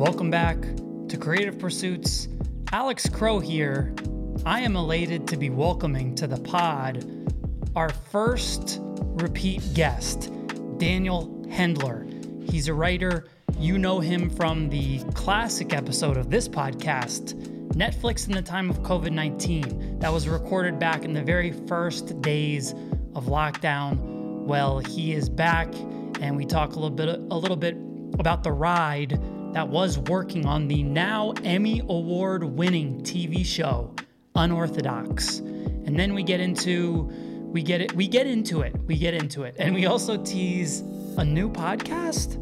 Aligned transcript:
Welcome 0.00 0.30
back 0.30 0.56
to 1.08 1.18
Creative 1.20 1.58
Pursuits. 1.58 2.26
Alex 2.72 3.06
Crow 3.06 3.38
here. 3.38 3.94
I 4.46 4.60
am 4.60 4.74
elated 4.74 5.28
to 5.28 5.36
be 5.36 5.50
welcoming 5.50 6.14
to 6.14 6.26
the 6.26 6.40
pod 6.40 7.04
our 7.76 7.90
first 7.90 8.78
repeat 8.80 9.62
guest, 9.74 10.32
Daniel 10.78 11.44
Hendler. 11.50 12.50
He's 12.50 12.68
a 12.68 12.72
writer. 12.72 13.26
You 13.58 13.76
know 13.76 14.00
him 14.00 14.30
from 14.30 14.70
the 14.70 15.00
classic 15.12 15.74
episode 15.74 16.16
of 16.16 16.30
this 16.30 16.48
podcast, 16.48 17.34
Netflix 17.72 18.26
in 18.26 18.32
the 18.32 18.40
Time 18.40 18.70
of 18.70 18.78
COVID 18.78 19.12
19, 19.12 19.98
that 19.98 20.10
was 20.10 20.26
recorded 20.26 20.78
back 20.78 21.04
in 21.04 21.12
the 21.12 21.22
very 21.22 21.52
first 21.52 22.22
days 22.22 22.72
of 23.14 23.26
lockdown. 23.26 23.98
Well, 24.46 24.78
he 24.78 25.12
is 25.12 25.28
back, 25.28 25.68
and 26.22 26.38
we 26.38 26.46
talk 26.46 26.70
a 26.70 26.76
little 26.76 26.88
bit, 26.88 27.10
a 27.10 27.36
little 27.36 27.58
bit 27.58 27.76
about 28.18 28.42
the 28.42 28.52
ride 28.52 29.20
that 29.52 29.68
was 29.68 29.98
working 29.98 30.46
on 30.46 30.68
the 30.68 30.82
now 30.82 31.32
Emmy 31.44 31.80
Award 31.80 32.44
winning 32.44 33.00
TV 33.02 33.44
show 33.44 33.94
Unorthodox. 34.36 35.38
And 35.38 35.98
then 35.98 36.14
we 36.14 36.22
get 36.22 36.40
into 36.40 37.10
we 37.52 37.62
get 37.62 37.80
it 37.80 37.92
we 37.94 38.06
get 38.06 38.26
into 38.26 38.60
it. 38.62 38.76
We 38.86 38.96
get 38.96 39.14
into 39.14 39.42
it. 39.42 39.56
And 39.58 39.74
we 39.74 39.86
also 39.86 40.22
tease 40.22 40.80
a 41.16 41.24
new 41.24 41.50
podcast, 41.50 42.38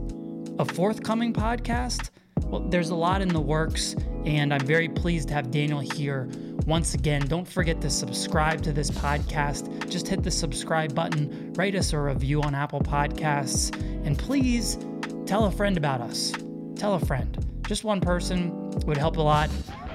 a 0.58 0.64
forthcoming 0.64 1.32
podcast. 1.32 2.10
Well, 2.44 2.60
there's 2.68 2.90
a 2.90 2.94
lot 2.94 3.22
in 3.22 3.28
the 3.28 3.40
works 3.40 3.96
and 4.26 4.52
I'm 4.52 4.66
very 4.66 4.88
pleased 4.88 5.28
to 5.28 5.34
have 5.34 5.50
Daniel 5.50 5.80
here. 5.80 6.28
Once 6.66 6.92
again, 6.92 7.22
don't 7.22 7.48
forget 7.48 7.80
to 7.80 7.88
subscribe 7.88 8.60
to 8.62 8.72
this 8.72 8.90
podcast. 8.90 9.88
Just 9.88 10.06
hit 10.06 10.22
the 10.22 10.30
subscribe 10.30 10.94
button, 10.94 11.54
write 11.54 11.74
us 11.74 11.94
a 11.94 11.98
review 11.98 12.42
on 12.42 12.54
Apple 12.54 12.80
Podcasts, 12.80 13.74
and 14.04 14.18
please 14.18 14.76
tell 15.24 15.46
a 15.46 15.50
friend 15.50 15.78
about 15.78 16.02
us 16.02 16.32
tell 16.78 16.94
a 16.94 17.00
friend. 17.00 17.44
Just 17.66 17.84
one 17.84 18.00
person 18.00 18.70
would 18.86 18.96
help 18.96 19.16
a 19.16 19.22
lot. 19.22 19.50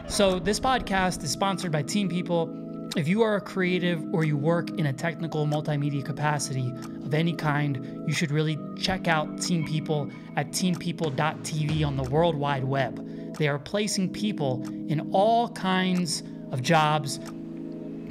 So, 0.08 0.38
this 0.38 0.60
podcast 0.60 1.24
is 1.24 1.32
sponsored 1.32 1.72
by 1.72 1.82
Team 1.82 2.10
People. 2.10 2.60
If 2.96 3.08
you 3.08 3.24
are 3.24 3.38
a 3.38 3.42
creative 3.42 4.04
or 4.14 4.24
you 4.24 4.38
work 4.38 4.70
in 4.72 4.88
a 4.88 4.94
technical 4.94 5.48
multimedia 5.48 6.06
capacity 6.06 6.70
of 7.04 7.14
any 7.14 7.34
kind, 7.34 8.04
you 8.06 8.14
should 8.14 8.30
really 8.30 8.60
check 8.78 9.08
out 9.08 9.42
Team 9.42 9.66
People 9.66 10.12
at 10.36 10.52
teampeople.tv 10.54 11.88
on 11.88 11.96
the 11.96 12.04
World 12.04 12.36
Wide 12.36 12.64
Web. 12.64 13.36
They 13.38 13.48
are 13.48 13.58
placing 13.58 14.14
people 14.14 14.62
in 14.88 15.10
all 15.12 15.50
kinds 15.50 16.22
of 16.52 16.62
jobs, 16.62 17.20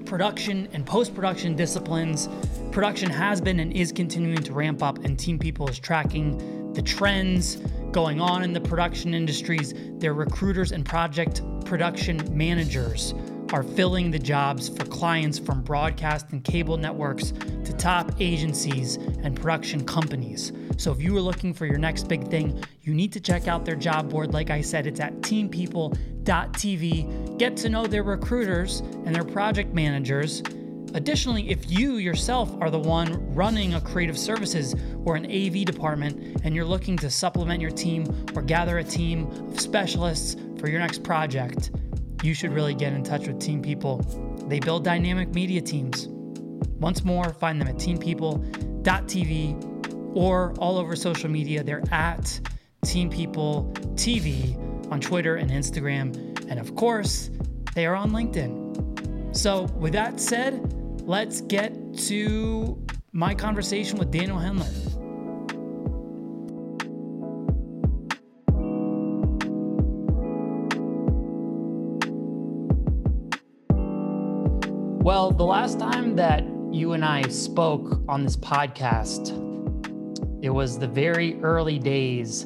production 0.07 0.69
and 0.73 0.85
post 0.85 1.15
production 1.15 1.55
disciplines. 1.55 2.29
Production 2.73 3.11
has 3.11 3.41
been 3.41 3.61
and 3.61 3.73
is 3.73 3.93
continuing 3.93 4.43
to 4.43 4.53
ramp 4.53 4.83
up, 4.83 4.99
and 5.05 5.19
Team 5.19 5.39
People 5.39 5.69
is 5.69 5.79
tracking 5.79 6.73
the 6.73 6.83
trends 6.83 7.59
going 7.93 8.21
on 8.21 8.43
in 8.43 8.53
the 8.53 8.61
production 8.61 9.15
industries. 9.15 9.73
Their 9.99 10.15
recruiters 10.15 10.73
and 10.73 10.85
project 10.85 11.43
production 11.65 12.21
managers 12.37 13.15
are 13.53 13.63
filling 13.63 14.11
the 14.11 14.19
jobs 14.19 14.69
for 14.71 14.85
clients 14.87 15.39
from 15.39 15.63
broadcast 15.63 16.33
and 16.33 16.43
cable 16.43 16.79
networks 16.79 17.33
to 17.65 17.73
top 17.75 18.11
agencies 18.19 18.97
and 18.97 19.37
production 19.37 19.85
companies. 19.85 20.53
So 20.79 20.91
if 20.91 21.03
you 21.03 21.15
are 21.17 21.21
looking 21.21 21.53
for 21.53 21.67
your 21.67 21.77
next 21.79 22.09
big 22.09 22.29
thing, 22.29 22.65
you 22.81 22.95
need 22.95 23.13
to 23.13 23.21
check 23.21 23.49
out 23.49 23.67
their 23.67 23.77
job 23.77 24.09
board. 24.09 24.33
Like 24.33 24.49
I 24.51 24.63
said, 24.63 24.87
it's 24.87 25.01
at 25.01 25.21
teampeople.tv. 25.23 27.39
Get 27.39 27.57
to 27.59 27.69
know 27.69 27.87
their 27.87 28.03
recruiters 28.03 28.81
and 28.81 29.15
their 29.15 29.25
project 29.25 29.75
managers 29.75 30.43
Additionally, 30.95 31.49
if 31.49 31.71
you 31.71 31.97
yourself 31.97 32.55
are 32.61 32.71
the 32.71 32.79
one 32.79 33.35
running 33.35 33.75
a 33.75 33.81
creative 33.81 34.19
services 34.19 34.75
or 35.05 35.17
an 35.17 35.25
AV 35.25 35.65
department 35.65 36.43
and 36.45 36.55
you're 36.55 36.67
looking 36.67 36.99
to 36.99 37.09
supplement 37.11 37.63
your 37.63 37.71
team 37.71 38.05
or 38.37 38.43
gather 38.43 38.79
a 38.79 38.85
team 38.85 39.27
of 39.49 39.59
specialists 39.59 40.37
for 40.59 40.69
your 40.69 40.81
next 40.81 41.03
project, 41.03 41.71
you 42.23 42.35
should 42.35 42.53
really 42.53 42.75
get 42.75 42.93
in 42.93 43.03
touch 43.03 43.27
with 43.27 43.41
Team 43.41 43.63
People. 43.63 44.03
They 44.49 44.61
build 44.61 44.85
dynamic 44.85 45.35
media 45.35 45.63
teams. 45.63 46.09
Once 46.79 47.05
more, 47.05 47.33
find 47.33 47.59
them 47.61 47.69
at 47.69 47.79
teampeople.tv 47.79 49.71
or 50.15 50.53
all 50.59 50.77
over 50.77 50.95
social 50.95 51.31
media. 51.31 51.63
They're 51.65 51.83
at 51.91 52.39
Team 52.85 53.09
People 53.09 53.73
TV 53.95 54.59
on 54.93 55.01
Twitter 55.01 55.37
and 55.37 55.51
Instagram. 55.51 56.15
And 56.51 56.61
of 56.61 56.75
course, 56.75 57.31
they 57.75 57.87
are 57.87 57.95
on 57.95 58.11
LinkedIn. 58.11 59.35
So, 59.35 59.63
with 59.77 59.95
that 59.95 60.21
said, 60.21 60.82
let's 61.05 61.41
get 61.41 61.97
to 61.99 62.81
my 63.13 63.35
conversation 63.35 63.99
with 63.99 64.11
Daniel 64.11 64.39
Hendler. 64.39 64.71
Well, 75.03 75.33
the 75.33 75.45
last 75.45 75.81
time 75.81 76.15
that 76.17 76.45
you 76.71 76.93
and 76.93 77.05
I 77.05 77.23
spoke 77.23 78.03
on 78.09 78.23
this 78.23 78.37
podcast, 78.37 79.33
it 80.43 80.51
was 80.51 80.79
the 80.79 80.87
very 80.87 81.41
early 81.43 81.81
days 81.81 82.45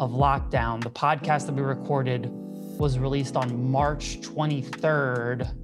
of 0.00 0.12
lockdown. 0.12 0.82
The 0.82 0.90
podcast 0.90 1.46
that 1.46 1.54
we 1.54 1.60
recorded 1.60 2.30
was 2.78 2.98
released 2.98 3.36
on 3.36 3.70
March 3.70 4.20
23rd. 4.22 5.54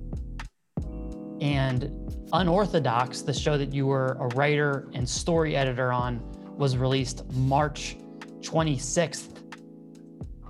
And 1.41 2.04
Unorthodox, 2.35 3.23
the 3.23 3.33
show 3.33 3.57
that 3.57 3.73
you 3.73 3.87
were 3.87 4.17
a 4.19 4.27
writer 4.35 4.89
and 4.93 5.09
story 5.09 5.55
editor 5.57 5.93
on, 5.93 6.21
was 6.57 6.77
released 6.77 7.25
March 7.33 7.97
26th, 8.41 9.37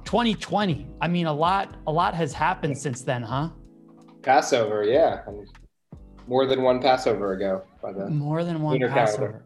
2020. 0.05 0.87
I 1.03 1.09
mean, 1.09 1.27
a 1.27 1.33
lot, 1.33 1.77
a 1.87 1.93
lot 1.93 2.15
has 2.15 2.33
happened 2.33 2.79
since 2.79 3.03
then, 3.03 3.23
huh? 3.23 3.51
Passover, 4.23 4.83
yeah. 4.85 5.25
More 6.27 6.47
than 6.47 6.63
one 6.63 6.81
Passover 6.81 7.35
ago. 7.35 7.63
By 7.83 7.93
the 7.93 8.09
More 8.09 8.45
than 8.45 8.63
one 8.63 8.81
Passover. 8.81 9.17
Calendar. 9.27 9.45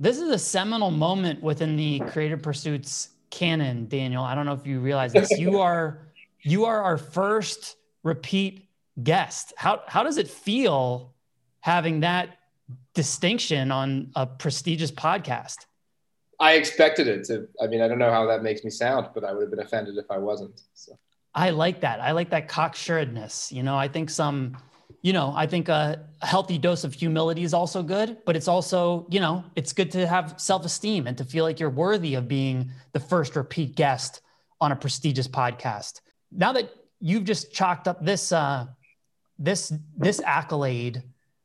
This 0.00 0.18
is 0.18 0.30
a 0.30 0.38
seminal 0.38 0.90
moment 0.90 1.40
within 1.40 1.76
the 1.76 2.00
Creative 2.00 2.42
Pursuits 2.42 3.10
canon, 3.30 3.86
Daniel. 3.86 4.24
I 4.24 4.34
don't 4.34 4.44
know 4.44 4.54
if 4.54 4.66
you 4.66 4.80
realize 4.80 5.12
this. 5.12 5.30
you 5.38 5.60
are 5.60 6.08
you 6.42 6.64
are 6.64 6.82
our 6.82 6.98
first 6.98 7.76
repeat 8.02 8.68
guest. 9.04 9.52
How 9.56 9.82
how 9.86 10.02
does 10.02 10.18
it 10.18 10.26
feel 10.26 11.13
having 11.64 12.00
that 12.00 12.28
distinction 12.92 13.72
on 13.72 14.10
a 14.14 14.26
prestigious 14.26 14.92
podcast. 14.92 15.64
I 16.38 16.56
expected 16.56 17.08
it 17.08 17.24
to. 17.24 17.48
I 17.58 17.68
mean, 17.68 17.80
I 17.80 17.88
don't 17.88 17.98
know 17.98 18.10
how 18.10 18.26
that 18.26 18.42
makes 18.42 18.64
me 18.64 18.70
sound, 18.70 19.08
but 19.14 19.24
I 19.24 19.32
would 19.32 19.40
have 19.40 19.50
been 19.50 19.60
offended 19.60 19.96
if 19.96 20.10
I 20.10 20.18
wasn't. 20.18 20.60
So. 20.74 20.98
I 21.34 21.48
like 21.50 21.80
that. 21.80 22.00
I 22.00 22.10
like 22.10 22.28
that 22.30 22.50
cocksuredness. 22.50 23.50
You 23.50 23.62
know, 23.62 23.78
I 23.78 23.88
think 23.88 24.10
some, 24.10 24.58
you 25.00 25.14
know, 25.14 25.32
I 25.34 25.46
think 25.46 25.70
a, 25.70 26.04
healthy 26.20 26.58
dose 26.58 26.84
of 26.84 26.92
humility 26.92 27.44
is 27.44 27.54
also 27.54 27.82
good, 27.82 28.18
but 28.26 28.36
it's 28.36 28.46
also, 28.46 29.06
you 29.08 29.20
know, 29.20 29.42
it's 29.56 29.72
good 29.72 29.90
to 29.92 30.06
have 30.06 30.34
self 30.36 30.66
esteem 30.66 31.06
and 31.06 31.16
to 31.16 31.24
feel 31.24 31.44
like 31.44 31.58
you're 31.58 31.70
worthy 31.70 32.14
of 32.14 32.28
being 32.28 32.72
the 32.92 33.00
first 33.00 33.36
repeat 33.36 33.74
guest 33.74 34.20
on 34.60 34.70
a 34.70 34.76
prestigious 34.76 35.28
podcast. 35.28 36.02
Now 36.30 36.52
that 36.52 36.68
you've 37.00 37.24
just 37.24 37.54
chalked 37.54 37.88
up 37.88 38.04
this, 38.04 38.32
uh, 38.32 38.66
this, 39.38 39.72
this 39.96 40.20
accolade 40.20 41.02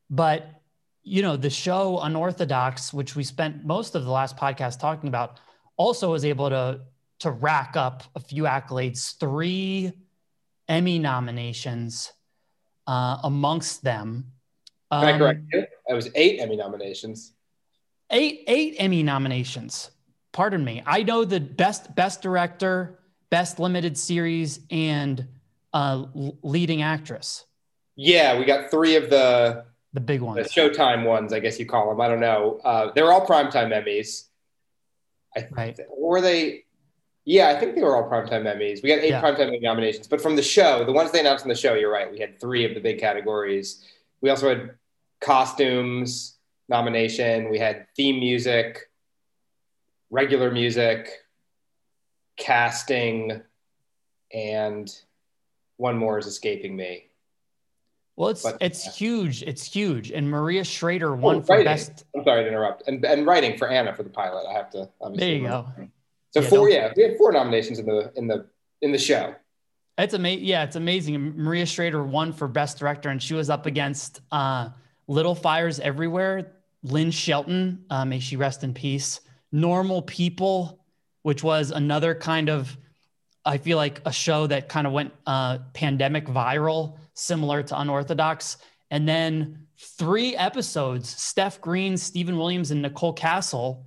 but 0.09 0.59
you 1.03 1.21
know, 1.21 1.35
the 1.35 1.49
show 1.49 1.99
Unorthodox, 2.01 2.93
which 2.93 3.15
we 3.15 3.23
spent 3.23 3.65
most 3.65 3.95
of 3.95 4.03
the 4.03 4.11
last 4.11 4.37
podcast 4.37 4.79
talking 4.79 5.07
about, 5.07 5.39
also 5.77 6.11
was 6.11 6.25
able 6.25 6.49
to 6.49 6.81
to 7.19 7.31
rack 7.31 7.75
up 7.75 8.03
a 8.15 8.19
few 8.19 8.43
accolades, 8.43 9.17
three 9.19 9.91
Emmy 10.67 10.99
nominations 10.99 12.13
uh, 12.87 13.17
amongst 13.23 13.83
them. 13.83 14.31
Um, 14.91 15.01
Can 15.01 15.15
I 15.15 15.17
correct 15.17 15.41
you? 15.51 15.65
It 15.87 15.93
was 15.93 16.09
eight 16.15 16.39
Emmy 16.39 16.55
nominations. 16.55 17.33
Eight 18.11 18.43
eight 18.47 18.75
Emmy 18.77 19.03
nominations. 19.03 19.91
Pardon 20.31 20.63
me. 20.63 20.83
I 20.85 21.03
know 21.03 21.25
the 21.25 21.39
best 21.39 21.95
best 21.95 22.21
director, 22.21 22.99
best 23.29 23.59
limited 23.59 23.97
series, 23.97 24.59
and 24.69 25.27
uh, 25.73 26.05
leading 26.13 26.81
actress. 26.81 27.45
Yeah, 27.95 28.37
we 28.37 28.45
got 28.45 28.71
three 28.71 28.95
of 28.95 29.09
the 29.09 29.65
the 29.93 29.99
big 29.99 30.21
ones, 30.21 30.47
the 30.47 30.61
Showtime 30.61 31.05
ones, 31.05 31.33
I 31.33 31.39
guess 31.39 31.59
you 31.59 31.65
call 31.65 31.89
them. 31.89 32.01
I 32.01 32.07
don't 32.07 32.19
know. 32.19 32.59
Uh, 32.63 32.91
they're 32.93 33.11
all 33.11 33.25
primetime 33.25 33.73
Emmys. 33.73 34.25
I 35.35 35.41
th- 35.41 35.51
right. 35.51 35.79
Were 35.97 36.21
they? 36.21 36.65
Yeah, 37.25 37.49
I 37.49 37.59
think 37.59 37.75
they 37.75 37.81
were 37.81 37.95
all 37.95 38.09
primetime 38.09 38.43
Emmys. 38.43 38.81
We 38.81 38.89
got 38.89 38.99
eight 38.99 39.09
yeah. 39.09 39.21
primetime 39.21 39.47
Emmy 39.47 39.59
nominations, 39.59 40.07
but 40.07 40.21
from 40.21 40.35
the 40.35 40.41
show, 40.43 40.83
the 40.83 40.91
ones 40.91 41.11
they 41.11 41.19
announced 41.19 41.45
in 41.45 41.49
the 41.49 41.55
show, 41.55 41.73
you're 41.73 41.91
right. 41.91 42.11
We 42.11 42.19
had 42.19 42.39
three 42.39 42.65
of 42.65 42.73
the 42.73 42.79
big 42.79 42.99
categories. 42.99 43.83
We 44.21 44.29
also 44.29 44.49
had 44.49 44.71
costumes 45.21 46.37
nomination. 46.69 47.49
We 47.49 47.59
had 47.59 47.87
theme 47.95 48.19
music, 48.19 48.89
regular 50.09 50.51
music, 50.51 51.09
casting, 52.37 53.41
and 54.33 54.89
one 55.77 55.97
more 55.97 56.19
is 56.19 56.27
escaping 56.27 56.75
me. 56.75 57.09
Well, 58.19 58.27
it's 58.27 58.43
but, 58.43 58.57
it's 58.59 58.85
yeah. 58.85 58.91
huge. 58.91 59.43
It's 59.43 59.63
huge. 59.63 60.11
And 60.11 60.29
Maria 60.29 60.65
Schrader 60.65 61.15
won 61.15 61.37
oh, 61.37 61.41
for 61.41 61.53
writing. 61.53 61.63
best. 61.63 62.03
I'm 62.13 62.25
sorry 62.25 62.43
to 62.43 62.49
interrupt. 62.49 62.85
And 62.85 63.03
and 63.05 63.25
writing 63.25 63.57
for 63.57 63.69
Anna 63.69 63.95
for 63.95 64.03
the 64.03 64.09
pilot. 64.09 64.45
I 64.45 64.51
have 64.51 64.69
to. 64.71 64.89
There 65.15 65.35
you 65.35 65.47
go. 65.47 65.65
So 66.31 66.41
yeah, 66.41 66.49
four, 66.49 66.69
yeah, 66.69 66.93
we 66.97 67.03
had 67.03 67.17
four 67.17 67.31
nominations 67.31 67.79
in 67.79 67.85
the 67.85 68.11
in 68.17 68.27
the 68.27 68.45
in 68.81 68.91
the 68.91 68.97
show. 68.97 69.35
It's 69.97 70.13
amazing. 70.13 70.45
Yeah, 70.45 70.65
it's 70.65 70.75
amazing. 70.75 71.37
Maria 71.37 71.65
Schrader 71.65 72.03
won 72.03 72.33
for 72.33 72.49
best 72.49 72.77
director, 72.77 73.07
and 73.07 73.23
she 73.23 73.35
was 73.35 73.49
up 73.49 73.65
against 73.65 74.19
uh, 74.33 74.67
Little 75.07 75.33
Fires 75.33 75.79
Everywhere. 75.79 76.55
Lynn 76.83 77.11
Shelton, 77.11 77.85
uh, 77.89 78.03
may 78.03 78.19
she 78.19 78.35
rest 78.35 78.65
in 78.65 78.73
peace. 78.73 79.21
Normal 79.53 80.01
People, 80.01 80.83
which 81.21 81.41
was 81.41 81.71
another 81.71 82.15
kind 82.15 82.49
of, 82.49 82.77
I 83.45 83.57
feel 83.57 83.77
like 83.77 84.01
a 84.05 84.11
show 84.11 84.47
that 84.47 84.67
kind 84.67 84.87
of 84.87 84.93
went 84.93 85.13
uh, 85.25 85.59
pandemic 85.73 86.25
viral, 86.25 86.97
similar 87.19 87.61
to 87.63 87.79
Unorthodox. 87.79 88.57
And 88.91 89.07
then 89.07 89.67
three 89.77 90.35
episodes 90.35 91.09
Steph 91.09 91.61
Green, 91.61 91.97
Stephen 91.97 92.37
Williams, 92.37 92.71
and 92.71 92.81
Nicole 92.81 93.13
Kassell 93.13 93.83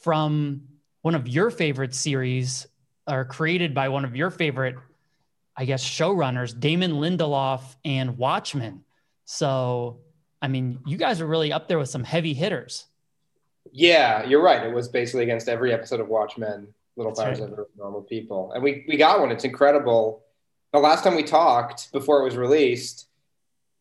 from 0.00 0.62
one 1.02 1.14
of 1.14 1.28
your 1.28 1.50
favorite 1.50 1.94
series, 1.94 2.66
or 3.08 3.24
created 3.24 3.74
by 3.74 3.88
one 3.88 4.04
of 4.04 4.14
your 4.14 4.30
favorite, 4.30 4.76
I 5.56 5.64
guess, 5.64 5.84
showrunners, 5.84 6.58
Damon 6.58 6.92
Lindelof 6.92 7.62
and 7.84 8.16
Watchmen. 8.18 8.84
So, 9.24 10.00
I 10.40 10.48
mean, 10.48 10.80
you 10.86 10.96
guys 10.96 11.20
are 11.20 11.26
really 11.26 11.52
up 11.52 11.68
there 11.68 11.78
with 11.78 11.88
some 11.88 12.04
heavy 12.04 12.34
hitters. 12.34 12.86
Yeah, 13.72 14.24
you're 14.24 14.42
right. 14.42 14.64
It 14.64 14.72
was 14.72 14.88
basically 14.88 15.22
against 15.22 15.48
every 15.48 15.72
episode 15.72 16.00
of 16.00 16.08
Watchmen, 16.08 16.68
Little 16.96 17.14
Fires 17.14 17.40
right. 17.40 17.50
Normal 17.76 18.02
People. 18.02 18.52
And 18.52 18.62
we, 18.62 18.84
we 18.88 18.96
got 18.96 19.20
one. 19.20 19.30
It's 19.30 19.44
incredible. 19.44 20.24
The 20.72 20.78
last 20.78 21.04
time 21.04 21.14
we 21.14 21.22
talked 21.22 21.92
before 21.92 22.20
it 22.20 22.24
was 22.24 22.36
released, 22.36 23.06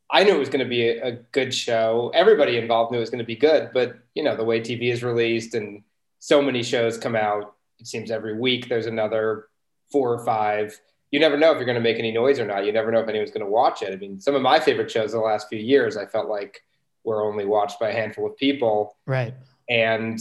I 0.10 0.24
knew 0.24 0.36
it 0.36 0.40
was 0.40 0.50
going 0.50 0.64
to 0.64 0.70
be 0.70 0.90
a, 0.90 1.08
a 1.08 1.12
good 1.32 1.54
show. 1.54 2.12
Everybody 2.14 2.58
involved 2.58 2.92
knew 2.92 2.98
it 2.98 3.02
was 3.02 3.10
going 3.10 3.20
to 3.20 3.26
be 3.26 3.36
good, 3.36 3.72
but 3.74 3.98
you 4.14 4.24
know, 4.24 4.36
the 4.36 4.44
way 4.44 4.60
TV 4.60 4.92
is 4.92 5.04
released 5.04 5.56
and 5.56 5.84
so 6.20 6.42
many 6.42 6.62
shows 6.62 6.98
come 6.98 7.16
out, 7.16 7.56
it 7.80 7.88
seems 7.88 8.12
every 8.12 8.38
week 8.38 8.68
there's 8.68 8.86
another 8.86 9.48
four 9.92 10.14
or 10.14 10.24
five. 10.24 10.80
You 11.12 11.20
never 11.20 11.38
know 11.38 11.52
if 11.52 11.56
you're 11.56 11.66
going 11.66 11.76
to 11.76 11.82
make 11.82 11.98
any 11.98 12.12
noise 12.12 12.40
or 12.40 12.46
not. 12.46 12.66
You 12.66 12.74
never 12.74 12.92
know 12.92 13.00
if 13.00 13.10
anyone's 13.10 13.32
going 13.32 13.46
to 13.46 13.52
watch 13.52 13.82
it. 13.82 13.92
I 13.92 13.96
mean, 13.96 14.20
some 14.20 14.36
of 14.36 14.42
my 14.42 14.60
favorite 14.60 14.92
shows 14.92 15.14
the 15.14 15.20
last 15.20 15.48
few 15.50 15.60
years, 15.60 15.98
I 15.98 16.06
felt 16.06 16.30
like 16.30 16.64
were 17.04 17.24
only 17.24 17.46
watched 17.46 17.80
by 17.80 17.90
a 17.90 17.94
handful 17.94 18.28
of 18.28 18.38
people. 18.38 18.98
Right. 19.06 19.34
And 19.70 20.20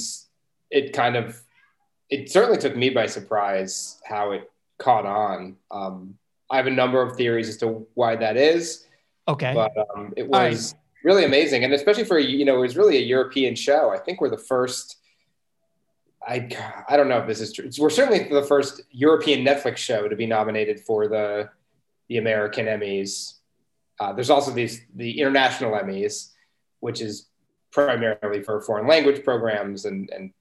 it 0.71 0.93
kind 0.93 1.17
of, 1.17 1.41
it 2.09 2.31
certainly 2.31 2.59
took 2.59 2.77
me 2.77 2.91
by 2.91 3.07
surprise 3.07 4.01
how 4.05 4.33
it 4.33 4.51
caught 4.79 5.05
on. 5.05 5.57
Um, 5.71 6.17
I 6.51 6.57
have 6.57 6.67
a 6.67 6.71
number 6.71 7.01
of 7.01 7.17
theories 7.17 7.49
as 7.49 7.57
to 7.59 7.87
why 7.95 8.17
that 8.17 8.37
is. 8.37 8.87
Okay. 9.29 9.55
But 9.55 9.73
um, 9.95 10.13
it 10.17 10.27
was 10.29 10.73
right. 10.73 10.81
really 11.05 11.25
amazing. 11.25 11.65
And 11.65 11.73
especially 11.73 12.05
for, 12.05 12.19
you 12.19 12.45
know, 12.45 12.57
it 12.57 12.61
was 12.61 12.77
really 12.77 12.97
a 12.97 13.03
European 13.03 13.55
show. 13.55 13.91
I 13.91 13.99
think 13.99 14.21
we're 14.21 14.31
the 14.31 14.39
first, 14.39 14.97
I, 16.27 16.49
I 16.89 16.97
don't 16.97 17.09
know 17.09 17.19
if 17.19 17.27
this 17.27 17.41
is 17.41 17.53
true. 17.53 17.71
We're 17.79 17.91
certainly 17.91 18.29
the 18.29 18.43
first 18.43 18.83
European 18.91 19.45
Netflix 19.45 19.77
show 19.77 20.09
to 20.09 20.17
be 20.17 20.27
nominated 20.27 20.81
for 20.81 21.07
the, 21.07 21.51
the 22.09 22.19
American 22.19 22.67
Emmys. 22.67 23.35
Uh, 24.01 24.13
there's 24.13 24.31
also 24.31 24.51
these, 24.51 24.83
the 24.97 25.21
international 25.21 25.73
Emmys, 25.73 26.31
which 26.81 27.01
is 27.01 27.29
primarily 27.71 28.43
for 28.43 28.61
foreign 28.63 28.89
language 28.89 29.23
programs 29.23 29.85
and, 29.85 30.11
and 30.11 30.33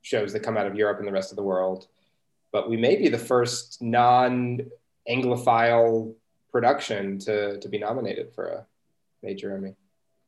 shows 0.00 0.32
that 0.32 0.40
come 0.40 0.56
out 0.56 0.66
of 0.66 0.74
Europe 0.74 0.98
and 0.98 1.06
the 1.06 1.12
rest 1.12 1.30
of 1.30 1.36
the 1.36 1.42
world. 1.42 1.88
But 2.52 2.70
we 2.70 2.76
may 2.76 2.96
be 2.96 3.08
the 3.08 3.18
first 3.18 3.82
non 3.82 4.60
Anglophile 5.08 6.14
production 6.50 7.18
to 7.18 7.58
to 7.58 7.68
be 7.68 7.78
nominated 7.78 8.32
for 8.32 8.46
a 8.46 8.66
major 9.22 9.54
Emmy. 9.56 9.74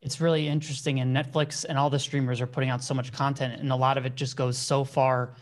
It's 0.03 0.21
really 0.21 0.49
interesting, 0.49 1.01
and 1.01 1.17
Netflix 1.17 1.65
and 1.69 1.79
all 1.79 1.91
the 1.91 1.99
streamers 1.99 2.41
are 2.41 2.47
putting 2.47 2.69
out 2.69 2.83
so 2.83 2.95
much 2.95 3.13
content, 3.13 3.61
and 3.61 3.73
a 3.73 3.77
lot 3.77 3.97
of 3.97 4.07
it 4.07 4.15
just 4.15 4.37
goes 4.37 4.59
so 4.59 4.85
far 4.85 5.35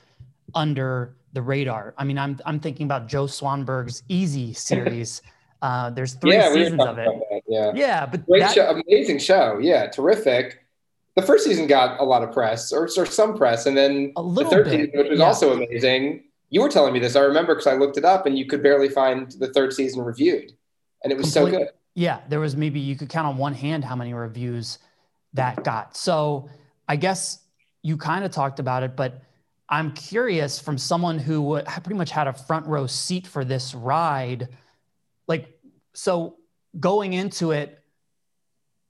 under 0.55 1.17
the 1.33 1.43
radar. 1.43 1.95
I 1.99 2.05
mean, 2.05 2.19
I'm 2.19 2.39
I'm 2.47 2.61
thinking 2.61 2.85
about 2.85 3.09
Joe 3.09 3.27
Swanberg's 3.27 4.03
Easy 4.09 4.53
series. 4.53 5.23
Uh, 5.63 5.89
there's 5.89 6.13
three 6.17 6.35
yeah, 6.35 6.53
seasons 6.53 6.83
of 6.85 6.99
it. 6.99 7.09
Yeah, 7.49 7.73
yeah, 7.75 8.05
but 8.05 8.27
great 8.27 8.41
that, 8.41 8.55
show, 8.55 8.83
amazing 8.87 9.19
show. 9.19 9.57
Yeah, 9.59 9.87
terrific. 9.87 10.63
The 11.17 11.23
first 11.23 11.45
season 11.45 11.67
got 11.67 11.99
a 12.01 12.05
lot 12.05 12.23
of 12.23 12.33
press, 12.33 12.71
or, 12.71 12.83
or 12.99 13.07
some 13.07 13.35
press, 13.35 13.65
and 13.65 13.75
then 13.75 14.13
the 14.15 14.47
third 14.51 14.65
bit, 14.65 14.73
season, 14.73 14.91
which 14.99 15.09
was 15.09 15.21
yeah. 15.21 15.25
also 15.25 15.55
amazing. 15.55 16.25
You 16.55 16.63
were 16.63 16.69
telling 16.69 16.93
me 16.93 17.01
this. 17.01 17.17
I 17.17 17.21
remember 17.21 17.55
because 17.55 17.67
I 17.67 17.75
looked 17.75 17.97
it 17.97 18.05
up, 18.05 18.27
and 18.27 18.39
you 18.39 18.47
could 18.47 18.63
barely 18.63 18.89
find 18.89 19.31
the 19.33 19.53
third 19.53 19.73
season 19.73 20.03
reviewed 20.03 20.53
and 21.05 21.13
it 21.13 21.17
was 21.17 21.33
Complete, 21.33 21.53
so 21.53 21.59
good. 21.59 21.69
Yeah, 21.95 22.21
there 22.29 22.41
was 22.41 22.57
maybe 22.57 22.81
you 22.81 22.97
could 22.97 23.09
count 23.09 23.29
on 23.29 23.37
one 23.37 23.55
hand 23.55 23.85
how 23.85 23.95
many 23.95 24.15
reviews 24.15 24.79
that 25.35 25.63
got. 25.63 25.97
So 25.97 26.49
I 26.89 26.97
guess 26.97 27.39
you 27.83 27.97
kind 27.97 28.25
of 28.25 28.33
talked 28.33 28.59
about 28.59 28.83
it, 28.83 28.97
but 28.97 29.23
I'm 29.69 29.93
curious 29.93 30.59
from 30.59 30.77
someone 30.77 31.19
who 31.19 31.61
pretty 31.63 31.95
much 31.95 32.11
had 32.11 32.27
a 32.27 32.33
front 32.33 32.67
row 32.67 32.87
seat 32.87 33.27
for 33.27 33.45
this 33.45 33.75
ride. 33.75 34.49
Like, 35.29 35.61
so 35.93 36.37
going 36.81 37.13
into 37.13 37.53
it, 37.53 37.79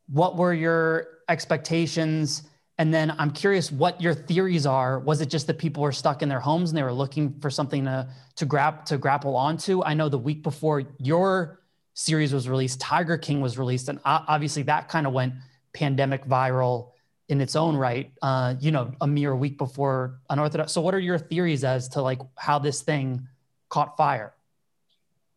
what 0.09 0.37
were 0.37 0.55
your 0.55 1.09
expectations? 1.29 2.43
And 2.79 2.93
then 2.93 3.15
I'm 3.19 3.31
curious 3.31 3.71
what 3.71 4.01
your 4.01 4.15
theories 4.15 4.67
are. 4.67 4.99
Was 4.99 5.21
it 5.21 5.31
just 5.31 5.47
that 5.47 5.59
people 5.59 5.83
were 5.83 5.93
stuck 5.93 6.23
in 6.23 6.29
their 6.29 6.41
homes 6.41 6.71
and 6.71 6.77
they 6.77 6.83
were 6.83 6.93
looking 6.93 7.39
for 7.41 7.51
something 7.51 7.85
to 7.85 8.09
to 8.37 8.47
grab 8.47 8.85
to 8.87 8.99
grapple 8.99 9.37
onto? 9.37 9.83
I 9.85 9.95
know 9.95 10.09
the 10.09 10.19
week 10.19 10.43
before 10.43 10.83
your 10.99 11.61
series 11.95 12.33
was 12.33 12.49
released, 12.49 12.81
Tiger 12.81 13.17
King 13.17 13.41
was 13.41 13.57
released, 13.57 13.89
and 13.89 14.01
obviously 14.05 14.63
that 14.65 14.89
kind 14.89 15.07
of 15.07 15.13
went 15.13 15.35
pandemic 15.73 16.27
viral 16.27 16.91
in 17.29 17.41
its 17.41 17.57
own 17.57 17.77
right. 17.77 18.13
Uh, 18.21 18.55
you 18.61 18.71
know, 18.71 18.93
a 19.01 19.07
mere 19.07 19.35
week 19.35 19.57
before 19.57 20.19
Unorthodox. 20.29 20.73
So, 20.73 20.81
what 20.81 20.95
are 20.95 21.01
your 21.01 21.19
theories 21.19 21.63
as 21.63 21.89
to 21.91 22.03
like 22.03 22.21
how 22.37 22.59
this 22.59 22.83
thing 22.83 23.29
caught 23.69 23.97
fire? 23.97 24.35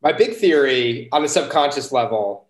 My 0.01 0.11
big 0.11 0.35
theory 0.35 1.09
on 1.11 1.23
a 1.23 1.27
subconscious 1.27 1.91
level 1.91 2.47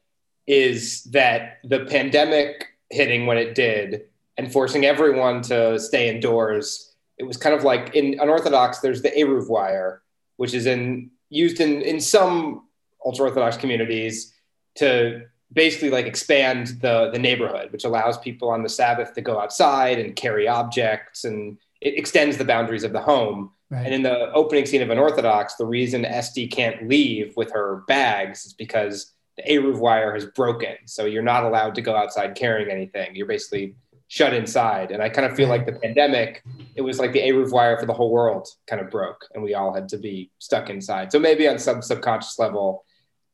is 0.48 1.04
that 1.06 1.60
the 1.64 1.86
pandemic 1.86 2.68
hitting 2.90 3.26
when 3.26 3.38
it 3.38 3.54
did 3.54 4.04
and 4.38 4.52
forcing 4.52 4.86
everyone 4.86 5.42
to 5.44 5.80
stay 5.80 6.10
indoors. 6.10 6.94
It 7.18 7.24
was 7.24 7.38
kind 7.38 7.56
of 7.56 7.64
like 7.64 7.96
in 7.96 8.20
unorthodox. 8.20 8.80
There's 8.80 9.02
the 9.02 9.10
Eruv 9.10 9.50
wire, 9.50 10.04
which 10.38 10.54
is 10.54 10.66
in 10.66 11.10
used 11.30 11.60
in 11.60 11.82
in 11.82 12.00
some 12.00 12.68
ultra 13.06 13.26
orthodox 13.26 13.58
communities 13.58 14.34
to 14.76 15.26
basically 15.54 15.90
like 15.90 16.06
expand 16.06 16.68
the 16.82 17.10
the 17.12 17.20
neighborhood, 17.20 17.72
which 17.72 17.86
allows 17.86 18.18
people 18.18 18.50
on 18.50 18.64
the 18.64 18.70
Sabbath 18.70 19.14
to 19.14 19.22
go 19.22 19.40
outside 19.40 20.00
and 20.00 20.16
carry 20.16 20.48
objects, 20.48 21.24
and 21.24 21.58
it 21.82 21.98
extends 21.98 22.38
the 22.38 22.46
boundaries 22.46 22.84
of 22.84 22.94
the 22.94 23.02
home. 23.02 23.52
Right. 23.70 23.86
And 23.86 23.94
in 23.94 24.02
the 24.02 24.32
opening 24.32 24.66
scene 24.66 24.82
of 24.82 24.90
Unorthodox, 24.90 25.56
the 25.56 25.66
reason 25.66 26.06
Esty 26.06 26.48
can't 26.48 26.88
leave 26.88 27.36
with 27.36 27.52
her 27.52 27.84
bags 27.88 28.46
is 28.46 28.54
because 28.54 29.12
the 29.36 29.44
Eruv 29.44 29.80
wire 29.80 30.14
has 30.14 30.26
broken. 30.26 30.76
So 30.86 31.04
you're 31.06 31.22
not 31.22 31.44
allowed 31.44 31.76
to 31.76 31.82
go 31.82 31.94
outside 31.94 32.36
carrying 32.36 32.72
anything. 32.72 33.14
You're 33.14 33.28
basically 33.28 33.76
shut 34.08 34.34
inside. 34.34 34.92
And 34.92 35.02
I 35.02 35.10
kind 35.10 35.30
of 35.30 35.36
feel 35.36 35.50
like 35.50 35.66
the 35.66 35.74
pandemic, 35.74 36.44
it 36.76 36.82
was 36.82 37.00
like 37.00 37.14
the 37.14 37.22
Eruv 37.22 37.52
wire 37.52 37.78
for 37.78 37.86
the 37.86 37.94
whole 37.94 38.12
world 38.12 38.48
kind 38.68 38.82
of 38.82 38.90
broke, 38.90 39.28
and 39.34 39.44
we 39.44 39.54
all 39.54 39.74
had 39.74 39.90
to 39.90 39.98
be 39.98 40.32
stuck 40.40 40.70
inside. 40.70 41.12
So 41.12 41.20
maybe 41.20 41.48
on 41.48 41.60
some 41.60 41.82
subconscious 41.82 42.40
level, 42.40 42.86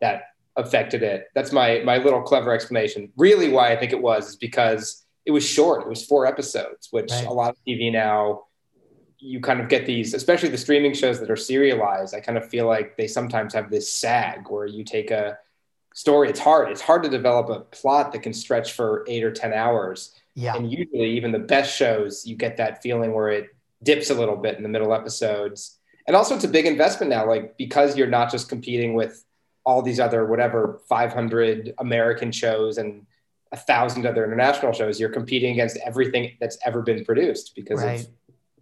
that 0.02 0.24
affected 0.56 1.04
it. 1.04 1.28
That's 1.34 1.52
my 1.52 1.82
my 1.86 1.98
little 1.98 2.22
clever 2.22 2.52
explanation. 2.52 3.12
Really, 3.18 3.50
why 3.50 3.72
I 3.72 3.76
think 3.76 3.92
it 3.92 4.02
was 4.02 4.30
is 4.30 4.36
because 4.36 5.06
it 5.26 5.32
was 5.32 5.48
short. 5.48 5.84
It 5.84 5.90
was 5.90 6.06
four 6.06 6.26
episodes, 6.26 6.90
which 6.92 7.12
right. 7.12 7.26
a 7.26 7.34
lot 7.34 7.52
of 7.52 7.58
TV 7.68 7.92
now 7.92 8.44
you 9.20 9.40
kind 9.40 9.62
of 9.62 9.70
get 9.70 9.86
these, 9.86 10.14
especially 10.14 10.50
the 10.50 10.58
streaming 10.58 10.94
shows 10.94 11.20
that 11.22 11.32
are 11.32 11.38
serialized. 11.38 12.14
I 12.14 12.20
kind 12.20 12.38
of 12.38 12.50
feel 12.50 12.68
like 12.68 12.98
they 12.98 13.08
sometimes 13.08 13.54
have 13.54 13.72
this 13.72 13.92
sag 13.92 14.50
where 14.50 14.66
you 14.66 14.84
take 14.84 15.12
a 15.12 15.38
story. 15.94 16.30
It's 16.30 16.42
hard. 16.42 16.70
It's 16.70 16.82
hard 16.82 17.04
to 17.04 17.10
develop 17.10 17.50
a 17.50 17.62
plot 17.62 18.12
that 18.12 18.22
can 18.22 18.34
stretch 18.34 18.74
for 18.74 19.06
eight 19.08 19.24
or 19.24 19.32
ten 19.32 19.54
hours. 19.54 20.14
Yeah. 20.36 20.56
And 20.56 20.72
usually, 20.72 21.12
even 21.12 21.32
the 21.32 21.40
best 21.40 21.76
shows, 21.76 22.26
you 22.26 22.36
get 22.36 22.58
that 22.58 22.82
feeling 22.82 23.14
where 23.14 23.30
it 23.30 23.56
dips 23.84 24.10
a 24.10 24.14
little 24.14 24.38
bit 24.38 24.58
in 24.58 24.64
the 24.64 24.70
middle 24.70 24.94
episodes. 24.94 25.80
And 26.08 26.16
also, 26.16 26.36
it's 26.36 26.44
a 26.44 26.50
big 26.50 26.66
investment 26.66 27.10
now, 27.10 27.28
like 27.28 27.58
because 27.58 27.96
you're 27.98 28.08
not 28.08 28.32
just 28.32 28.50
competing 28.50 28.94
with 28.94 29.24
all 29.66 29.82
these 29.82 30.00
other 30.00 30.26
whatever 30.26 30.82
500 30.90 31.74
American 31.80 32.32
shows 32.32 32.78
and 32.78 33.06
a 33.52 33.58
thousand 33.58 34.06
other 34.06 34.26
international 34.26 34.74
shows. 34.74 35.00
You're 35.00 35.10
competing 35.10 35.54
against 35.54 35.78
everything 35.86 36.36
that's 36.40 36.58
ever 36.66 36.82
been 36.82 37.06
produced 37.06 37.54
because 37.56 37.82
right. 37.82 38.02
of 38.02 38.08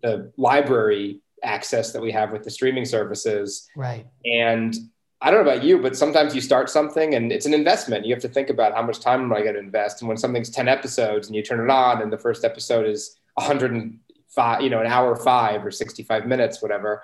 the 0.02 0.32
library 0.38 1.22
access 1.44 1.92
that 1.94 2.02
we 2.02 2.12
have 2.12 2.32
with 2.32 2.44
the 2.44 2.52
streaming 2.52 2.86
services. 2.86 3.68
Right. 3.76 4.06
And 4.26 4.76
I 5.22 5.30
don't 5.30 5.46
know 5.46 5.52
about 5.52 5.64
you, 5.64 5.78
but 5.78 5.96
sometimes 5.96 6.34
you 6.34 6.42
start 6.42 6.70
something 6.70 7.14
and 7.14 7.32
it's 7.32 7.46
an 7.46 7.54
investment. 7.54 8.06
You 8.06 8.14
have 8.14 8.24
to 8.24 8.28
think 8.28 8.50
about 8.50 8.74
how 8.74 8.82
much 8.82 9.00
time 9.00 9.22
am 9.22 9.34
I 9.34 9.42
going 9.42 9.54
to 9.54 9.60
invest. 9.60 10.02
And 10.02 10.08
when 10.08 10.18
something's 10.18 10.50
10 10.50 10.68
episodes 10.68 11.28
and 11.28 11.36
you 11.36 11.44
turn 11.44 11.60
it 11.60 11.70
on 11.70 12.02
and 12.02 12.12
the 12.12 12.18
first 12.18 12.44
episode 12.44 12.88
is 12.88 13.20
105, 13.36 14.62
you 14.62 14.70
know, 14.70 14.82
an 14.82 14.88
hour 14.88 15.16
five 15.16 15.64
or 15.64 15.70
65 15.70 16.26
minutes, 16.26 16.62
whatever, 16.62 17.04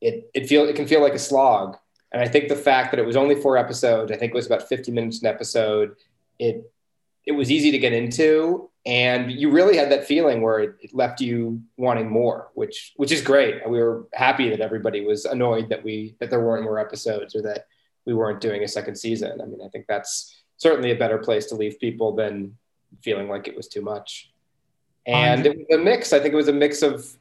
it, 0.00 0.30
it 0.32 0.48
feel, 0.48 0.66
it 0.66 0.76
can 0.76 0.86
feel 0.86 1.02
like 1.02 1.12
a 1.12 1.18
slog. 1.18 1.76
And 2.10 2.22
I 2.22 2.28
think 2.28 2.48
the 2.48 2.56
fact 2.56 2.90
that 2.92 3.00
it 3.00 3.06
was 3.06 3.16
only 3.16 3.34
four 3.34 3.58
episodes, 3.58 4.10
I 4.10 4.16
think 4.16 4.32
it 4.32 4.36
was 4.36 4.46
about 4.46 4.66
50 4.66 4.90
minutes 4.92 5.20
an 5.20 5.26
episode, 5.26 5.96
it 6.38 6.72
it 7.28 7.32
was 7.32 7.50
easy 7.50 7.70
to 7.70 7.78
get 7.78 7.92
into 7.92 8.70
and 8.88 9.30
you 9.30 9.50
really 9.50 9.76
had 9.76 9.92
that 9.92 10.06
feeling 10.06 10.40
where 10.40 10.60
it, 10.60 10.74
it, 10.80 10.94
left 10.94 11.20
you 11.20 11.60
wanting 11.76 12.08
more 12.08 12.48
which 12.54 12.94
which 12.96 13.12
is 13.12 13.20
great. 13.20 13.56
We 13.68 13.82
were 13.82 14.06
happy 14.14 14.48
that 14.48 14.60
everybody 14.60 15.04
was 15.04 15.26
annoyed 15.26 15.68
that 15.68 15.84
we 15.84 16.16
that 16.20 16.30
there 16.30 16.40
weren't 16.40 16.64
more 16.64 16.78
episodes 16.78 17.36
or 17.36 17.42
that 17.42 17.66
we 18.06 18.14
weren't 18.14 18.40
doing 18.40 18.64
a 18.64 18.68
second 18.68 18.96
season. 18.96 19.40
I 19.40 19.44
mean 19.44 19.60
i 19.64 19.68
think 19.68 19.86
that's 19.86 20.42
certainly 20.56 20.90
a 20.90 20.96
better 20.96 21.18
place 21.18 21.46
to 21.46 21.54
leave 21.54 21.78
people 21.78 22.16
than 22.16 22.56
feeling 23.02 23.28
like 23.28 23.46
it 23.46 23.56
was 23.56 23.68
too 23.68 23.82
much. 23.82 24.32
And 25.06 25.46
it 25.46 25.56
was 25.56 25.78
a 25.78 25.78
mix. 25.78 26.12
I 26.12 26.18
think 26.18 26.32
it 26.32 26.36
was 26.36 26.48
a 26.48 26.52
mix 26.52 26.82
of 26.82 27.16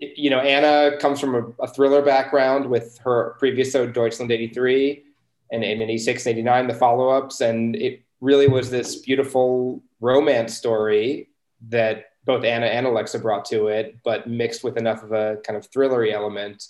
you 0.00 0.30
know 0.30 0.40
anna 0.40 0.96
comes 0.98 1.20
from 1.20 1.34
a, 1.34 1.62
a 1.62 1.68
thriller 1.68 2.02
background 2.02 2.66
with 2.68 2.98
her 2.98 3.36
previous 3.38 3.70
show 3.70 3.86
deutschland 3.86 4.32
83 4.32 5.04
and 5.52 5.62
in 5.62 5.80
86 5.80 6.26
89 6.26 6.66
the 6.66 6.74
follow-ups 6.74 7.40
and 7.40 7.76
it 7.76 8.02
really 8.22 8.46
was 8.46 8.70
this 8.70 8.96
beautiful 8.96 9.82
romance 10.00 10.56
story 10.56 11.28
that 11.68 12.06
both 12.24 12.44
Anna 12.44 12.66
and 12.66 12.86
Alexa 12.86 13.18
brought 13.18 13.44
to 13.46 13.66
it, 13.66 13.98
but 14.04 14.28
mixed 14.28 14.62
with 14.62 14.78
enough 14.78 15.02
of 15.02 15.10
a 15.10 15.38
kind 15.44 15.56
of 15.56 15.68
thrillery 15.70 16.12
element 16.12 16.64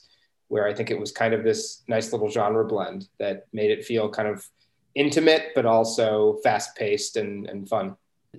where 0.49 0.67
I 0.67 0.73
think 0.73 0.91
it 0.91 0.99
was 0.99 1.13
kind 1.13 1.35
of 1.35 1.45
this 1.45 1.83
nice 1.89 2.11
little 2.11 2.31
genre 2.31 2.65
blend 2.65 3.09
that 3.19 3.47
made 3.53 3.71
it 3.71 3.85
feel 3.85 4.09
kind 4.09 4.29
of 4.29 4.47
intimate, 4.95 5.49
but 5.55 5.67
also 5.67 6.39
fast 6.43 6.75
paced 6.75 7.19
and, 7.19 7.47
and 7.47 7.69
fun. 7.69 7.97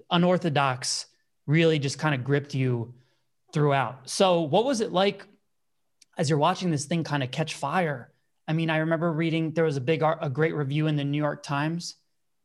Unorthodox 0.09 1.05
really 1.45 1.77
just 1.77 1.99
kind 1.99 2.15
of 2.15 2.23
gripped 2.23 2.55
you 2.55 2.95
throughout. 3.53 4.09
So, 4.09 4.41
what 4.41 4.65
was 4.65 4.81
it 4.81 4.91
like 4.91 5.27
as 6.17 6.31
you're 6.31 6.39
watching 6.39 6.71
this 6.71 6.85
thing 6.85 7.03
kind 7.03 7.21
of 7.21 7.29
catch 7.29 7.53
fire? 7.53 8.11
I 8.47 8.53
mean, 8.53 8.71
I 8.71 8.77
remember 8.77 9.11
reading 9.11 9.51
there 9.51 9.65
was 9.65 9.77
a 9.77 9.81
big, 9.81 10.01
a 10.01 10.31
great 10.31 10.55
review 10.55 10.87
in 10.87 10.95
the 10.95 11.03
New 11.03 11.17
York 11.17 11.43
Times 11.43 11.95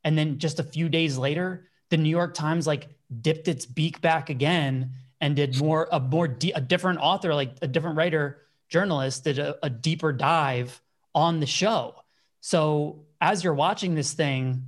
and 0.05 0.17
then 0.17 0.39
just 0.39 0.59
a 0.59 0.63
few 0.63 0.89
days 0.89 1.19
later, 1.19 1.69
the 1.91 1.97
New 1.97 2.11
York 2.11 2.35
Times 2.35 2.67
like 2.67 2.89
dipped 3.21 3.49
its 3.49 3.67
beak 3.67 4.01
back 4.01 4.31
again 4.31 4.93
and 5.21 5.35
did 5.35 5.59
more 5.59 5.89
a 5.91 6.01
more 6.01 6.27
a 6.55 6.61
different 6.61 7.01
author, 7.01 7.35
like 7.35 7.53
a 7.63 7.69
different 7.69 7.97
writer 7.97 8.43
journalist, 8.69 9.25
did 9.25 9.39
a, 9.39 9.57
a 9.65 9.71
deeper 9.71 10.13
dive 10.13 10.81
on 11.15 11.41
the 11.41 11.47
show. 11.47 11.95
So 12.41 13.07
as 13.21 13.43
you're 13.43 13.55
watching 13.55 13.95
this 13.95 14.13
thing, 14.13 14.65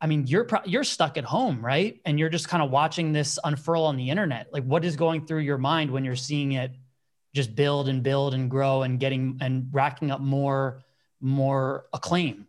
I 0.00 0.06
mean, 0.06 0.26
you're 0.26 0.44
pro- 0.44 0.64
you're 0.64 0.84
stuck 0.84 1.16
at 1.16 1.24
home, 1.24 1.64
right? 1.64 2.00
And 2.04 2.18
you're 2.18 2.28
just 2.28 2.48
kind 2.48 2.62
of 2.62 2.70
watching 2.70 3.12
this 3.12 3.38
unfurl 3.42 3.84
on 3.84 3.96
the 3.96 4.10
internet. 4.10 4.52
Like, 4.52 4.64
what 4.64 4.84
is 4.84 4.96
going 4.96 5.26
through 5.26 5.40
your 5.40 5.58
mind 5.58 5.90
when 5.90 6.04
you're 6.04 6.16
seeing 6.16 6.52
it 6.52 6.72
just 7.34 7.54
build 7.54 7.88
and 7.88 8.02
build 8.02 8.34
and 8.34 8.50
grow 8.50 8.82
and 8.82 8.98
getting 8.98 9.38
and 9.40 9.68
racking 9.72 10.10
up 10.10 10.20
more 10.20 10.82
more 11.20 11.86
acclaim? 11.92 12.45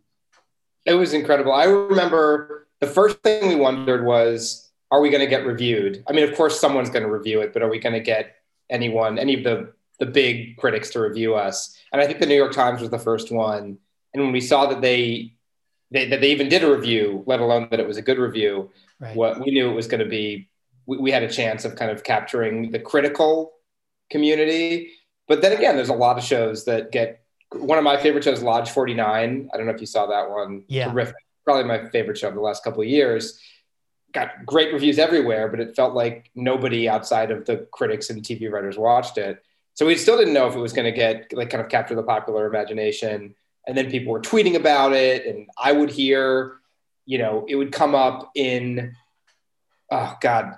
It 0.84 0.94
was 0.94 1.14
incredible. 1.14 1.52
I 1.52 1.64
remember 1.64 2.66
the 2.80 2.86
first 2.86 3.18
thing 3.22 3.48
we 3.48 3.56
wondered 3.56 4.04
was, 4.04 4.70
are 4.90 5.00
we 5.00 5.10
going 5.10 5.20
to 5.20 5.26
get 5.26 5.46
reviewed? 5.46 6.02
I 6.08 6.12
mean, 6.12 6.28
of 6.28 6.34
course, 6.34 6.58
someone's 6.58 6.90
going 6.90 7.02
to 7.02 7.10
review 7.10 7.40
it, 7.40 7.52
but 7.52 7.62
are 7.62 7.68
we 7.68 7.78
going 7.78 7.92
to 7.92 8.00
get 8.00 8.36
anyone, 8.70 9.18
any 9.18 9.34
of 9.34 9.44
the 9.44 9.72
the 9.98 10.06
big 10.06 10.56
critics 10.56 10.90
to 10.90 11.00
review 11.00 11.34
us? 11.34 11.76
And 11.92 12.00
I 12.00 12.06
think 12.06 12.20
the 12.20 12.26
New 12.26 12.36
York 12.36 12.52
Times 12.52 12.80
was 12.80 12.90
the 12.90 12.98
first 12.98 13.32
one. 13.32 13.78
And 14.14 14.22
when 14.22 14.32
we 14.32 14.40
saw 14.40 14.66
that 14.66 14.80
they, 14.80 15.34
they 15.90 16.08
that 16.08 16.20
they 16.20 16.30
even 16.30 16.48
did 16.48 16.62
a 16.62 16.70
review, 16.70 17.24
let 17.26 17.40
alone 17.40 17.68
that 17.70 17.80
it 17.80 17.86
was 17.86 17.96
a 17.96 18.02
good 18.02 18.18
review, 18.18 18.70
right. 19.00 19.16
what 19.16 19.40
we 19.40 19.50
knew 19.50 19.70
it 19.70 19.74
was 19.74 19.88
going 19.88 20.02
to 20.02 20.08
be, 20.08 20.48
we, 20.86 20.98
we 20.98 21.10
had 21.10 21.22
a 21.22 21.28
chance 21.28 21.64
of 21.64 21.76
kind 21.76 21.90
of 21.90 22.04
capturing 22.04 22.70
the 22.70 22.78
critical 22.78 23.54
community. 24.08 24.92
But 25.26 25.42
then 25.42 25.52
again, 25.52 25.76
there's 25.76 25.88
a 25.88 25.94
lot 25.94 26.16
of 26.16 26.24
shows 26.24 26.64
that 26.64 26.92
get 26.92 27.24
one 27.52 27.78
of 27.78 27.84
my 27.84 27.96
favorite 27.96 28.24
shows, 28.24 28.42
Lodge 28.42 28.70
49. 28.70 29.50
I 29.52 29.56
don't 29.56 29.66
know 29.66 29.72
if 29.72 29.80
you 29.80 29.86
saw 29.86 30.06
that 30.06 30.30
one. 30.30 30.64
Yeah. 30.68 30.92
Terrific. 30.92 31.16
Probably 31.44 31.64
my 31.64 31.88
favorite 31.88 32.18
show 32.18 32.28
of 32.28 32.34
the 32.34 32.40
last 32.40 32.62
couple 32.62 32.82
of 32.82 32.88
years. 32.88 33.40
Got 34.12 34.46
great 34.46 34.72
reviews 34.72 34.98
everywhere, 34.98 35.48
but 35.48 35.60
it 35.60 35.76
felt 35.76 35.94
like 35.94 36.30
nobody 36.34 36.88
outside 36.88 37.30
of 37.30 37.44
the 37.46 37.66
critics 37.72 38.10
and 38.10 38.22
TV 38.22 38.50
writers 38.50 38.76
watched 38.76 39.18
it. 39.18 39.42
So 39.74 39.86
we 39.86 39.96
still 39.96 40.18
didn't 40.18 40.34
know 40.34 40.48
if 40.48 40.56
it 40.56 40.60
was 40.60 40.72
going 40.72 40.86
to 40.86 40.96
get 40.96 41.32
like 41.32 41.50
kind 41.50 41.62
of 41.62 41.70
capture 41.70 41.94
the 41.94 42.02
popular 42.02 42.46
imagination. 42.46 43.34
And 43.66 43.76
then 43.76 43.90
people 43.90 44.12
were 44.12 44.20
tweeting 44.20 44.54
about 44.54 44.92
it, 44.92 45.26
and 45.26 45.46
I 45.58 45.72
would 45.72 45.90
hear, 45.90 46.56
you 47.04 47.18
know, 47.18 47.44
it 47.48 47.54
would 47.54 47.70
come 47.70 47.94
up 47.94 48.30
in, 48.34 48.96
oh 49.90 50.16
God, 50.22 50.54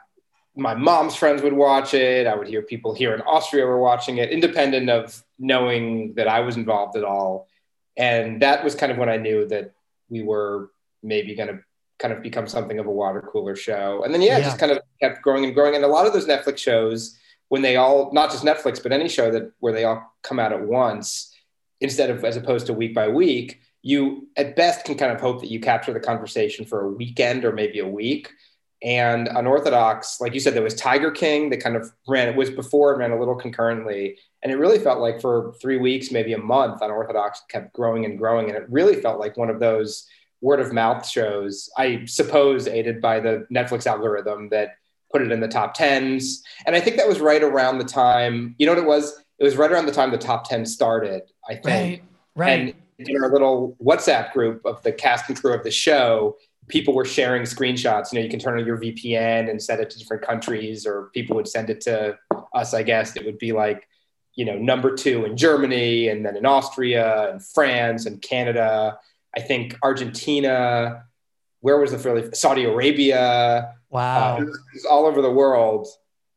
my 0.57 0.75
mom's 0.75 1.17
friends 1.17 1.43
would 1.43 1.53
watch 1.53 1.93
it. 1.93 2.27
I 2.29 2.37
would 2.37 2.47
hear 2.47 2.63
people 2.63 2.95
here 2.95 3.13
in 3.15 3.21
Austria 3.23 3.67
were 3.67 3.81
watching 3.81 4.19
it, 4.19 4.31
independent 4.31 4.89
of 4.91 5.25
knowing 5.41 6.15
that 6.15 6.29
I 6.29 6.41
was 6.41 6.57
involved 6.57 6.97
at 6.97 7.03
all. 7.03 7.49
And 7.97 8.43
that 8.43 8.63
was 8.63 8.75
kind 8.75 8.93
of 8.93 8.99
when 8.99 9.09
I 9.09 9.17
knew 9.17 9.49
that 9.49 9.73
we 10.09 10.23
were 10.23 10.71
maybe 11.03 11.35
going 11.35 11.49
to 11.49 11.61
kind 11.99 12.15
of 12.15 12.23
become 12.23 12.47
something 12.47 12.79
of 12.79 12.87
a 12.87 12.91
water 12.91 13.21
cooler 13.21 13.57
show. 13.57 14.03
And 14.05 14.15
then, 14.15 14.23
yeah, 14.23 14.39
yeah, 14.39 14.45
just 14.45 14.59
kind 14.59 14.71
of 14.71 14.79
kept 15.01 15.23
growing 15.23 15.45
and 15.45 15.55
growing. 15.55 15.75
And 15.75 15.85
a 15.85 15.89
lot 15.89 16.07
of 16.07 16.13
those 16.13 16.27
Netflix 16.27 16.59
shows, 16.59 17.19
when 17.49 17.63
they 17.63 17.77
all, 17.77 18.13
not 18.13 18.31
just 18.31 18.45
Netflix, 18.45 18.83
but 18.83 18.93
any 18.93 19.09
show 19.09 19.31
that 19.33 19.51
where 19.59 19.73
they 19.73 19.85
all 19.85 20.15
come 20.23 20.39
out 20.39 20.53
at 20.53 20.63
once, 20.63 21.35
instead 21.81 22.11
of 22.11 22.25
as 22.25 22.37
opposed 22.37 22.67
to 22.67 22.75
week 22.75 22.95
by 22.95 23.09
week, 23.09 23.61
you 23.83 24.29
at 24.37 24.57
best 24.57 24.85
can 24.85 24.97
kind 24.97 25.13
of 25.13 25.21
hope 25.21 25.41
that 25.41 25.51
you 25.51 25.59
capture 25.61 25.93
the 25.93 26.01
conversation 26.01 26.65
for 26.65 26.83
a 26.83 26.89
weekend 26.89 27.45
or 27.45 27.53
maybe 27.53 27.79
a 27.79 27.89
week 27.89 28.31
and 28.83 29.29
unorthodox 29.29 30.21
like 30.21 30.33
you 30.33 30.41
said 30.41 30.55
there 30.55 30.63
was 30.63 30.75
tiger 30.75 31.11
king 31.11 31.51
that 31.51 31.63
kind 31.63 31.77
of 31.77 31.91
ran 32.09 32.29
it 32.29 32.37
was 32.37 32.51
before 32.51 32.93
and 32.93 33.01
ran 33.01 33.11
a 33.11 33.19
little 33.19 33.35
concurrently 33.35 34.19
and 34.43 34.53
it 34.53 34.57
really 34.57 34.79
felt 34.79 35.01
like 35.01 35.21
for 35.21 35.55
three 35.61 35.77
weeks 35.77 36.11
maybe 36.11 36.33
a 36.33 36.39
month 36.39 36.81
unorthodox 36.83 37.43
kept 37.49 37.73
growing 37.73 38.05
and 38.05 38.19
growing 38.19 38.49
and 38.49 38.57
it 38.57 38.65
really 38.69 38.97
felt 39.01 39.21
like 39.21 39.37
one 39.37 39.51
of 39.51 39.61
those 39.61 40.07
word 40.41 40.61
of 40.61 40.73
mouth 40.73 41.07
shows 41.07 41.71
i 41.77 42.03
suppose 42.07 42.67
aided 42.67 43.01
by 43.01 43.21
the 43.21 43.47
netflix 43.53 43.87
algorithm 43.87 44.49
that 44.49 44.77
put 45.13 45.23
it 45.23 45.33
in 45.33 45.41
the 45.41 45.49
top 45.49 45.77
10s 45.77 46.39
and 46.67 46.75
i 46.75 46.81
think 46.81 46.97
that 46.97 47.09
was 47.09 47.21
right 47.21 47.43
around 47.43 47.79
the 47.79 47.85
time 47.85 48.55
you 48.59 48.67
know 48.67 48.73
what 48.73 48.83
it 48.83 48.87
was 48.87 49.23
it 49.39 49.45
was 49.45 49.57
right 49.57 49.71
around 49.71 49.87
the 49.87 49.93
time 49.93 50.11
the 50.11 50.19
top 50.19 50.49
10 50.49 50.65
started 50.65 51.23
i 51.49 51.55
think 51.55 52.03
right, 52.37 52.47
right. 52.47 52.61
and 52.61 52.75
in 53.09 53.23
our 53.23 53.33
little 53.33 53.77
whatsapp 53.83 54.33
group 54.33 54.65
of 54.65 54.83
the 54.83 54.93
cast 54.93 55.29
and 55.29 55.41
crew 55.41 55.55
of 55.55 55.65
the 55.65 55.71
show 55.71 56.37
people 56.71 56.95
were 56.95 57.05
sharing 57.05 57.43
screenshots. 57.43 58.13
You 58.13 58.19
know, 58.19 58.25
you 58.25 58.31
can 58.31 58.39
turn 58.39 58.59
on 58.59 58.65
your 58.65 58.79
VPN 58.79 59.51
and 59.51 59.61
set 59.61 59.81
it 59.81 59.91
to 59.91 59.99
different 59.99 60.23
countries, 60.23 60.87
or 60.87 61.11
people 61.13 61.37
would 61.37 61.49
send 61.49 61.69
it 61.69 61.81
to 61.83 62.17
us. 62.55 62.73
I 62.73 62.83
guess 62.83 63.17
it 63.17 63.27
would 63.27 63.39
be 63.39 63.53
like, 63.53 63.87
you 64.41 64.47
know, 64.47 64.57
number 64.57 64.97
two 64.97 65.27
in 65.27 65.37
Germany, 65.37 66.09
and 66.09 66.25
then 66.25 66.35
in 66.35 66.47
Austria, 66.47 67.31
and 67.31 67.45
France, 67.45 68.07
and 68.07 68.23
Canada. 68.23 68.99
I 69.37 69.41
think 69.41 69.77
Argentina. 69.83 71.05
Where 71.61 71.77
was 71.77 71.91
the 71.91 71.99
fairly 71.99 72.31
Saudi 72.33 72.65
Arabia? 72.65 73.75
Wow, 73.91 74.39
uh, 74.39 74.41
it, 74.41 74.47
was, 74.47 74.87
all 74.89 75.05
over 75.05 75.21
the 75.21 75.31
world. 75.31 75.89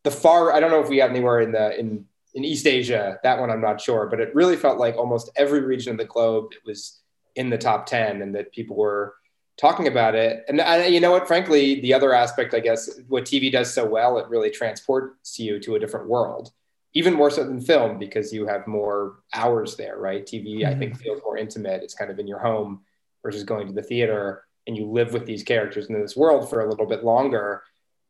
The 0.04 0.12
far 0.12 0.52
I 0.52 0.60
don't 0.60 0.70
know 0.70 0.82
if 0.82 0.90
we 0.90 0.98
got 0.98 1.12
anywhere 1.12 1.40
in 1.40 1.54
the 1.54 1.80
in 1.80 2.06
in 2.34 2.44
East 2.44 2.68
Asia. 2.68 3.20
That 3.24 3.40
one 3.40 3.50
I'm 3.50 3.62
not 3.62 3.80
sure, 3.80 4.08
but 4.08 4.20
it 4.20 4.36
really 4.36 4.58
felt 4.58 4.80
like 4.80 4.98
almost 4.98 5.32
every 5.38 5.62
region 5.62 5.94
of 5.94 5.98
the 5.98 6.04
globe 6.04 6.52
it 6.52 6.60
was 6.66 7.00
in 7.38 7.50
the 7.50 7.58
top 7.58 7.86
ten, 7.86 8.22
and 8.22 8.36
that 8.36 8.52
people 8.52 8.76
were 8.76 9.16
talking 9.58 9.88
about 9.88 10.14
it. 10.14 10.44
And 10.50 10.60
I, 10.60 10.88
you 10.88 11.00
know 11.00 11.12
what, 11.12 11.26
frankly, 11.26 11.80
the 11.80 11.94
other 11.94 12.14
aspect, 12.14 12.54
I 12.54 12.60
guess, 12.60 13.00
what 13.08 13.24
TV 13.24 13.50
does 13.50 13.74
so 13.74 13.86
well, 13.86 14.18
it 14.18 14.28
really 14.28 14.50
transports 14.50 15.40
you 15.40 15.58
to 15.62 15.76
a 15.76 15.80
different 15.80 16.10
world, 16.10 16.52
even 16.94 17.14
more 17.14 17.32
so 17.32 17.44
than 17.44 17.60
film 17.60 17.98
because 17.98 18.32
you 18.32 18.46
have 18.46 18.68
more 18.68 19.20
hours 19.34 19.76
there, 19.76 19.98
right? 19.98 20.26
TV, 20.26 20.60
mm-hmm. 20.60 20.70
I 20.70 20.76
think, 20.76 20.94
mm-hmm. 20.94 21.04
feels 21.04 21.22
more 21.24 21.38
intimate. 21.38 21.84
It's 21.84 21.96
kind 21.96 22.12
of 22.12 22.20
in 22.20 22.28
your 22.28 22.40
home 22.40 22.82
versus 23.24 23.44
going 23.44 23.68
to 23.68 23.74
the 23.74 23.82
theater 23.82 24.44
and 24.68 24.78
you 24.78 24.86
live 24.86 25.12
with 25.12 25.26
these 25.26 25.44
characters 25.44 25.88
in 25.88 26.00
this 26.00 26.16
world 26.16 26.50
for 26.50 26.62
a 26.62 26.70
little 26.70 26.86
bit 26.86 27.04
longer. 27.04 27.64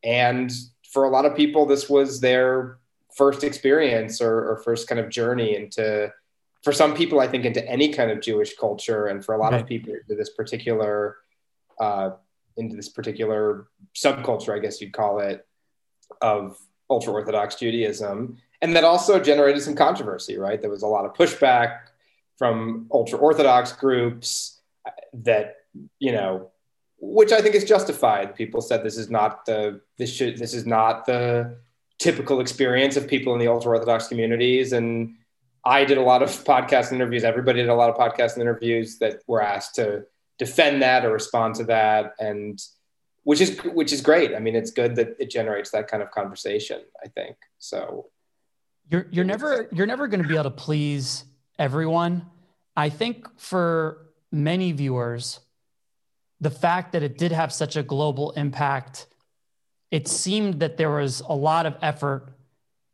And 0.03 0.51
for 0.91 1.05
a 1.05 1.09
lot 1.09 1.25
of 1.25 1.35
people, 1.35 1.65
this 1.65 1.89
was 1.89 2.19
their 2.19 2.77
first 3.15 3.43
experience 3.43 4.21
or, 4.21 4.51
or 4.51 4.57
first 4.57 4.87
kind 4.87 4.99
of 4.99 5.09
journey 5.09 5.55
into 5.55 6.11
for 6.63 6.71
some 6.71 6.95
people, 6.95 7.19
I 7.19 7.27
think 7.27 7.45
into 7.45 7.65
any 7.69 7.91
kind 7.91 8.09
of 8.09 8.21
Jewish 8.21 8.55
culture, 8.55 9.07
and 9.07 9.23
for 9.23 9.35
a 9.35 9.37
lot 9.37 9.51
right. 9.51 9.61
of 9.61 9.67
people 9.67 9.93
into 9.93 10.15
this 10.15 10.29
particular 10.29 11.17
uh, 11.79 12.11
into 12.55 12.75
this 12.75 12.89
particular 12.89 13.67
subculture, 13.95 14.55
I 14.55 14.59
guess 14.59 14.79
you'd 14.79 14.93
call 14.93 15.19
it, 15.19 15.45
of 16.21 16.57
ultra 16.89 17.13
Orthodox 17.13 17.55
Judaism. 17.55 18.37
And 18.63 18.75
that 18.75 18.85
also 18.85 19.19
generated 19.19 19.61
some 19.61 19.75
controversy, 19.75 20.37
right? 20.37 20.59
There 20.59 20.69
was 20.69 20.83
a 20.83 20.87
lot 20.87 21.03
of 21.05 21.13
pushback 21.13 21.79
from 22.37 22.87
ultra 22.91 23.19
Orthodox 23.19 23.73
groups 23.73 24.61
that, 25.13 25.57
you 25.99 26.13
know, 26.13 26.49
which 26.97 27.33
I 27.33 27.41
think 27.41 27.55
is 27.55 27.65
justified. 27.65 28.35
People 28.35 28.61
said 28.61 28.81
this 28.81 28.97
is 28.97 29.09
not 29.09 29.45
the 29.45 29.81
this 29.97 30.11
should 30.11 30.37
this 30.37 30.53
is 30.53 30.65
not 30.65 31.05
the 31.05 31.57
typical 31.99 32.39
experience 32.39 32.95
of 32.95 33.05
people 33.05 33.33
in 33.33 33.39
the 33.39 33.49
ultra 33.49 33.71
Orthodox 33.71 34.07
communities. 34.07 34.71
And 34.71 35.15
I 35.65 35.83
did 35.83 35.97
a 35.97 36.01
lot 36.01 36.23
of 36.23 36.29
podcast 36.29 36.93
interviews. 36.93 37.25
Everybody 37.25 37.59
did 37.59 37.69
a 37.69 37.75
lot 37.75 37.89
of 37.89 37.97
podcast 37.97 38.37
interviews 38.37 38.97
that 38.99 39.21
were 39.27 39.41
asked 39.41 39.75
to 39.75 40.05
defend 40.37 40.81
that 40.81 41.05
or 41.05 41.11
respond 41.11 41.55
to 41.55 41.65
that 41.65 42.13
and 42.19 42.59
which 43.23 43.39
is 43.39 43.57
which 43.65 43.93
is 43.93 44.01
great 44.01 44.35
i 44.35 44.39
mean 44.39 44.55
it's 44.55 44.71
good 44.71 44.95
that 44.95 45.15
it 45.19 45.29
generates 45.29 45.69
that 45.71 45.87
kind 45.87 46.01
of 46.01 46.11
conversation 46.11 46.81
i 47.03 47.07
think 47.07 47.35
so 47.59 48.09
you're 48.89 49.07
you're 49.11 49.25
never 49.25 49.67
you're 49.71 49.87
never 49.87 50.07
going 50.07 50.21
to 50.21 50.27
be 50.27 50.35
able 50.35 50.45
to 50.45 50.51
please 50.51 51.25
everyone 51.57 52.25
i 52.75 52.89
think 52.89 53.27
for 53.39 54.09
many 54.31 54.71
viewers 54.71 55.39
the 56.41 56.49
fact 56.49 56.91
that 56.91 57.03
it 57.03 57.17
did 57.17 57.31
have 57.31 57.53
such 57.53 57.75
a 57.75 57.83
global 57.83 58.31
impact 58.31 59.07
it 59.91 60.07
seemed 60.07 60.59
that 60.59 60.77
there 60.77 60.89
was 60.89 61.21
a 61.21 61.35
lot 61.35 61.65
of 61.65 61.75
effort 61.81 62.33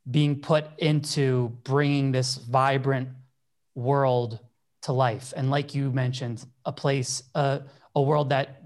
being 0.09 0.39
put 0.39 0.65
into 0.77 1.49
bringing 1.63 2.11
this 2.11 2.35
vibrant 2.35 3.09
world 3.75 4.39
to 4.81 4.93
life. 4.93 5.33
And 5.35 5.49
like 5.49 5.75
you 5.75 5.91
mentioned, 5.91 6.45
a 6.65 6.71
place, 6.71 7.23
uh, 7.35 7.59
a 7.95 8.01
world 8.01 8.29
that 8.29 8.63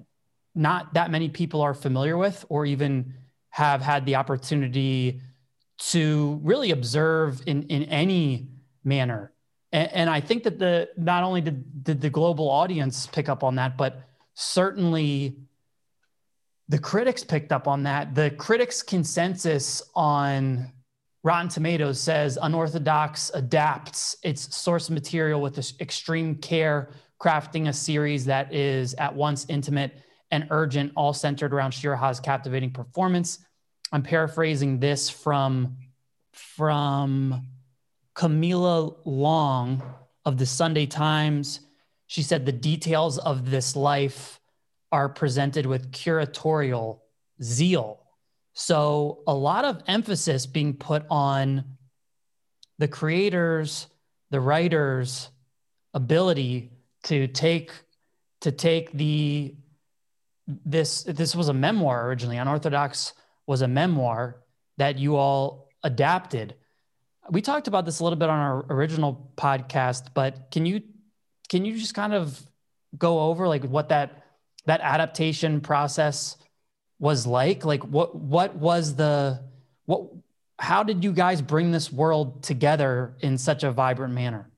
not 0.56 0.94
that 0.94 1.12
many 1.12 1.30
people 1.30 1.62
are 1.62 1.74
familiar 1.74 2.18
with 2.18 2.46
or 2.50 2.66
even 2.66 3.14
have 3.50 3.82
had 3.82 4.06
the 4.06 4.16
opportunity 4.16 5.22
to 5.92 6.40
really 6.44 6.72
observe 6.72 7.42
in, 7.46 7.64
in 7.64 7.84
any 7.84 8.48
manner. 8.84 9.34
And, 9.72 9.92
and 9.92 10.10
I 10.10 10.22
think 10.22 10.44
that 10.44 10.60
the 10.60 10.90
not 10.98 11.24
only 11.24 11.42
did, 11.42 11.84
did 11.84 12.02
the 12.02 12.10
global 12.10 12.50
audience 12.50 13.08
pick 13.08 13.28
up 13.28 13.44
on 13.44 13.56
that, 13.56 13.78
but 13.78 14.04
certainly 14.34 15.38
the 16.70 16.80
critics 16.80 17.24
picked 17.24 17.52
up 17.52 17.68
on 17.68 17.84
that. 17.84 18.16
The 18.16 18.32
critics' 18.32 18.82
consensus 18.82 19.82
on 19.96 20.72
Rotten 21.24 21.50
Tomatoes 21.50 22.00
says 22.00 22.38
Unorthodox 22.42 23.32
adapts 23.34 24.18
its 24.24 24.56
source 24.56 24.90
material 24.90 25.42
with 25.42 25.58
extreme 25.82 26.36
care, 26.36 26.92
crafting 27.22 27.68
a 27.68 27.74
series 27.74 28.26
that 28.26 28.54
is 28.54 28.94
at 28.96 29.14
once 29.14 29.46
intimate 29.50 29.94
and 30.32 30.48
urgent, 30.50 30.92
all 30.96 31.14
centered 31.14 31.54
around 31.54 31.72
Shira 31.72 31.98
Haas's 31.98 32.20
captivating 32.20 32.72
performance. 32.72 33.40
I'm 33.94 34.04
paraphrasing 34.04 34.80
this 34.80 35.10
from 35.10 35.78
from 36.34 37.48
Camilla 38.14 38.92
Long 39.06 39.82
of 40.26 40.38
the 40.38 40.46
Sunday 40.46 40.88
Times. 40.88 41.62
She 42.08 42.22
said 42.22 42.46
the 42.46 42.52
details 42.52 43.18
of 43.18 43.50
this 43.50 43.78
life 43.78 44.42
are 44.92 45.08
presented 45.08 45.66
with 45.66 45.92
curatorial 45.92 47.00
zeal 47.42 48.04
so 48.54 49.24
a 49.26 49.34
lot 49.34 49.66
of 49.66 49.82
emphasis 49.88 50.46
being 50.46 50.76
put 50.76 51.04
on 51.10 51.66
the 52.78 52.88
creators, 52.88 53.88
the 54.30 54.40
writers' 54.40 55.30
ability 55.94 56.72
to 57.04 57.28
take 57.28 57.72
to 58.42 58.52
take 58.52 58.92
the 58.92 59.56
this 60.48 61.04
this 61.04 61.36
was 61.36 61.50
a 61.50 61.54
memoir 61.54 62.08
originally. 62.08 62.38
Unorthodox 62.38 63.14
was 63.46 63.62
a 63.62 63.68
memoir 63.68 64.42
that 64.78 64.98
you 64.98 65.16
all 65.16 65.70
adapted. 65.84 66.56
We 67.30 67.42
talked 67.42 67.68
about 67.68 67.86
this 67.86 68.00
a 68.00 68.04
little 68.04 68.18
bit 68.18 68.30
on 68.30 68.40
our 68.40 68.66
original 68.70 69.32
podcast, 69.38 70.08
but 70.14 70.52
can 70.52 70.66
you 70.66 70.82
can 71.50 71.66
you 71.66 71.78
just 71.78 71.94
kind 71.94 72.14
of 72.14 72.42
go 72.98 73.20
over 73.20 73.48
like 73.48 73.64
what 73.64 73.90
that 73.90 74.24
that 74.66 74.82
adaptation 74.82 75.62
process 75.62 76.38
was 77.00 77.28
like? 77.28 77.66
Like 77.66 77.84
what 77.84 78.16
what 78.16 78.56
was 78.56 78.96
the 78.96 79.42
what 79.86 80.08
how 80.60 80.84
did 80.84 81.04
you 81.04 81.12
guys 81.12 81.42
bring 81.42 81.72
this 81.72 81.92
world 81.92 82.44
together 82.44 83.16
in 83.20 83.38
such 83.38 83.64
a 83.64 83.72
vibrant 83.72 84.14
manner? 84.14 84.50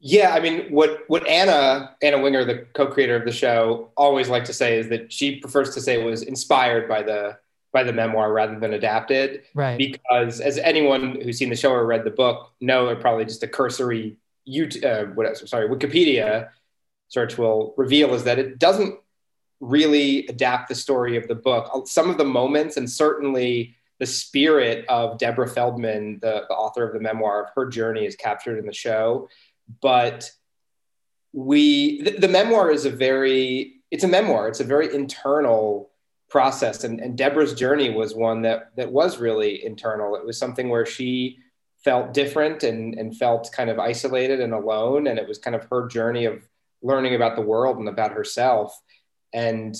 Yeah, 0.00 0.32
I 0.32 0.40
mean, 0.40 0.70
what 0.70 1.04
what 1.08 1.26
Anna 1.26 1.96
Anna 2.02 2.20
Winger, 2.20 2.44
the 2.44 2.66
co-creator 2.72 3.16
of 3.16 3.24
the 3.24 3.32
show, 3.32 3.90
always 3.96 4.28
liked 4.28 4.46
to 4.46 4.52
say 4.52 4.78
is 4.78 4.88
that 4.90 5.12
she 5.12 5.40
prefers 5.40 5.74
to 5.74 5.80
say 5.80 6.00
it 6.00 6.04
was 6.04 6.22
inspired 6.22 6.88
by 6.88 7.02
the 7.02 7.36
by 7.72 7.82
the 7.82 7.92
memoir 7.92 8.32
rather 8.32 8.58
than 8.58 8.72
adapted. 8.72 9.42
Right. 9.54 9.76
Because 9.76 10.40
as 10.40 10.58
anyone 10.58 11.20
who's 11.20 11.38
seen 11.38 11.50
the 11.50 11.56
show 11.56 11.72
or 11.72 11.84
read 11.86 12.04
the 12.04 12.10
book 12.10 12.52
know, 12.60 12.88
or 12.88 12.96
probably 12.96 13.24
just 13.24 13.42
a 13.42 13.48
cursory 13.48 14.16
YouTube, 14.48 14.84
uh, 14.84 15.12
what, 15.12 15.36
sorry, 15.48 15.68
Wikipedia 15.68 16.48
search 17.08 17.36
will 17.36 17.74
reveal 17.76 18.14
is 18.14 18.24
that 18.24 18.38
it 18.38 18.58
doesn't 18.58 18.98
really 19.60 20.26
adapt 20.28 20.68
the 20.68 20.74
story 20.74 21.16
of 21.16 21.28
the 21.28 21.34
book. 21.34 21.86
Some 21.88 22.08
of 22.10 22.16
the 22.16 22.24
moments, 22.24 22.76
and 22.76 22.90
certainly 22.90 23.76
the 23.98 24.06
spirit 24.06 24.86
of 24.88 25.18
Deborah 25.18 25.48
Feldman, 25.48 26.20
the, 26.22 26.44
the 26.48 26.54
author 26.54 26.86
of 26.86 26.94
the 26.94 27.00
memoir 27.00 27.44
of 27.44 27.50
her 27.54 27.66
journey, 27.66 28.06
is 28.06 28.14
captured 28.16 28.58
in 28.58 28.66
the 28.66 28.72
show. 28.72 29.28
But 29.82 30.30
we, 31.32 32.02
the, 32.02 32.12
the 32.12 32.28
memoir 32.28 32.70
is 32.70 32.84
a 32.84 32.90
very, 32.90 33.82
it's 33.90 34.04
a 34.04 34.08
memoir. 34.08 34.48
It's 34.48 34.60
a 34.60 34.64
very 34.64 34.94
internal 34.94 35.90
process, 36.28 36.84
and, 36.84 37.00
and 37.00 37.16
Deborah's 37.16 37.54
journey 37.54 37.90
was 37.90 38.14
one 38.14 38.42
that 38.42 38.70
that 38.76 38.92
was 38.92 39.18
really 39.18 39.64
internal. 39.64 40.16
It 40.16 40.24
was 40.24 40.38
something 40.38 40.68
where 40.68 40.86
she 40.86 41.38
felt 41.84 42.12
different 42.12 42.62
and 42.62 42.94
and 42.94 43.16
felt 43.16 43.50
kind 43.52 43.70
of 43.70 43.78
isolated 43.78 44.40
and 44.40 44.52
alone, 44.52 45.06
and 45.06 45.18
it 45.18 45.28
was 45.28 45.38
kind 45.38 45.56
of 45.56 45.66
her 45.70 45.86
journey 45.88 46.24
of 46.26 46.46
learning 46.82 47.14
about 47.14 47.36
the 47.36 47.42
world 47.42 47.78
and 47.78 47.88
about 47.88 48.12
herself. 48.12 48.78
And 49.32 49.74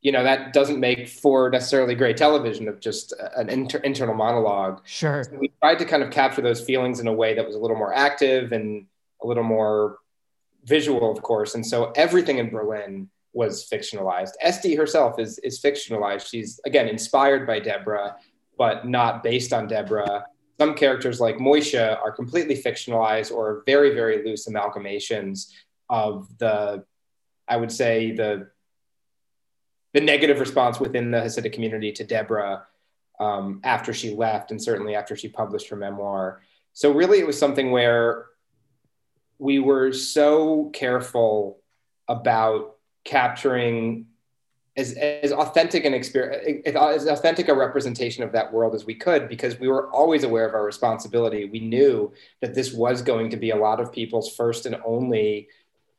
you 0.00 0.12
know 0.12 0.22
that 0.22 0.52
doesn't 0.52 0.80
make 0.80 1.08
for 1.08 1.50
necessarily 1.50 1.94
great 1.94 2.16
television 2.16 2.68
of 2.68 2.80
just 2.80 3.12
an 3.36 3.48
inter- 3.48 3.78
internal 3.78 4.14
monologue. 4.14 4.82
Sure. 4.84 5.24
So 5.24 5.36
we 5.38 5.52
tried 5.60 5.78
to 5.78 5.84
kind 5.84 6.02
of 6.02 6.10
capture 6.10 6.42
those 6.42 6.60
feelings 6.60 7.00
in 7.00 7.06
a 7.06 7.12
way 7.12 7.34
that 7.34 7.46
was 7.46 7.56
a 7.56 7.58
little 7.58 7.76
more 7.76 7.94
active 7.94 8.52
and 8.52 8.86
a 9.22 9.26
little 9.26 9.42
more 9.42 9.98
visual 10.64 11.10
of 11.10 11.22
course. 11.22 11.54
And 11.54 11.66
so 11.66 11.92
everything 11.96 12.38
in 12.38 12.50
berlin 12.50 13.08
was 13.34 13.68
fictionalized. 13.68 14.32
Esty 14.40 14.74
herself 14.74 15.18
is 15.18 15.38
is 15.40 15.60
fictionalized. 15.60 16.28
She's 16.28 16.60
again 16.64 16.88
inspired 16.88 17.46
by 17.46 17.60
deborah 17.60 18.16
but 18.56 18.86
not 18.86 19.24
based 19.24 19.52
on 19.52 19.66
deborah. 19.66 20.24
Some 20.60 20.74
characters 20.74 21.18
like 21.18 21.38
Moishe 21.38 21.98
are 22.00 22.12
completely 22.12 22.56
fictionalized 22.56 23.32
or 23.32 23.64
very 23.66 23.94
very 23.94 24.24
loose 24.24 24.46
amalgamations 24.46 25.50
of 25.90 26.26
the 26.38 26.82
i 27.46 27.58
would 27.58 27.70
say 27.70 28.12
the 28.12 28.48
the 29.94 30.00
negative 30.00 30.40
response 30.40 30.80
within 30.80 31.10
the 31.10 31.18
Hasidic 31.18 31.52
community 31.52 31.92
to 31.92 32.04
Deborah 32.04 32.66
um, 33.20 33.60
after 33.62 33.94
she 33.94 34.12
left, 34.12 34.50
and 34.50 34.60
certainly 34.60 34.96
after 34.96 35.16
she 35.16 35.28
published 35.28 35.68
her 35.68 35.76
memoir. 35.76 36.42
So 36.72 36.92
really, 36.92 37.20
it 37.20 37.26
was 37.26 37.38
something 37.38 37.70
where 37.70 38.26
we 39.38 39.60
were 39.60 39.92
so 39.92 40.70
careful 40.74 41.60
about 42.08 42.73
capturing 43.04 44.06
as, 44.76 44.92
as 44.94 45.32
authentic 45.32 45.84
an 45.84 45.94
experience, 45.94 46.66
as 46.66 47.06
authentic 47.06 47.48
a 47.48 47.54
representation 47.54 48.24
of 48.24 48.32
that 48.32 48.52
world 48.52 48.74
as 48.74 48.84
we 48.84 48.94
could, 48.94 49.28
because 49.28 49.58
we 49.60 49.68
were 49.68 49.88
always 49.90 50.24
aware 50.24 50.48
of 50.48 50.54
our 50.54 50.64
responsibility. 50.64 51.44
We 51.44 51.60
knew 51.60 52.12
that 52.40 52.54
this 52.54 52.72
was 52.72 53.02
going 53.02 53.30
to 53.30 53.36
be 53.36 53.50
a 53.50 53.56
lot 53.56 53.80
of 53.80 53.92
people's 53.92 54.34
first 54.34 54.66
and 54.66 54.76
only 54.84 55.48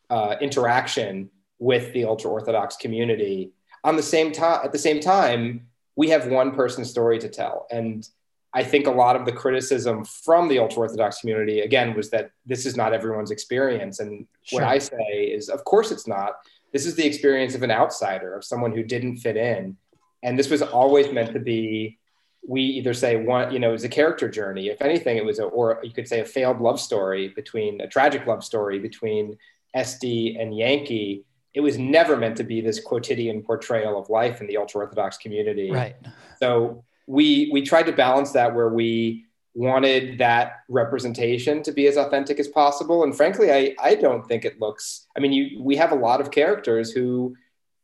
uh, 0.10 0.36
interaction 0.42 1.30
with 1.60 1.94
the 1.94 2.04
ultra 2.04 2.30
Orthodox 2.30 2.76
community 2.76 3.54
on 3.86 3.96
the 3.96 4.04
same 4.04 4.32
time 4.32 4.60
at 4.64 4.74
the 4.74 4.80
same 4.80 5.00
time 5.00 5.68
we 5.96 6.10
have 6.10 6.28
one 6.28 6.52
person's 6.54 6.90
story 6.90 7.20
to 7.20 7.30
tell 7.30 7.68
and 7.72 8.10
i 8.54 8.64
think 8.64 8.88
a 8.88 8.92
lot 8.92 9.16
of 9.16 9.26
the 9.26 9.32
criticism 9.32 10.04
from 10.04 10.50
the 10.50 10.60
ultra 10.60 10.82
orthodox 10.82 11.22
community 11.22 11.62
again 11.62 11.94
was 11.96 12.10
that 12.10 12.32
this 12.46 12.66
is 12.66 12.76
not 12.76 12.94
everyone's 12.94 13.32
experience 13.32 14.00
and 14.00 14.26
sure. 14.42 14.60
what 14.60 14.68
i 14.68 14.78
say 14.78 15.32
is 15.38 15.48
of 15.48 15.64
course 15.64 15.92
it's 15.92 16.08
not 16.08 16.40
this 16.76 16.86
is 16.86 16.96
the 16.96 17.06
experience 17.06 17.56
of 17.56 17.64
an 17.64 17.72
outsider 17.72 18.36
of 18.36 18.44
someone 18.44 18.74
who 18.74 18.84
didn't 18.84 19.18
fit 19.18 19.38
in 19.38 19.78
and 20.24 20.38
this 20.38 20.50
was 20.50 20.62
always 20.62 21.10
meant 21.12 21.32
to 21.32 21.40
be 21.40 21.98
we 22.46 22.62
either 22.62 22.94
say 22.94 23.16
one 23.16 23.54
you 23.54 23.60
know 23.60 23.70
it 23.70 23.80
was 23.80 23.86
a 23.86 23.90
character 23.90 24.28
journey 24.28 24.68
if 24.68 24.82
anything 24.82 25.16
it 25.16 25.24
was 25.24 25.40
a 25.40 25.44
or 25.44 25.80
you 25.84 25.92
could 25.92 26.08
say 26.08 26.20
a 26.20 26.26
failed 26.26 26.60
love 26.60 26.80
story 26.80 27.30
between 27.30 27.80
a 27.80 27.88
tragic 27.88 28.28
love 28.28 28.44
story 28.44 28.78
between 28.78 29.38
Esty 29.74 30.38
and 30.38 30.54
Yanky 30.54 31.24
it 31.56 31.62
was 31.62 31.78
never 31.78 32.18
meant 32.18 32.36
to 32.36 32.44
be 32.44 32.60
this 32.60 32.82
quotidian 32.82 33.42
portrayal 33.42 33.98
of 33.98 34.10
life 34.10 34.42
in 34.42 34.48
the 34.48 34.58
ultra 34.58 34.82
orthodox 34.82 35.18
community. 35.18 35.72
Right. 35.72 35.96
So 36.42 36.84
we 37.08 37.50
we 37.54 37.62
tried 37.62 37.84
to 37.84 37.94
balance 37.94 38.34
that 38.34 38.54
where 38.54 38.68
we 38.68 39.26
wanted 39.56 40.18
that 40.18 40.58
representation 40.68 41.64
to 41.64 41.72
be 41.72 41.88
as 41.88 41.96
authentic 41.96 42.40
as 42.40 42.48
possible. 42.48 43.04
And 43.04 43.16
frankly, 43.16 43.52
I 43.52 43.74
I 43.82 43.96
don't 43.96 44.28
think 44.28 44.46
it 44.46 44.60
looks. 44.60 45.08
I 45.18 45.22
mean, 45.22 45.32
you 45.32 45.64
we 45.64 45.78
have 45.78 45.94
a 45.94 45.96
lot 45.96 46.22
of 46.22 46.30
characters 46.30 46.92
who 46.92 47.36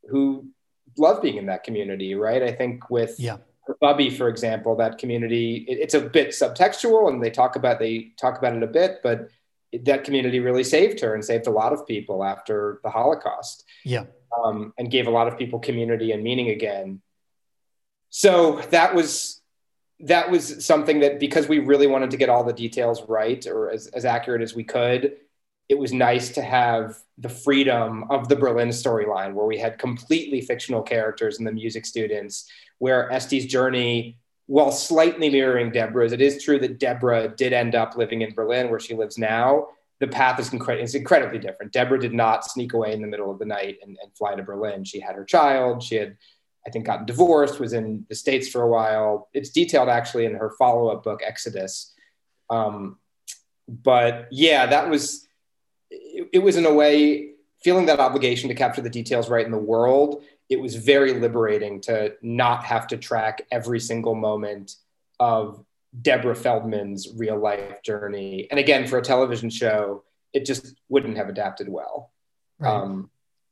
who 0.09 0.47
love 0.97 1.21
being 1.21 1.37
in 1.37 1.45
that 1.47 1.63
community, 1.63 2.13
right? 2.13 2.43
I 2.43 2.51
think 2.51 2.89
with 2.89 3.15
yeah. 3.17 3.37
Bubby, 3.79 4.09
for 4.09 4.27
example, 4.27 4.75
that 4.75 4.97
community 4.97 5.65
it, 5.67 5.79
it's 5.79 5.93
a 5.93 6.01
bit 6.01 6.29
subtextual, 6.29 7.09
and 7.09 7.23
they 7.23 7.31
talk 7.31 7.55
about 7.55 7.79
they 7.79 8.11
talk 8.19 8.37
about 8.37 8.55
it 8.55 8.63
a 8.63 8.67
bit, 8.67 8.99
but 9.01 9.29
that 9.83 10.03
community 10.03 10.41
really 10.41 10.65
saved 10.65 10.99
her 10.99 11.13
and 11.13 11.23
saved 11.23 11.47
a 11.47 11.51
lot 11.51 11.71
of 11.71 11.87
people 11.87 12.23
after 12.23 12.81
the 12.83 12.89
Holocaust. 12.89 13.63
Yeah. 13.85 14.05
Um, 14.43 14.73
and 14.77 14.89
gave 14.89 15.07
a 15.07 15.11
lot 15.11 15.27
of 15.27 15.37
people 15.37 15.59
community 15.59 16.13
and 16.13 16.23
meaning 16.23 16.49
again. 16.49 17.01
So 18.09 18.61
that 18.71 18.95
was 18.95 19.40
that 20.03 20.29
was 20.29 20.65
something 20.65 20.99
that 20.99 21.19
because 21.19 21.47
we 21.47 21.59
really 21.59 21.87
wanted 21.87 22.11
to 22.11 22.17
get 22.17 22.29
all 22.29 22.43
the 22.43 22.53
details 22.53 23.03
right 23.07 23.45
or 23.47 23.69
as, 23.71 23.87
as 23.87 24.05
accurate 24.05 24.41
as 24.41 24.55
we 24.55 24.63
could, 24.63 25.17
it 25.69 25.77
was 25.77 25.93
nice 25.93 26.29
to 26.29 26.41
have 26.41 26.97
the 27.17 27.29
freedom 27.29 28.05
of 28.09 28.27
the 28.27 28.35
Berlin 28.35 28.69
storyline 28.69 29.33
where 29.33 29.45
we 29.45 29.57
had 29.57 29.77
completely 29.77 30.41
fictional 30.41 30.81
characters 30.81 31.37
and 31.37 31.47
the 31.47 31.51
music 31.51 31.85
students, 31.85 32.49
where 32.79 33.11
Esty's 33.11 33.45
journey 33.45 34.17
while 34.51 34.71
slightly 34.73 35.29
mirroring 35.29 35.71
Deborah's, 35.71 36.11
it 36.11 36.19
is 36.19 36.43
true 36.43 36.59
that 36.59 36.77
Deborah 36.77 37.29
did 37.29 37.53
end 37.53 37.73
up 37.73 37.95
living 37.95 38.21
in 38.21 38.33
Berlin, 38.33 38.69
where 38.69 38.81
she 38.81 38.93
lives 38.93 39.17
now. 39.17 39.69
The 40.01 40.07
path 40.07 40.41
is, 40.41 40.49
incre- 40.49 40.93
incredibly 40.93 41.39
different. 41.39 41.71
Deborah 41.71 42.01
did 42.01 42.13
not 42.13 42.43
sneak 42.43 42.73
away 42.73 42.91
in 42.91 43.01
the 43.01 43.07
middle 43.07 43.31
of 43.31 43.39
the 43.39 43.45
night 43.45 43.77
and, 43.81 43.97
and, 44.03 44.13
fly 44.17 44.35
to 44.35 44.43
Berlin. 44.43 44.83
She 44.83 44.99
had 44.99 45.15
her 45.15 45.23
child. 45.23 45.81
She 45.81 45.95
had 45.95 46.17
I 46.65 46.69
think 46.69 46.85
gotten 46.85 47.05
divorced, 47.05 47.59
was 47.59 47.73
in 47.73 48.05
the 48.09 48.15
States 48.15 48.47
for 48.47 48.61
a 48.61 48.67
while. 48.67 49.29
It's 49.33 49.49
detailed 49.49 49.89
actually 49.89 50.25
in 50.25 50.35
her 50.35 50.51
follow 50.57 50.89
up 50.89 51.03
book, 51.03 51.21
Exodus. 51.25 51.93
Um, 52.49 52.97
but 53.67 54.27
yeah, 54.31 54.65
that 54.67 54.89
was, 54.89 55.27
it, 55.89 56.29
it 56.33 56.39
was 56.39 56.57
in 56.57 56.65
a 56.65 56.73
way 56.73 57.31
feeling 57.63 57.85
that 57.87 57.99
obligation 57.99 58.49
to 58.49 58.55
capture 58.55 58.81
the 58.81 58.89
details 58.89 59.29
right 59.29 59.45
in 59.45 59.51
the 59.51 59.57
world. 59.57 60.23
It 60.49 60.59
was 60.59 60.75
very 60.75 61.13
liberating 61.13 61.81
to 61.81 62.15
not 62.21 62.63
have 62.65 62.87
to 62.87 62.97
track 62.97 63.43
every 63.51 63.79
single 63.79 64.15
moment 64.15 64.75
of 65.19 65.63
Deborah 66.01 66.35
Feldman's 66.35 67.13
real 67.15 67.37
life 67.37 67.81
journey. 67.83 68.47
And 68.49 68.59
again, 68.59 68.87
for 68.87 68.97
a 68.97 69.01
television 69.01 69.49
show, 69.49 70.03
it 70.33 70.45
just 70.45 70.75
wouldn't 70.89 71.17
have 71.17 71.29
adapted 71.29 71.69
well. 71.69 72.11
Right. 72.59 72.71
Um, 72.71 73.09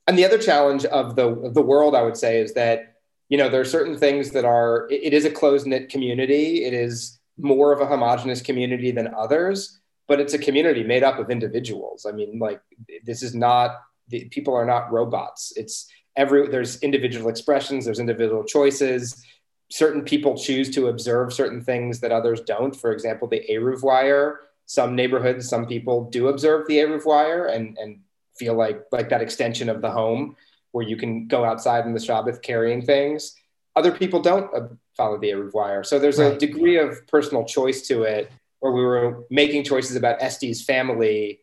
and 0.08 0.18
the 0.18 0.26
other 0.26 0.38
challenge 0.38 0.86
of 0.86 1.16
the 1.16 1.28
of 1.28 1.54
the 1.54 1.62
world, 1.62 1.96
I 1.96 2.02
would 2.02 2.18
say, 2.18 2.42
is 2.42 2.54
that 2.56 2.89
you 3.30 3.38
know 3.38 3.48
there 3.48 3.62
are 3.62 3.66
certain 3.66 3.98
things 3.98 4.32
that 4.32 4.44
are. 4.44 4.88
it, 4.90 5.04
it 5.06 5.14
is 5.14 5.26
a 5.26 5.32
closed 5.32 5.68
knit 5.68 5.90
community. 5.90 6.66
It 6.66 6.74
is 6.74 7.20
more 7.38 7.72
of 7.72 7.80
a 7.80 7.86
homogenous 7.86 8.42
community 8.42 8.92
than 8.92 9.14
others, 9.14 9.80
but 10.08 10.20
it's 10.20 10.34
a 10.34 10.40
community 10.40 10.84
made 10.84 11.04
up 11.04 11.20
of 11.20 11.30
individuals. 11.30 12.06
I 12.06 12.12
mean, 12.12 12.40
like 12.40 12.62
this 13.06 13.24
is 13.24 13.34
not 13.34 13.80
the 14.10 14.26
people 14.26 14.56
are 14.56 14.66
not 14.66 14.92
robots. 14.92 15.54
It's 15.56 15.88
every 16.16 16.48
there's 16.48 16.82
individual 16.82 17.30
expressions, 17.30 17.86
there's 17.86 18.00
individual 18.00 18.44
choices. 18.44 19.24
Certain 19.72 20.02
people 20.02 20.36
choose 20.36 20.72
to 20.72 20.88
observe 20.88 21.32
certain 21.32 21.64
things 21.64 22.00
that 22.00 22.12
others 22.12 22.42
don't. 22.42 22.76
For 22.76 22.92
example, 22.92 23.28
the 23.28 23.46
Eruv 23.50 23.84
wire. 23.84 24.40
Some 24.66 24.96
neighborhoods, 24.96 25.48
some 25.48 25.66
people 25.66 26.10
do 26.10 26.28
observe 26.28 26.68
the 26.68 26.78
Eruv 26.78 27.06
wire 27.06 27.46
and 27.46 27.78
and 27.78 28.00
feel 28.36 28.56
like 28.56 28.82
like 28.92 29.10
that 29.10 29.22
extension 29.22 29.70
of 29.70 29.82
the 29.82 29.92
home 29.92 30.36
where 30.72 30.88
you 30.88 30.98
can 30.98 31.28
go 31.28 31.44
outside 31.44 31.86
in 31.86 31.94
the 31.94 32.00
Shabbat 32.00 32.42
carrying 32.42 32.82
things. 32.82 33.36
Other 33.76 33.92
people 33.92 34.22
don't 34.22 34.54
uh, 34.56 34.68
follow 34.96 35.18
the 35.18 35.30
Eruv 35.30 35.54
wire. 35.54 35.84
So 35.84 36.00
there's 36.00 36.20
right. 36.20 36.34
a 36.34 36.38
degree 36.38 36.78
of 36.78 37.08
personal 37.08 37.46
choice 37.46 37.88
to 37.88 38.04
it 38.04 38.32
where 38.60 38.72
we 38.72 38.84
were 38.84 39.26
making 39.30 39.64
choices 39.64 39.96
about 39.96 40.22
Esty's 40.22 40.64
family. 40.64 41.42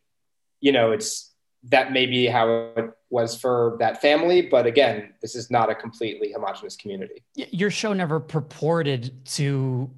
You 0.61 0.73
know, 0.73 0.93
it's 0.93 1.33
that 1.65 1.93
may 1.93 2.07
be 2.07 2.27
how 2.27 2.73
it 2.77 2.91
was 3.11 3.41
for 3.41 3.77
that 3.81 4.01
family. 4.01 4.43
But 4.43 4.67
again, 4.67 5.15
this 5.23 5.35
is 5.35 5.51
not 5.51 5.71
a 5.71 5.75
completely 5.75 6.33
homogenous 6.33 6.77
community. 6.77 7.25
Your 7.35 7.71
show 7.71 7.93
never 7.93 8.21
purported 8.21 9.25
to 9.27 9.91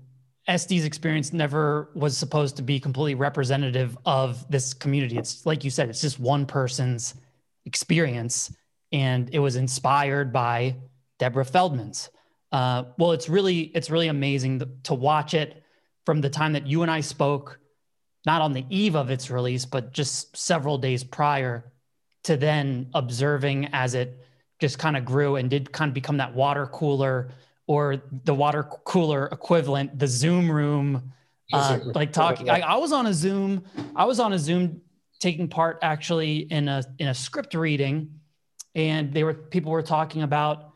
Esty's 0.47 0.87
experience 0.87 1.33
never 1.33 1.91
was 1.95 2.17
supposed 2.17 2.57
to 2.57 2.63
be 2.63 2.81
completely 2.81 3.15
representative 3.15 3.99
of 4.07 4.51
this 4.51 4.73
community. 4.73 5.19
It's 5.19 5.45
like 5.45 5.63
you 5.63 5.71
said, 5.71 5.91
it's 5.91 6.01
just 6.01 6.19
one 6.19 6.47
person's 6.47 7.15
experience, 7.67 8.55
and 8.93 9.29
it 9.33 9.39
was 9.39 9.57
inspired 9.57 10.33
by 10.33 10.77
Deborah 11.19 11.45
Feldman's. 11.45 12.11
Uh, 12.51 12.85
well, 12.99 13.13
it's 13.13 13.29
really 13.29 13.61
it's 13.75 13.91
really 13.91 14.09
amazing 14.09 14.63
to 14.85 14.95
watch 14.95 15.35
it 15.35 15.63
from 16.07 16.21
the 16.21 16.31
time 16.31 16.55
that 16.55 16.67
you 16.67 16.83
and 16.83 16.91
I 16.91 17.01
spoke, 17.01 17.61
not 18.25 18.41
on 18.41 18.53
the 18.53 18.65
eve 18.71 18.97
of 18.97 19.11
its 19.11 19.31
release, 19.31 19.67
but 19.67 19.93
just 19.93 20.35
several 20.37 20.79
days 20.79 21.05
prior, 21.05 21.71
to 22.25 22.37
then 22.37 22.89
observing 22.95 23.69
as 23.73 23.95
it 23.95 24.19
just 24.59 24.79
kind 24.79 24.97
of 24.97 25.05
grew 25.05 25.37
and 25.37 25.51
did 25.51 25.71
kind 25.73 25.91
of 25.91 25.95
become 25.95 26.17
that 26.17 26.35
water 26.35 26.67
cooler 26.67 27.31
or 27.67 28.03
the 28.25 28.35
water 28.35 28.63
cooler 28.63 29.27
equivalent, 29.27 29.99
the 29.99 30.07
Zoom 30.07 30.51
room, 30.51 31.13
uh, 31.53 31.79
like 31.95 32.13
talking. 32.13 32.51
I, 32.51 32.61
I, 32.61 32.77
was 32.77 32.93
on 32.93 33.07
a 33.07 33.15
Zoom. 33.15 33.65
I 33.95 34.05
was 34.05 34.21
on 34.21 34.33
a 34.33 34.39
Zoom 34.39 34.81
taking 35.21 35.49
part 35.49 35.79
actually 35.83 36.39
in 36.39 36.69
a 36.69 36.83
in 36.99 37.09
a 37.09 37.15
script 37.15 37.55
reading, 37.55 38.18
and 38.75 39.13
they 39.13 39.25
were 39.25 39.35
people 39.35 39.73
were 39.73 39.83
talking 39.83 40.23
about 40.23 40.73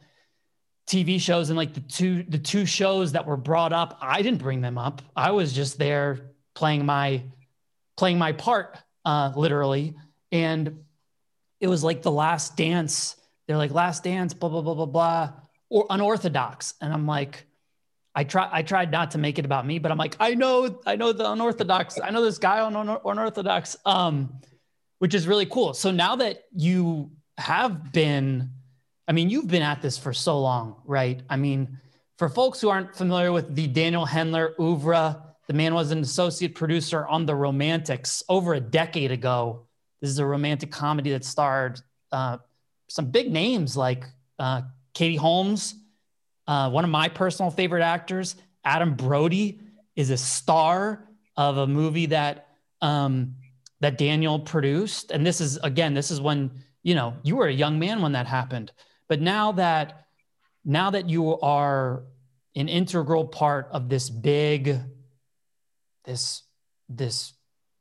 TV 0.87 1.20
shows 1.20 1.50
and 1.50 1.57
like 1.57 1.74
the 1.74 1.81
two 1.81 2.22
the 2.24 2.38
two 2.38 2.66
shows 2.66 3.12
that 3.12 3.26
were 3.26 3.37
brought 3.37 3.72
up. 3.72 3.98
I 4.00 4.22
didn't 4.22 4.40
bring 4.40 4.61
them 4.61 4.78
up. 4.78 5.02
I 5.16 5.31
was 5.31 5.52
just 5.52 5.78
there 5.78 6.33
playing 6.55 6.85
my 6.85 7.22
playing 7.96 8.18
my 8.18 8.33
part, 8.33 8.78
uh, 9.05 9.33
literally, 9.37 9.94
and 10.31 10.85
it 11.61 11.68
was 11.68 11.85
like 11.85 12.02
the 12.02 12.11
Last 12.11 12.57
Dance. 12.57 13.16
They're 13.46 13.57
like 13.57 13.70
Last 13.70 14.05
Dance, 14.05 14.35
blah 14.35 14.48
blah 14.48 14.62
blah 14.62 14.74
blah 14.74 14.87
blah 14.87 15.33
or 15.72 15.87
unorthodox. 15.88 16.74
And 16.83 16.92
I'm 16.92 17.07
like, 17.07 17.46
I 18.14 18.24
try 18.24 18.46
I 18.52 18.62
tried 18.62 18.92
not 18.92 19.12
to 19.12 19.18
make 19.18 19.38
it 19.38 19.46
about 19.46 19.66
me, 19.66 19.78
but 19.78 19.90
I'm 19.90 19.96
like, 19.96 20.16
I 20.20 20.35
know, 20.35 20.81
I 20.85 20.96
know 20.96 21.12
the 21.12 21.31
unorthodox. 21.31 21.98
I 21.98 22.11
know 22.11 22.22
this 22.22 22.37
guy 22.37 22.61
on 22.61 22.76
unorthodox, 22.76 23.76
um, 23.87 24.40
which 24.98 25.14
is 25.14 25.26
really 25.26 25.46
cool. 25.46 25.72
So 25.72 25.90
now 25.90 26.16
that 26.16 26.44
you 26.55 27.11
have 27.42 27.92
been, 27.92 28.50
I 29.07 29.12
mean, 29.12 29.28
you've 29.28 29.48
been 29.48 29.62
at 29.62 29.83
this 29.83 29.98
for 29.98 30.12
so 30.12 30.40
long, 30.40 30.76
right? 30.85 31.20
I 31.28 31.37
mean, 31.37 31.78
for 32.18 32.28
folks 32.28 32.61
who 32.61 32.68
aren't 32.70 32.94
familiar 32.94 33.33
with 33.33 33.55
the 33.55 33.66
Daniel 33.66 34.07
Hendler 34.07 34.52
oeuvre, 34.61 35.22
the 35.48 35.52
man 35.52 35.74
was 35.74 35.90
an 35.90 35.98
associate 35.98 36.55
producer 36.55 37.07
on 37.07 37.26
The 37.26 37.35
Romantics 37.35 38.22
over 38.28 38.55
a 38.55 38.61
decade 38.61 39.11
ago. 39.11 39.66
This 40.00 40.11
is 40.11 40.18
a 40.18 40.26
romantic 40.26 40.70
comedy 40.70 41.11
that 41.11 41.24
starred 41.24 41.81
uh, 42.11 42.38
some 42.88 43.07
big 43.11 43.33
names 43.33 43.76
like 43.76 44.05
uh, 44.38 44.62
Katie 44.94 45.16
Holmes, 45.16 45.74
uh, 46.46 46.70
one 46.70 46.85
of 46.85 46.90
my 46.90 47.09
personal 47.09 47.50
favorite 47.50 47.83
actors, 47.83 48.37
Adam 48.64 48.94
Brody, 48.94 49.61
is 49.96 50.11
a 50.11 50.16
star 50.16 51.09
of 51.37 51.57
a 51.57 51.66
movie 51.66 52.07
that 52.07 52.48
um, 52.81 53.37
that 53.81 53.98
Daniel 53.98 54.38
produced. 54.38 55.11
And 55.11 55.26
this 55.26 55.40
is 55.40 55.57
again, 55.59 55.94
this 55.94 56.11
is 56.11 56.20
when 56.20 56.50
you 56.82 56.94
know 56.94 57.14
you 57.22 57.36
were 57.36 57.46
a 57.46 57.52
young 57.52 57.78
man 57.78 58.02
when 58.02 58.12
that 58.12 58.26
happened. 58.26 58.72
But 59.08 59.20
now 59.20 59.52
that 59.52 60.06
now 60.64 60.90
that 60.90 61.08
you 61.08 61.38
are 61.40 62.04
an 62.54 62.68
integral 62.68 63.26
part 63.26 63.68
of 63.72 63.88
this 63.88 64.10
big 64.10 64.78
this 66.04 66.42
this 66.88 67.32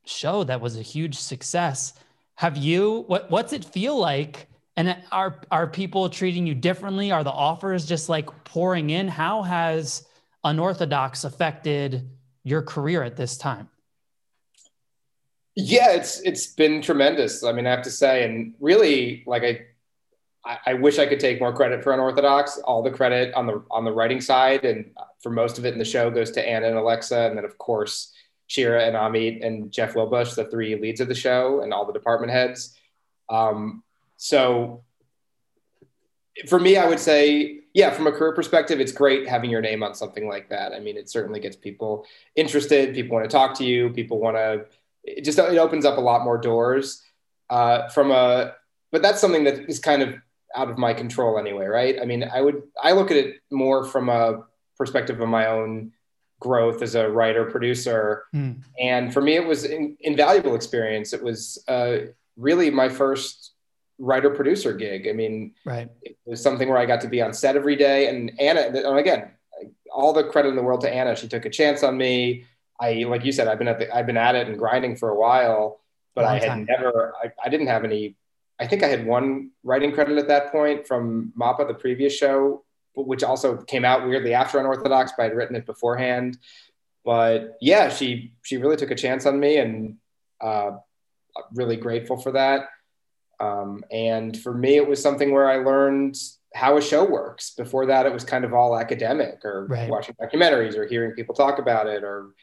show 0.06 0.44
that 0.44 0.62
was 0.62 0.78
a 0.78 0.82
huge 0.82 1.16
success 1.16 1.94
have 2.36 2.58
you 2.58 3.04
what 3.08 3.30
what's 3.30 3.54
it 3.54 3.64
feel 3.64 3.98
like 3.98 4.48
and 4.78 4.98
are 5.12 5.42
are 5.52 5.68
people 5.68 6.10
treating 6.10 6.48
you 6.48 6.56
differently? 6.56 7.12
Are 7.12 7.24
the 7.24 7.32
offers 7.32 7.86
just 7.86 8.10
like 8.10 8.28
pouring 8.46 8.90
in? 8.90 9.08
How 9.08 9.44
has 9.44 10.08
unorthodox 10.44 11.24
affected 11.24 12.10
your 12.44 12.62
career 12.62 13.04
at 13.04 13.18
this 13.18 13.38
time? 13.38 13.70
Yeah, 15.56 15.92
it's 15.92 16.22
it's 16.22 16.48
been 16.48 16.82
tremendous. 16.82 17.44
I 17.44 17.52
mean, 17.52 17.68
I 17.68 17.72
have 17.72 17.82
to 17.84 17.92
say, 17.92 18.24
and 18.24 18.54
really, 18.60 19.24
like 19.26 19.44
I, 20.46 20.58
I, 20.66 20.74
wish 20.76 20.98
I 20.98 21.06
could 21.06 21.20
take 21.20 21.42
more 21.42 21.54
credit 21.54 21.84
for 21.84 21.92
unorthodox. 21.92 22.58
All 22.60 22.82
the 22.82 22.92
credit 22.92 23.34
on 23.34 23.48
the 23.48 23.64
on 23.70 23.84
the 23.84 23.92
writing 23.92 24.22
side, 24.22 24.64
and 24.64 24.92
for 25.22 25.30
most 25.30 25.58
of 25.58 25.66
it 25.66 25.74
in 25.74 25.80
the 25.80 25.86
show 25.86 26.10
goes 26.10 26.32
to 26.32 26.48
Anna 26.48 26.68
and 26.68 26.78
Alexa, 26.78 27.28
and 27.28 27.38
then 27.38 27.44
of 27.44 27.58
course 27.58 28.14
Shira 28.48 28.86
and 28.86 28.96
Amit 28.96 29.46
and 29.46 29.72
Jeff 29.72 29.94
Wilbusch, 29.94 30.36
the 30.36 30.46
three 30.46 30.76
leads 30.76 31.02
of 31.02 31.10
the 31.10 31.16
show, 31.16 31.62
and 31.62 31.74
all 31.74 31.86
the 31.86 31.94
department 31.94 32.32
heads. 32.32 32.78
Um, 33.30 33.84
so 34.18 34.84
for 36.48 36.60
me, 36.60 36.78
I 36.78 36.88
would 36.88 37.00
say, 37.00 37.60
yeah, 37.74 37.92
from 37.92 38.08
a 38.08 38.12
career 38.12 38.34
perspective, 38.34 38.80
it's 38.80 38.92
great 38.92 39.28
having 39.28 39.50
your 39.50 39.62
name 39.62 39.84
on 39.84 39.94
something 39.94 40.28
like 40.28 40.50
that. 40.50 40.74
I 40.74 40.80
mean, 40.80 40.98
it 40.98 41.10
certainly 41.10 41.40
gets 41.40 41.56
people 41.56 42.06
interested. 42.36 42.94
People 42.94 43.16
want 43.16 43.30
to 43.30 43.34
talk 43.34 43.58
to 43.58 43.64
you. 43.64 43.90
People 43.90 44.20
want 44.20 44.36
to. 44.38 44.66
It 45.04 45.24
just 45.24 45.40
it 45.40 45.58
opens 45.58 45.86
up 45.86 45.98
a 45.98 46.02
lot 46.02 46.24
more 46.24 46.38
doors. 46.38 47.04
Uh, 47.50 47.90
from 47.90 48.12
a, 48.12 48.54
but 48.92 49.02
that's 49.02 49.20
something 49.20 49.44
that 49.44 49.70
is 49.70 49.80
kind 49.80 50.02
of 50.02 50.16
out 50.56 50.70
of 50.70 50.78
my 50.78 50.94
control 50.94 51.38
anyway, 51.38 51.66
right? 51.66 51.98
I 52.02 52.06
mean, 52.06 52.24
I 52.24 52.42
would 52.42 52.64
I 52.82 52.94
look 52.94 53.12
at 53.12 53.18
it 53.18 53.42
more 53.52 53.86
from 53.86 54.10
a 54.10 54.44
perspective 54.78 55.20
of 55.20 55.30
my 55.30 55.48
own 55.48 55.92
growth 56.40 56.82
as 56.82 56.96
a 56.96 57.10
writer 57.10 57.46
producer, 57.46 58.24
mm. 58.34 58.62
and 58.80 59.14
for 59.14 59.22
me, 59.22 59.36
it 59.36 59.46
was 59.46 59.66
an 59.66 59.98
invaluable 60.00 60.56
experience. 60.56 61.14
It 61.14 61.24
was 61.24 61.64
uh, 61.68 61.98
really 62.38 62.70
my 62.70 62.90
first 62.90 63.52
writer 64.02 64.32
producer 64.32 64.74
gig. 64.74 65.08
I 65.08 65.14
mean, 65.14 65.54
right. 65.64 65.90
it 66.02 66.18
was 66.26 66.42
something 66.42 66.68
where 66.68 66.80
I 66.80 66.86
got 66.86 67.02
to 67.02 67.08
be 67.08 67.22
on 67.22 67.34
set 67.34 67.56
every 67.56 67.76
day. 67.76 68.08
And 68.08 68.32
Anna, 68.40 68.62
and 68.62 68.98
again, 68.98 69.32
all 69.94 70.12
the 70.12 70.24
credit 70.24 70.50
in 70.50 70.56
the 70.56 70.64
world 70.64 70.82
to 70.82 70.94
Anna. 70.94 71.16
She 71.16 71.28
took 71.28 71.46
a 71.46 71.50
chance 71.50 71.84
on 71.84 71.98
me. 71.98 72.46
I, 72.82 73.06
like 73.08 73.24
you 73.24 73.32
said, 73.32 73.48
I've 73.48 73.60
been 73.60 73.68
at 73.68 73.80
the, 73.80 73.96
I've 73.96 74.08
been 74.08 74.18
at 74.18 74.36
it 74.36 74.48
and 74.48 74.58
grinding 74.58 74.96
for 74.96 75.10
a 75.10 75.16
while, 75.16 75.80
but 76.16 76.26
I 76.26 76.40
had 76.40 76.48
time. 76.48 76.66
never, 76.68 77.14
I, 77.24 77.32
I 77.46 77.50
didn't 77.50 77.68
have 77.68 77.84
any. 77.84 78.16
I 78.60 78.68
think 78.68 78.84
I 78.84 78.88
had 78.88 79.06
one 79.06 79.52
writing 79.64 79.92
credit 79.92 80.18
at 80.18 80.28
that 80.28 80.52
point 80.52 80.88
from 80.88 81.32
Mappa, 81.40 81.68
the 81.68 81.74
previous 81.74 82.16
show, 82.16 82.64
which 82.96 83.24
also 83.24 83.58
came 83.58 83.86
out 83.86 84.08
weirdly 84.08 84.34
after 84.34 84.60
Unorthodox, 84.60 85.14
but 85.16 85.28
I'd 85.28 85.36
written 85.36 85.56
it 85.56 85.66
beforehand. 85.66 86.38
But 87.06 87.58
yeah, 87.62 87.90
she 87.90 88.34
she 88.42 88.58
really 88.58 88.78
took 88.78 88.92
a 88.92 88.96
chance 88.96 89.26
on 89.26 89.40
me, 89.40 89.58
and 89.58 89.98
uh, 90.42 90.72
really 91.54 91.78
grateful 91.78 92.18
for 92.18 92.32
that. 92.34 92.70
Um, 93.40 93.84
and 93.92 94.38
for 94.38 94.54
me, 94.54 94.76
it 94.76 94.88
was 94.88 95.02
something 95.02 95.32
where 95.32 95.50
I 95.50 95.58
learned 95.58 96.16
how 96.54 96.78
a 96.78 96.82
show 96.82 97.04
works. 97.04 97.52
Before 97.52 97.86
that, 97.88 98.06
it 98.06 98.14
was 98.14 98.24
kind 98.24 98.46
of 98.46 98.54
all 98.54 98.78
academic 98.78 99.44
or 99.44 99.66
right. 99.68 99.90
watching 99.90 100.16
documentaries 100.22 100.76
or 100.76 100.86
hearing 100.86 101.12
people 101.12 101.34
talk 101.34 101.58
about 101.58 101.88
it 101.88 102.04
or 102.04 102.34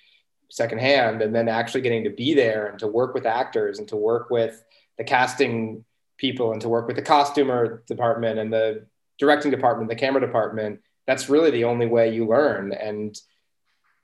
secondhand. 0.51 1.23
And 1.23 1.35
then 1.35 1.49
actually 1.49 1.83
getting 1.83 2.05
to 2.05 2.11
be 2.11 2.35
there 2.35 2.67
and 2.67 2.79
to 2.79 2.87
work 2.87 3.15
with 3.15 3.27
actors 3.27 3.79
and 3.79 3.89
to 3.89 3.97
work 3.97 4.31
with 4.31 4.63
the 4.97 5.05
casting 5.05 5.85
people 6.17 6.53
and 6.53 6.61
to 6.61 6.69
work 6.69 6.87
with 6.87 6.97
the 6.97 7.03
costumer 7.03 7.83
department 7.87 8.39
and 8.39 8.53
the 8.53 8.87
directing 9.19 9.51
department, 9.51 9.89
the 9.89 9.97
camera 9.97 10.21
department, 10.21 10.81
that's 11.07 11.29
really 11.29 11.51
the 11.51 11.65
only 11.65 11.87
way 11.87 12.13
you 12.13 12.27
learn. 12.27 12.73
And 12.73 13.17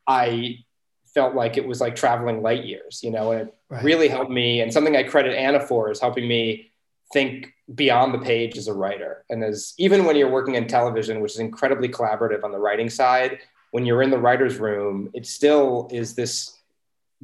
I 0.07 0.59
felt 1.12 1.35
like 1.35 1.57
it 1.57 1.66
was 1.66 1.80
like 1.80 1.96
traveling 1.96 2.42
light 2.42 2.64
years, 2.64 3.00
you 3.02 3.11
know, 3.11 3.33
and 3.33 3.48
it 3.48 3.54
right. 3.70 3.85
really 3.85 4.09
helped 4.09 4.30
me. 4.30 4.61
And 4.61 4.72
something 4.72 4.96
I 4.96 5.04
credit 5.04 5.37
Anna 5.37 5.61
for 5.61 5.90
is 5.90 6.00
helping 6.00 6.26
me 6.26 6.72
think 7.12 7.52
beyond 7.72 8.12
the 8.12 8.18
page 8.18 8.59
as 8.59 8.68
a 8.68 8.74
writer. 8.74 9.24
And 9.30 9.42
as 9.44 9.74
even 9.78 10.04
when 10.04 10.16
you're 10.16 10.30
working 10.30 10.57
in 10.57 10.66
television, 10.66 11.20
which 11.20 11.33
is 11.33 11.38
incredibly 11.38 11.88
collaborative 11.88 12.42
on 12.42 12.52
the 12.52 12.59
writing 12.59 12.90
side, 12.90 13.38
when 13.74 13.84
you're 13.84 14.02
in 14.02 14.10
the 14.10 14.18
writer's 14.18 14.58
room, 14.58 15.10
it 15.14 15.26
still 15.26 15.88
is 15.90 16.14
this 16.14 16.60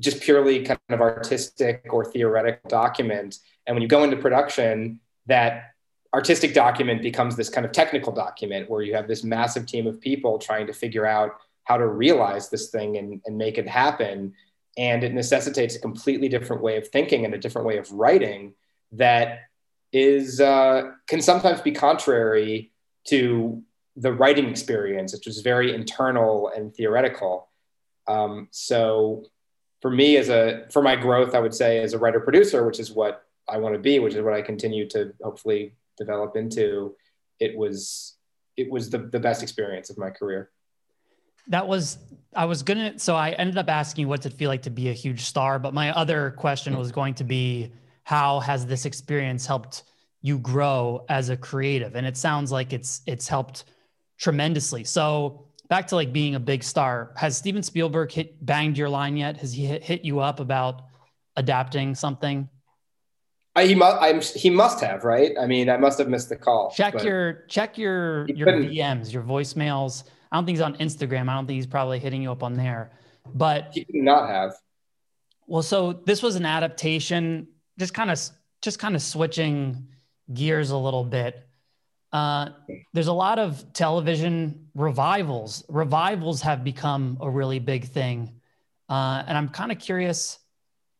just 0.01 0.21
purely 0.21 0.65
kind 0.65 0.81
of 0.89 1.01
artistic 1.01 1.87
or 1.91 2.05
theoretical 2.05 2.69
document. 2.69 3.39
And 3.69 3.77
when 3.77 3.83
you 3.83 3.89
go 3.89 4.03
into 4.03 4.17
production, 4.17 4.99
that 5.27 5.75
artistic 6.13 6.53
document 6.53 7.03
becomes 7.03 7.37
this 7.37 7.51
kind 7.51 7.65
of 7.65 7.71
technical 7.71 8.13
document 8.13 8.69
where 8.69 8.83
you 8.83 8.97
have 8.97 9.07
this 9.07 9.23
massive 9.23 9.65
team 9.65 9.87
of 9.87 10.01
people 10.01 10.41
trying 10.41 10.67
to 10.67 10.73
figure 10.73 11.07
out 11.07 11.37
how 11.63 11.77
to 11.77 11.87
realize 11.87 12.51
this 12.51 12.71
thing 12.71 12.97
and, 12.97 13.21
and 13.27 13.39
make 13.39 13.57
it 13.57 13.69
happen. 13.69 14.35
And 14.77 15.05
it 15.05 15.15
necessitates 15.15 15.77
a 15.77 15.81
completely 15.81 16.29
different 16.29 16.63
way 16.63 16.77
of 16.79 16.89
thinking 16.89 17.25
and 17.25 17.33
a 17.33 17.39
different 17.39 17.69
way 17.69 17.79
of 17.79 17.93
writing 17.93 18.55
that 18.91 19.43
is 19.93 20.41
uh, 20.41 20.91
can 21.07 21.23
sometimes 21.23 21.61
be 21.61 21.71
contrary 21.71 22.73
to 23.05 23.63
the 23.97 24.13
writing 24.13 24.49
experience, 24.49 25.13
which 25.13 25.27
was 25.27 25.41
very 25.41 25.75
internal 25.75 26.51
and 26.55 26.75
theoretical. 26.75 27.49
Um, 28.07 28.49
so 28.51 29.25
for 29.81 29.91
me 29.91 30.17
as 30.17 30.29
a 30.29 30.67
for 30.71 30.83
my 30.83 30.97
growth, 30.97 31.35
I 31.35 31.41
would 31.41 31.55
say 31.55 31.79
as 31.79 31.93
a 31.93 31.99
writer 31.99 32.21
producer, 32.21 32.67
which 32.67 32.81
is 32.81 32.91
what 32.91 33.25
I 33.49 33.59
want 33.59 33.75
to 33.75 33.81
be, 33.81 33.99
which 33.99 34.15
is 34.15 34.23
what 34.23 34.35
I 34.35 34.43
continue 34.43 34.89
to 34.91 35.13
hopefully 35.23 35.75
develop 35.97 36.37
into, 36.37 36.95
it 37.39 37.57
was 37.57 38.17
it 38.57 38.71
was 38.71 38.91
the, 38.91 38.99
the 38.99 39.21
best 39.21 39.43
experience 39.43 39.91
of 39.91 39.99
my 39.99 40.11
career. 40.11 40.51
That 41.49 41.67
was 41.67 41.99
I 42.35 42.45
was 42.45 42.63
gonna 42.63 42.99
so 42.99 43.17
I 43.17 43.31
ended 43.31 43.59
up 43.59 43.69
asking 43.69 44.07
what's 44.09 44.27
it 44.27 44.33
feel 44.35 44.49
like 44.49 44.63
to 44.63 44.71
be 44.71 44.89
a 44.89 44.93
huge 44.93 45.23
star, 45.23 45.59
but 45.59 45.75
my 45.75 45.91
other 45.93 46.33
question 46.33 46.77
was 46.77 46.93
going 46.93 47.15
to 47.15 47.25
be 47.25 47.73
how 48.05 48.41
has 48.41 48.67
this 48.67 48.85
experience 48.85 49.47
helped 49.47 49.85
you 50.23 50.39
grow 50.39 51.05
as 51.09 51.29
a 51.31 51.37
creative? 51.37 51.97
And 51.97 52.07
it 52.07 52.17
sounds 52.17 52.53
like 52.53 52.73
it's 52.73 53.03
it's 53.07 53.27
helped 53.27 53.65
tremendously. 54.21 54.85
So 54.85 55.47
back 55.69 55.89
to 55.89 55.97
like 55.97 56.13
being 56.13 56.35
a 56.35 56.41
big 56.41 56.63
star, 56.63 57.13
has 57.17 57.37
Steven 57.37 57.63
Spielberg 57.63 58.13
hit 58.13 58.45
banged 58.45 58.79
your 58.79 58.89
line 58.89 59.17
yet? 59.17 59.39
Has 59.39 59.53
he 59.53 59.67
hit, 59.67 59.83
hit 59.83 60.05
you 60.05 60.21
up 60.21 60.39
about 60.39 60.83
adapting 61.37 61.95
something? 61.95 62.49
I, 63.57 63.67
he 63.67 63.75
must. 63.75 64.01
I'm, 64.01 64.21
he 64.21 64.49
must 64.49 64.81
have, 64.81 65.03
right? 65.03 65.33
I 65.41 65.47
mean, 65.47 65.69
I 65.69 65.77
must 65.77 65.99
have 65.99 66.09
missed 66.09 66.29
the 66.29 66.37
call. 66.37 66.71
Check 66.71 67.03
your 67.03 67.45
check 67.49 67.77
your 67.77 68.29
your 68.29 68.47
DMs, 68.47 69.13
your 69.13 69.25
voicemails. 69.25 70.05
I 70.31 70.37
don't 70.37 70.47
think 70.47 70.57
he's 70.57 70.63
on 70.63 70.77
Instagram. 70.77 71.29
I 71.29 71.35
don't 71.35 71.47
think 71.47 71.57
he's 71.57 71.67
probably 71.67 71.99
hitting 71.99 72.23
you 72.23 72.31
up 72.31 72.45
on 72.45 72.55
there. 72.55 72.93
But 73.35 73.71
he 73.73 73.85
could 73.85 73.97
not 73.97 74.29
have. 74.29 74.55
Well, 75.49 75.63
so 75.63 75.93
this 75.93 76.23
was 76.23 76.37
an 76.37 76.47
adaptation, 76.47 77.49
just 77.77 77.93
kind 77.93 78.11
of 78.11 78.21
just 78.63 78.79
kind 78.79 78.95
of 78.95 79.03
switching 79.03 79.89
gears 80.33 80.71
a 80.71 80.77
little 80.77 81.05
bit. 81.05 81.45
Uh, 82.13 82.51
there's 82.93 83.07
a 83.07 83.13
lot 83.13 83.39
of 83.39 83.73
television 83.73 84.69
revivals. 84.75 85.65
Revivals 85.69 86.43
have 86.43 86.65
become 86.65 87.19
a 87.21 87.31
really 87.31 87.59
big 87.59 87.85
thing. 87.85 88.41
Uh, 88.89 89.23
and 89.27 89.39
I'm 89.39 89.49
kind 89.49 89.71
of 89.71 89.79
curious 89.79 90.39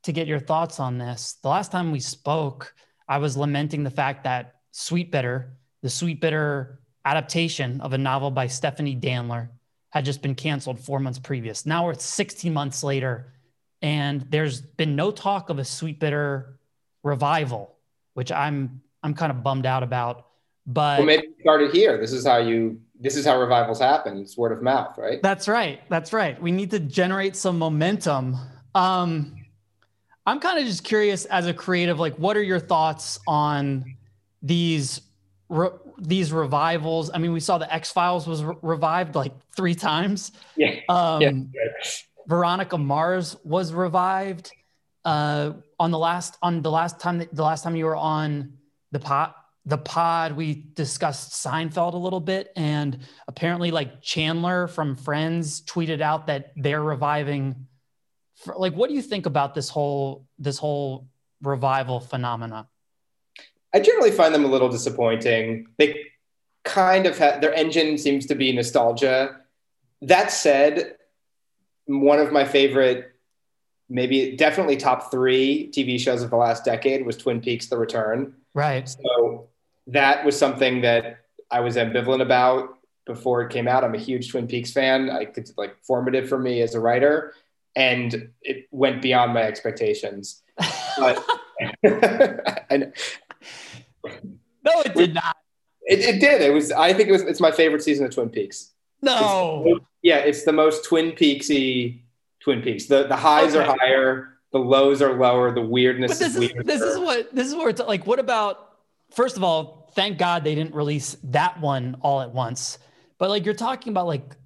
to 0.05 0.13
get 0.13 0.27
your 0.27 0.39
thoughts 0.39 0.79
on 0.81 0.99
this. 0.99 1.37
The 1.43 1.49
last 1.49 1.73
time 1.73 1.91
we 1.91 2.01
spoke, 2.01 2.75
I 3.09 3.19
was 3.19 3.37
lamenting 3.37 3.83
the 3.83 3.91
fact 3.91 4.25
that 4.25 4.57
Sweetbitter, 4.73 5.51
the 5.83 5.89
Sweetbitter 5.89 6.79
adaptation 7.05 7.81
of 7.81 7.93
a 7.93 7.99
novel 7.99 8.31
by 8.31 8.47
Stephanie 8.47 8.97
Danler, 8.97 9.49
had 9.91 10.05
just 10.05 10.23
been 10.23 10.37
canceled 10.37 10.79
four 10.79 11.01
months 11.01 11.19
previous. 11.19 11.67
Now 11.67 11.87
we're 11.87 11.95
16 11.95 12.53
months 12.53 12.85
later, 12.85 13.35
and 13.83 14.23
there's 14.31 14.61
been 14.61 14.95
no 14.95 15.11
talk 15.11 15.51
of 15.51 15.59
a 15.59 15.63
Sweetbitter 15.63 16.55
revival, 17.03 17.77
which 18.15 18.31
I'm 18.31 18.83
I'm 19.03 19.15
kind 19.15 19.33
of 19.33 19.43
bummed 19.43 19.67
out 19.67 19.83
about. 19.83 20.27
But 20.73 20.99
well, 20.99 21.07
maybe 21.07 21.29
started 21.41 21.73
here. 21.73 21.99
This 21.99 22.13
is 22.13 22.27
how 22.27 22.39
you. 22.39 22.81
This 23.03 23.17
is 23.17 23.25
how 23.25 23.41
revivals 23.41 23.81
happen. 23.81 24.19
It's 24.19 24.37
word 24.37 24.53
of 24.53 24.63
mouth, 24.63 24.99
right? 24.99 25.23
That's 25.23 25.49
right. 25.49 25.81
That's 25.89 26.13
right. 26.13 26.41
We 26.41 26.53
need 26.53 26.71
to 26.73 26.79
generate 26.79 27.35
some 27.35 27.59
momentum. 27.59 28.37
Um, 28.75 29.37
I'm 30.27 30.39
kind 30.39 30.59
of 30.59 30.67
just 30.67 30.85
curious 30.85 31.25
as 31.25 31.47
a 31.47 31.55
creative, 31.55 31.99
like, 31.99 32.15
what 32.17 32.37
are 32.37 32.43
your 32.43 32.61
thoughts 32.61 33.19
on 33.27 33.97
these 34.43 35.01
re- 35.49 35.71
these 35.99 36.31
revivals? 36.31 37.11
I 37.13 37.19
mean, 37.19 37.33
we 37.33 37.41
saw 37.41 37.59
the 37.59 37.73
X 37.73 37.91
Files 37.91 38.27
was 38.27 38.45
re- 38.45 38.55
revived 38.63 39.15
like 39.15 39.33
three 39.57 39.75
times. 39.75 40.33
Yeah. 40.57 40.77
Um, 40.89 41.23
yeah. 41.23 41.41
Veronica 42.27 42.79
Mars 42.79 43.35
was 43.45 43.73
revived 43.73 44.53
uh, 45.05 45.53
on 45.79 45.91
the 45.91 45.99
last 45.99 46.37
on 46.43 46.63
the 46.63 46.71
last 46.71 47.01
time 47.01 47.27
the 47.33 47.43
last 47.43 47.65
time 47.65 47.75
you 47.77 47.87
were 47.87 47.97
on 47.97 48.53
the 48.93 49.01
pod 49.01 49.35
the 49.67 49.79
pod 49.79 50.33
we 50.33 50.67
discussed 50.75 51.33
Seinfeld 51.33 51.95
a 51.95 51.99
little 51.99 52.21
bit 52.21 52.51
and 52.57 52.99
apparently 53.29 53.71
like 53.71 54.01
Chandler 54.01 54.67
from 54.69 54.97
Friends 54.97 55.61
tweeted 55.63 56.01
out 56.01 56.27
that 56.29 56.53
they're 56.57 56.83
reviving 56.83 57.67
like 58.57 58.75
what 58.75 58.89
do 58.89 58.95
you 58.95 59.03
think 59.03 59.27
about 59.27 59.55
this 59.55 59.69
whole 59.69 60.27
this 60.39 60.59
whole 60.59 61.09
revival 61.43 62.01
phenomena? 62.01 62.69
I 63.75 63.81
generally 63.81 64.11
find 64.11 64.35
them 64.35 64.45
a 64.45 64.49
little 64.49 64.69
disappointing. 64.69 65.67
They 65.77 66.07
kind 66.65 67.07
of 67.07 67.19
have 67.19 67.41
their 67.41 67.53
engine 67.53 67.99
seems 67.99 68.27
to 68.27 68.35
be 68.35 68.53
nostalgia. 68.53 69.37
That 70.03 70.33
said, 70.33 70.97
one 71.85 72.19
of 72.19 72.33
my 72.33 72.45
favorite 72.45 73.13
maybe 73.91 74.37
definitely 74.37 74.77
top 74.77 75.11
3 75.11 75.71
TV 75.73 75.99
shows 75.99 76.23
of 76.23 76.31
the 76.31 76.37
last 76.37 76.65
decade 76.65 77.05
was 77.05 77.17
Twin 77.17 77.41
Peaks 77.41 77.67
The 77.67 77.77
Return 77.77 78.35
Right. 78.55 78.89
So 78.89 79.49
that 79.87 80.25
was 80.25 80.39
something 80.39 80.83
that 80.83 81.21
I 81.51 81.61
was 81.61 81.77
ambivalent 81.77 82.23
about 82.23 82.79
before 83.07 83.43
it 83.43 83.51
came 83.51 83.69
out. 83.69 83.85
I'm 83.85 83.95
a 83.95 83.99
huge 83.99 84.31
Twin 84.31 84.47
Peaks 84.47 84.73
fan. 84.73 85.11
I 85.11 85.25
could 85.25 85.49
like 85.57 85.77
formative 85.83 86.29
for 86.29 86.39
me 86.39 86.63
as 86.63 86.75
a 86.75 86.81
writer, 86.81 87.35
and 87.77 88.31
it 88.43 88.69
went 88.71 89.03
beyond 89.03 89.35
my 89.35 89.43
expectations. 89.43 90.43
But 90.99 91.25
and, 92.71 92.93
no, 94.65 94.81
it 94.85 94.95
did 94.95 95.15
not. 95.15 95.37
It, 95.83 96.01
it 96.01 96.21
did. 96.21 96.43
It 96.43 96.53
was. 96.53 96.73
I 96.73 96.93
think 96.93 97.09
it 97.09 97.13
was. 97.13 97.23
It's 97.23 97.41
my 97.41 97.51
favorite 97.51 97.83
season 97.83 98.07
of 98.07 98.15
Twin 98.15 98.31
Peaks. 98.31 98.73
No. 99.03 99.65
It's, 99.67 99.87
yeah, 100.03 100.19
it's 100.19 100.45
the 100.45 100.53
most 100.53 100.85
Twin 100.85 101.13
Peaksy 101.13 102.03
Twin 102.41 102.63
Peaks. 102.63 102.87
The 102.87 103.07
the 103.07 103.17
highs 103.17 103.55
okay. 103.55 103.67
are 103.67 103.77
higher 103.81 104.40
the 104.53 104.59
lows 104.59 105.01
are 105.01 105.17
lower, 105.17 105.53
the 105.53 105.61
weirdness 105.61 106.13
but 106.13 106.19
this 106.19 106.37
is, 106.37 106.43
is 106.43 106.53
this 106.65 106.81
is 106.81 106.99
what 106.99 107.35
this 107.35 107.47
is 107.47 107.55
where 107.55 107.69
it's 107.69 107.81
like. 107.81 108.07
What 108.07 108.19
about 108.19 108.77
first 109.11 109.37
of 109.37 109.45
all? 109.45 109.91
Thank 109.95 110.19
God 110.19 110.45
they 110.45 110.55
didn't 110.55 110.75
release 110.75 111.17
that 111.25 111.61
one 111.61 111.97
all 112.01 112.21
at 112.21 112.33
once. 112.33 112.79
But 113.19 113.29
like 113.29 113.45
you're 113.45 113.55
talking 113.55 113.93
about, 113.93 114.07
like 114.07 114.37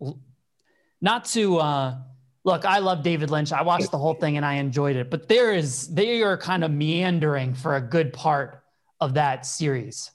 not 1.00 1.26
to 1.26 1.58
uh, 1.58 1.98
look. 2.44 2.64
I 2.64 2.78
love 2.78 3.02
David 3.02 3.30
Lynch. 3.30 3.52
I 3.52 3.62
watched 3.62 3.90
the 3.90 3.98
whole 3.98 4.14
thing 4.14 4.36
and 4.36 4.44
I 4.44 4.54
enjoyed 4.54 4.96
it. 4.96 5.10
But 5.10 5.28
there 5.28 5.52
is 5.52 5.92
they 5.94 6.22
are 6.22 6.36
kind 6.36 6.64
of 6.64 6.70
meandering 6.70 7.54
for 7.54 7.76
a 7.76 7.80
good 7.80 8.12
part 8.12 8.62
of 9.00 9.14
that 9.14 9.46
series. 9.46 10.10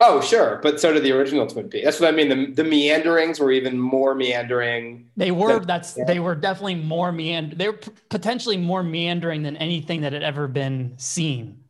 Oh, 0.00 0.20
sure. 0.20 0.60
But 0.62 0.80
so 0.80 0.92
did 0.92 1.02
the 1.02 1.12
original 1.12 1.46
Twin 1.46 1.68
Peaks. 1.68 1.84
That's 1.84 2.00
what 2.00 2.12
I 2.12 2.16
mean. 2.16 2.28
The, 2.28 2.62
the 2.62 2.64
meanderings 2.68 3.38
were 3.38 3.52
even 3.52 3.78
more 3.78 4.14
meandering. 4.14 5.08
They 5.16 5.30
were, 5.30 5.58
than, 5.58 5.66
that's, 5.66 5.96
yeah. 5.96 6.04
they 6.04 6.18
were 6.18 6.34
definitely 6.34 6.74
more 6.74 7.12
meander. 7.12 7.54
They 7.54 7.68
were 7.68 7.76
p- 7.76 7.92
potentially 8.08 8.56
more 8.56 8.82
meandering 8.82 9.42
than 9.42 9.56
anything 9.56 10.00
that 10.02 10.12
had 10.12 10.22
ever 10.22 10.48
been 10.48 10.94
seen. 10.96 11.60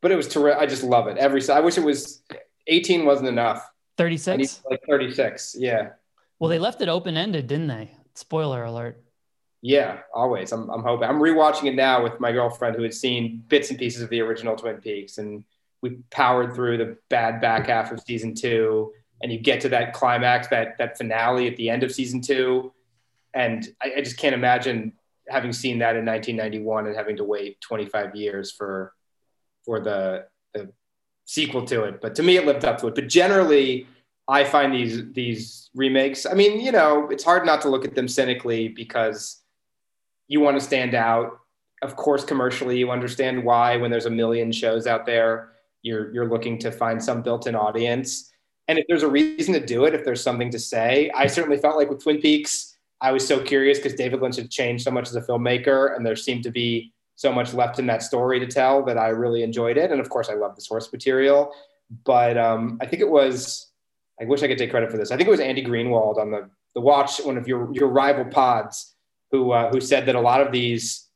But 0.00 0.10
it 0.10 0.16
was 0.16 0.28
terrific. 0.28 0.60
I 0.60 0.66
just 0.66 0.82
love 0.82 1.06
it. 1.06 1.16
Every, 1.16 1.48
I 1.48 1.60
wish 1.60 1.78
it 1.78 1.84
was 1.84 2.22
18 2.66 3.04
wasn't 3.04 3.28
enough. 3.28 3.70
36? 3.96 4.62
Like 4.68 4.80
36. 4.88 5.56
Yeah. 5.58 5.90
Well, 6.38 6.48
they 6.48 6.58
left 6.58 6.80
it 6.80 6.88
open 6.88 7.16
ended, 7.16 7.46
didn't 7.46 7.68
they? 7.68 7.90
Spoiler 8.14 8.64
alert. 8.64 9.02
Yeah, 9.62 10.00
always. 10.14 10.52
I'm, 10.52 10.70
I'm 10.70 10.82
hoping. 10.82 11.08
I'm 11.08 11.20
rewatching 11.20 11.66
it 11.66 11.74
now 11.74 12.02
with 12.02 12.18
my 12.18 12.32
girlfriend 12.32 12.76
who 12.76 12.82
had 12.82 12.94
seen 12.94 13.44
bits 13.48 13.70
and 13.70 13.78
pieces 13.78 14.02
of 14.02 14.08
the 14.08 14.20
original 14.20 14.56
Twin 14.56 14.76
Peaks. 14.76 15.18
And, 15.18 15.44
we 15.82 15.98
powered 16.10 16.54
through 16.54 16.78
the 16.78 16.96
bad 17.08 17.40
back 17.40 17.66
half 17.66 17.92
of 17.92 18.00
season 18.00 18.34
two, 18.34 18.92
and 19.22 19.32
you 19.32 19.38
get 19.38 19.60
to 19.62 19.68
that 19.70 19.92
climax, 19.92 20.48
that 20.48 20.78
that 20.78 20.98
finale 20.98 21.46
at 21.48 21.56
the 21.56 21.70
end 21.70 21.82
of 21.82 21.92
season 21.92 22.20
two, 22.20 22.72
and 23.34 23.68
I, 23.82 23.94
I 23.96 24.00
just 24.00 24.18
can't 24.18 24.34
imagine 24.34 24.92
having 25.28 25.52
seen 25.52 25.78
that 25.78 25.96
in 25.96 26.04
1991 26.04 26.86
and 26.86 26.96
having 26.96 27.16
to 27.16 27.24
wait 27.24 27.60
25 27.60 28.16
years 28.16 28.50
for 28.50 28.92
for 29.64 29.80
the 29.80 30.26
the 30.54 30.72
sequel 31.24 31.64
to 31.66 31.84
it. 31.84 32.00
But 32.00 32.14
to 32.16 32.22
me, 32.22 32.36
it 32.36 32.46
lived 32.46 32.64
up 32.64 32.78
to 32.78 32.88
it. 32.88 32.94
But 32.94 33.08
generally, 33.08 33.86
I 34.28 34.44
find 34.44 34.72
these 34.72 35.12
these 35.12 35.70
remakes. 35.74 36.26
I 36.26 36.34
mean, 36.34 36.60
you 36.60 36.72
know, 36.72 37.08
it's 37.08 37.24
hard 37.24 37.46
not 37.46 37.62
to 37.62 37.68
look 37.68 37.84
at 37.84 37.94
them 37.94 38.08
cynically 38.08 38.68
because 38.68 39.40
you 40.28 40.40
want 40.40 40.58
to 40.58 40.64
stand 40.64 40.94
out. 40.94 41.38
Of 41.82 41.96
course, 41.96 42.24
commercially, 42.24 42.78
you 42.78 42.90
understand 42.90 43.42
why 43.42 43.76
when 43.78 43.90
there's 43.90 44.06
a 44.06 44.10
million 44.10 44.52
shows 44.52 44.86
out 44.86 45.06
there 45.06 45.52
you're 45.82 46.12
you're 46.12 46.28
looking 46.28 46.58
to 46.58 46.70
find 46.70 47.02
some 47.02 47.22
built-in 47.22 47.54
audience. 47.54 48.30
And 48.68 48.78
if 48.78 48.86
there's 48.88 49.02
a 49.02 49.08
reason 49.08 49.52
to 49.54 49.64
do 49.64 49.84
it, 49.84 49.94
if 49.94 50.04
there's 50.04 50.22
something 50.22 50.50
to 50.50 50.58
say, 50.58 51.10
I 51.14 51.26
certainly 51.26 51.58
felt 51.58 51.76
like 51.76 51.90
with 51.90 52.02
Twin 52.02 52.20
Peaks, 52.20 52.76
I 53.00 53.10
was 53.10 53.26
so 53.26 53.42
curious 53.42 53.78
because 53.78 53.94
David 53.94 54.20
Lynch 54.20 54.36
had 54.36 54.50
changed 54.50 54.84
so 54.84 54.90
much 54.90 55.08
as 55.08 55.16
a 55.16 55.22
filmmaker, 55.22 55.96
and 55.96 56.06
there 56.06 56.14
seemed 56.14 56.44
to 56.44 56.50
be 56.50 56.92
so 57.16 57.32
much 57.32 57.52
left 57.52 57.78
in 57.78 57.86
that 57.86 58.02
story 58.02 58.38
to 58.40 58.46
tell 58.46 58.82
that 58.84 58.96
I 58.96 59.08
really 59.08 59.42
enjoyed 59.42 59.76
it. 59.76 59.90
And 59.90 60.00
of 60.00 60.08
course, 60.08 60.28
I 60.28 60.34
love 60.34 60.54
the 60.54 60.62
source 60.62 60.90
material. 60.92 61.52
But 62.04 62.38
um, 62.38 62.78
I 62.80 62.86
think 62.86 63.02
it 63.02 63.10
was, 63.10 63.72
I 64.20 64.24
wish 64.24 64.42
I 64.42 64.48
could 64.48 64.58
take 64.58 64.70
credit 64.70 64.90
for 64.90 64.96
this. 64.96 65.10
I 65.10 65.16
think 65.16 65.26
it 65.26 65.30
was 65.30 65.40
Andy 65.40 65.64
Greenwald 65.64 66.18
on 66.18 66.30
the, 66.30 66.48
the 66.74 66.80
Watch, 66.80 67.18
one 67.18 67.36
of 67.36 67.48
your, 67.48 67.68
your 67.74 67.88
rival 67.88 68.24
pods, 68.24 68.94
who, 69.32 69.50
uh, 69.50 69.70
who 69.70 69.80
said 69.80 70.06
that 70.06 70.14
a 70.14 70.20
lot 70.20 70.40
of 70.40 70.52
these 70.52 71.08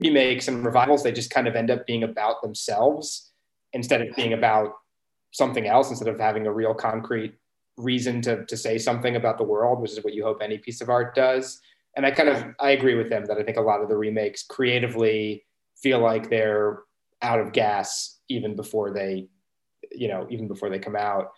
remakes 0.00 0.48
and 0.48 0.64
revivals, 0.64 1.02
they 1.02 1.12
just 1.12 1.30
kind 1.30 1.46
of 1.46 1.54
end 1.54 1.70
up 1.70 1.86
being 1.86 2.02
about 2.02 2.42
themselves 2.42 3.31
instead 3.72 4.02
of 4.02 4.14
being 4.16 4.32
about 4.32 4.74
something 5.32 5.66
else, 5.66 5.90
instead 5.90 6.08
of 6.08 6.18
having 6.18 6.46
a 6.46 6.52
real 6.52 6.74
concrete 6.74 7.34
reason 7.76 8.20
to, 8.22 8.44
to 8.46 8.56
say 8.56 8.78
something 8.78 9.16
about 9.16 9.38
the 9.38 9.44
world, 9.44 9.80
which 9.80 9.92
is 9.92 10.04
what 10.04 10.14
you 10.14 10.22
hope 10.22 10.38
any 10.42 10.58
piece 10.58 10.80
of 10.80 10.90
art 10.90 11.14
does. 11.14 11.60
And 11.96 12.06
I 12.06 12.10
kind 12.10 12.28
of 12.28 12.54
I 12.60 12.70
agree 12.70 12.94
with 12.94 13.08
them 13.08 13.24
that 13.26 13.38
I 13.38 13.42
think 13.42 13.56
a 13.56 13.62
lot 13.62 13.82
of 13.82 13.88
the 13.88 13.96
remakes 13.96 14.42
creatively 14.44 15.44
feel 15.76 15.98
like 15.98 16.30
they're 16.30 16.80
out 17.20 17.40
of 17.40 17.52
gas 17.52 18.20
even 18.28 18.56
before 18.56 18.92
they, 18.92 19.28
you 19.90 20.08
know, 20.08 20.26
even 20.30 20.48
before 20.48 20.70
they 20.70 20.78
come 20.78 20.96
out. 20.96 21.32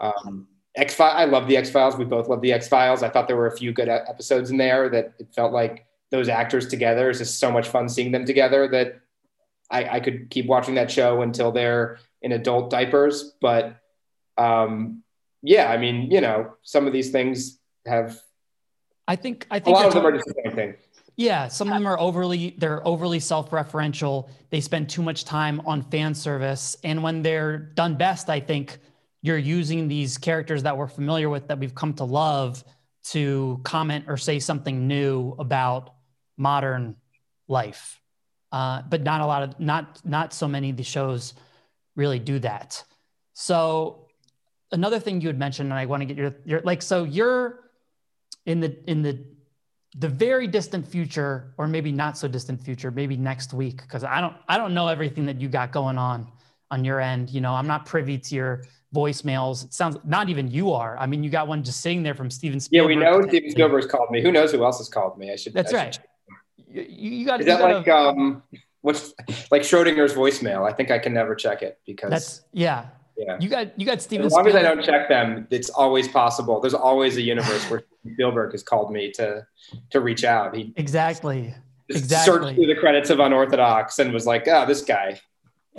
Um, 0.00 0.48
X 0.76 0.94
Files, 0.94 1.14
I 1.16 1.24
love 1.24 1.48
the 1.48 1.56
X 1.56 1.70
Files. 1.70 1.96
We 1.96 2.04
both 2.04 2.28
love 2.28 2.42
the 2.42 2.52
X 2.52 2.68
Files. 2.68 3.02
I 3.02 3.08
thought 3.08 3.26
there 3.26 3.36
were 3.36 3.46
a 3.46 3.56
few 3.56 3.72
good 3.72 3.88
episodes 3.88 4.50
in 4.50 4.58
there 4.58 4.88
that 4.90 5.14
it 5.18 5.34
felt 5.34 5.52
like 5.52 5.86
those 6.10 6.28
actors 6.28 6.68
together 6.68 7.10
is 7.10 7.18
just 7.18 7.40
so 7.40 7.50
much 7.50 7.68
fun 7.68 7.88
seeing 7.88 8.12
them 8.12 8.24
together 8.24 8.68
that 8.68 9.00
I, 9.70 9.96
I 9.96 10.00
could 10.00 10.30
keep 10.30 10.46
watching 10.46 10.76
that 10.76 10.90
show 10.90 11.22
until 11.22 11.52
they're 11.52 11.98
in 12.22 12.32
adult 12.32 12.70
diapers. 12.70 13.34
But 13.40 13.76
um, 14.38 15.02
yeah, 15.42 15.70
I 15.70 15.76
mean, 15.76 16.10
you 16.10 16.20
know, 16.20 16.54
some 16.62 16.86
of 16.86 16.92
these 16.92 17.10
things 17.10 17.58
have. 17.86 18.20
I 19.08 19.16
think 19.16 19.46
I 19.50 19.58
think 19.58 19.76
a 19.76 19.78
lot 19.78 19.86
of 19.86 19.94
them 19.94 20.06
are 20.06 20.12
just 20.12 20.26
the 20.26 20.34
same 20.44 20.54
thing. 20.54 20.74
Yeah, 21.18 21.48
some 21.48 21.68
of 21.68 21.74
them 21.74 21.86
are 21.86 21.98
overly 21.98 22.54
they're 22.58 22.86
overly 22.86 23.20
self-referential. 23.20 24.28
They 24.50 24.60
spend 24.60 24.90
too 24.90 25.02
much 25.02 25.24
time 25.24 25.60
on 25.64 25.82
fan 25.82 26.14
service, 26.14 26.76
and 26.84 27.02
when 27.02 27.22
they're 27.22 27.56
done 27.56 27.96
best, 27.96 28.28
I 28.28 28.40
think 28.40 28.78
you're 29.22 29.38
using 29.38 29.88
these 29.88 30.18
characters 30.18 30.62
that 30.64 30.76
we're 30.76 30.88
familiar 30.88 31.30
with 31.30 31.48
that 31.48 31.58
we've 31.58 31.74
come 31.74 31.94
to 31.94 32.04
love 32.04 32.62
to 33.04 33.60
comment 33.64 34.04
or 34.08 34.16
say 34.16 34.38
something 34.38 34.86
new 34.86 35.34
about 35.38 35.94
modern 36.36 36.96
life. 37.48 38.00
Uh, 38.52 38.82
but 38.88 39.02
not 39.02 39.20
a 39.20 39.26
lot 39.26 39.42
of 39.42 39.58
not 39.60 40.00
not 40.04 40.32
so 40.32 40.46
many 40.46 40.70
of 40.70 40.76
the 40.76 40.82
shows 40.82 41.34
really 41.96 42.18
do 42.18 42.38
that. 42.38 42.82
So 43.32 44.06
another 44.72 45.00
thing 45.00 45.20
you 45.20 45.28
had 45.28 45.38
mentioned, 45.38 45.70
and 45.70 45.78
I 45.78 45.86
want 45.86 46.02
to 46.02 46.06
get 46.06 46.16
your, 46.16 46.36
your 46.44 46.60
like, 46.62 46.82
so 46.82 47.04
you're 47.04 47.70
in 48.44 48.60
the 48.60 48.76
in 48.88 49.02
the 49.02 49.18
the 49.98 50.08
very 50.08 50.46
distant 50.46 50.86
future, 50.86 51.54
or 51.58 51.66
maybe 51.66 51.90
not 51.90 52.18
so 52.18 52.28
distant 52.28 52.60
future, 52.60 52.90
maybe 52.90 53.16
next 53.16 53.52
week, 53.52 53.82
because 53.82 54.04
I 54.04 54.20
don't 54.20 54.36
I 54.48 54.58
don't 54.58 54.74
know 54.74 54.88
everything 54.88 55.26
that 55.26 55.40
you 55.40 55.48
got 55.48 55.72
going 55.72 55.98
on 55.98 56.30
on 56.70 56.84
your 56.84 57.00
end. 57.00 57.30
You 57.30 57.40
know, 57.40 57.52
I'm 57.52 57.66
not 57.66 57.86
privy 57.86 58.18
to 58.18 58.34
your 58.34 58.64
voicemails. 58.94 59.64
It 59.64 59.72
sounds 59.72 59.96
not 60.04 60.28
even 60.28 60.50
you 60.50 60.72
are. 60.72 60.96
I 60.98 61.06
mean, 61.06 61.24
you 61.24 61.30
got 61.30 61.48
one 61.48 61.62
just 61.62 61.80
sitting 61.80 62.02
there 62.02 62.14
from 62.14 62.30
Steven 62.30 62.60
Spielberg. 62.60 62.90
Yeah, 62.90 62.96
we 62.96 63.02
know 63.02 63.28
Steven 63.28 63.50
Spielberg's 63.50 63.86
called 63.86 64.10
me. 64.10 64.22
Who 64.22 64.30
knows 64.30 64.52
who 64.52 64.64
else 64.64 64.78
has 64.78 64.88
called 64.88 65.18
me? 65.18 65.32
I 65.32 65.36
should. 65.36 65.54
That's 65.54 65.72
I 65.72 65.76
right. 65.76 65.98
You, 66.82 67.10
you 67.10 67.26
got. 67.26 67.40
Is 67.40 67.46
that 67.46 67.60
like 67.60 67.88
um, 67.88 68.42
what's 68.82 69.14
like 69.50 69.62
Schrodinger's 69.62 70.14
voicemail? 70.14 70.68
I 70.68 70.72
think 70.72 70.90
I 70.90 70.98
can 70.98 71.12
never 71.12 71.34
check 71.34 71.62
it 71.62 71.78
because 71.86 72.10
that's 72.10 72.42
yeah. 72.52 72.86
Yeah. 73.16 73.38
You 73.40 73.48
got 73.48 73.78
you 73.78 73.86
got 73.86 74.02
Steven. 74.02 74.26
As 74.26 74.32
long 74.32 74.44
Spielberg. 74.44 74.62
as 74.62 74.70
I 74.70 74.74
don't 74.74 74.84
check 74.84 75.08
them, 75.08 75.46
it's 75.50 75.70
always 75.70 76.06
possible. 76.06 76.60
There's 76.60 76.74
always 76.74 77.16
a 77.16 77.22
universe 77.22 77.64
where 77.70 77.82
Spielberg 78.12 78.52
has 78.52 78.62
called 78.62 78.92
me 78.92 79.10
to 79.12 79.46
to 79.90 80.00
reach 80.00 80.24
out. 80.24 80.54
He 80.54 80.74
exactly 80.76 81.54
exactly 81.88 82.32
searched 82.32 82.54
through 82.56 82.66
the 82.66 82.74
credits 82.74 83.10
of 83.10 83.20
Unorthodox 83.20 83.98
and 83.98 84.12
was 84.12 84.26
like, 84.26 84.46
"Oh, 84.48 84.66
this 84.66 84.82
guy." 84.82 85.20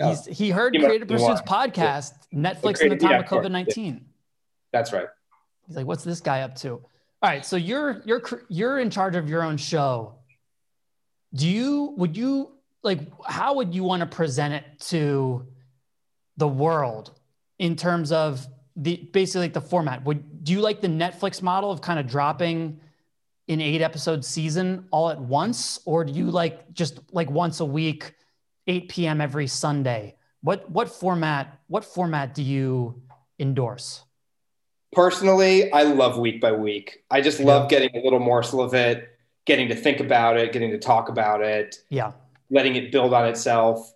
He's, 0.00 0.26
he 0.26 0.50
heard 0.50 0.74
he 0.74 0.80
Creative 0.80 1.08
Pursuits 1.08 1.42
podcast, 1.42 2.14
yeah. 2.30 2.38
Netflix 2.38 2.80
in 2.80 2.90
the 2.90 2.96
time 2.96 3.10
yeah, 3.10 3.18
of 3.20 3.26
COVID 3.26 3.50
nineteen. 3.50 4.06
That's 4.72 4.92
right. 4.92 5.08
He's 5.66 5.76
like, 5.76 5.86
"What's 5.86 6.04
this 6.04 6.20
guy 6.20 6.42
up 6.42 6.54
to?" 6.56 6.70
All 6.70 7.30
right, 7.30 7.44
so 7.44 7.56
you're 7.56 8.02
you're 8.04 8.22
you're 8.48 8.78
in 8.78 8.90
charge 8.90 9.16
of 9.16 9.28
your 9.28 9.42
own 9.42 9.56
show. 9.56 10.14
Do 11.34 11.48
you 11.48 11.94
would 11.96 12.16
you 12.16 12.52
like 12.82 13.00
how 13.26 13.54
would 13.54 13.74
you 13.74 13.84
want 13.84 14.00
to 14.00 14.06
present 14.06 14.54
it 14.54 14.64
to 14.88 15.46
the 16.36 16.48
world 16.48 17.12
in 17.58 17.76
terms 17.76 18.12
of 18.12 18.46
the 18.78 18.96
basically 19.12 19.42
like 19.42 19.52
the 19.52 19.60
format. 19.60 20.04
Would 20.04 20.44
do 20.44 20.52
you 20.52 20.60
like 20.60 20.80
the 20.80 20.88
Netflix 20.88 21.42
model 21.42 21.70
of 21.70 21.82
kind 21.82 21.98
of 21.98 22.06
dropping 22.06 22.80
an 23.48 23.60
eight 23.60 23.82
episode 23.82 24.24
season 24.24 24.86
all 24.90 25.10
at 25.10 25.20
once, 25.20 25.80
or 25.84 26.04
do 26.04 26.12
you 26.12 26.30
like 26.30 26.72
just 26.72 27.00
like 27.12 27.28
once 27.28 27.60
a 27.60 27.64
week, 27.64 28.14
8 28.66 28.88
p.m. 28.88 29.20
every 29.20 29.48
Sunday? 29.48 30.16
What 30.42 30.70
what 30.70 30.88
format 30.88 31.58
what 31.66 31.84
format 31.84 32.34
do 32.34 32.42
you 32.42 33.02
endorse? 33.40 34.04
Personally, 34.92 35.70
I 35.72 35.82
love 35.82 36.16
week 36.16 36.40
by 36.40 36.52
week. 36.52 37.04
I 37.10 37.20
just 37.20 37.40
love 37.40 37.68
getting 37.68 37.94
a 37.94 38.02
little 38.02 38.20
morsel 38.20 38.62
of 38.62 38.72
it, 38.74 39.17
getting 39.48 39.68
to 39.68 39.74
think 39.74 39.98
about 39.98 40.36
it, 40.36 40.52
getting 40.52 40.70
to 40.70 40.78
talk 40.78 41.08
about 41.08 41.42
it. 41.42 41.82
Yeah. 41.88 42.12
Letting 42.50 42.76
it 42.76 42.92
build 42.92 43.12
on 43.12 43.26
itself 43.26 43.92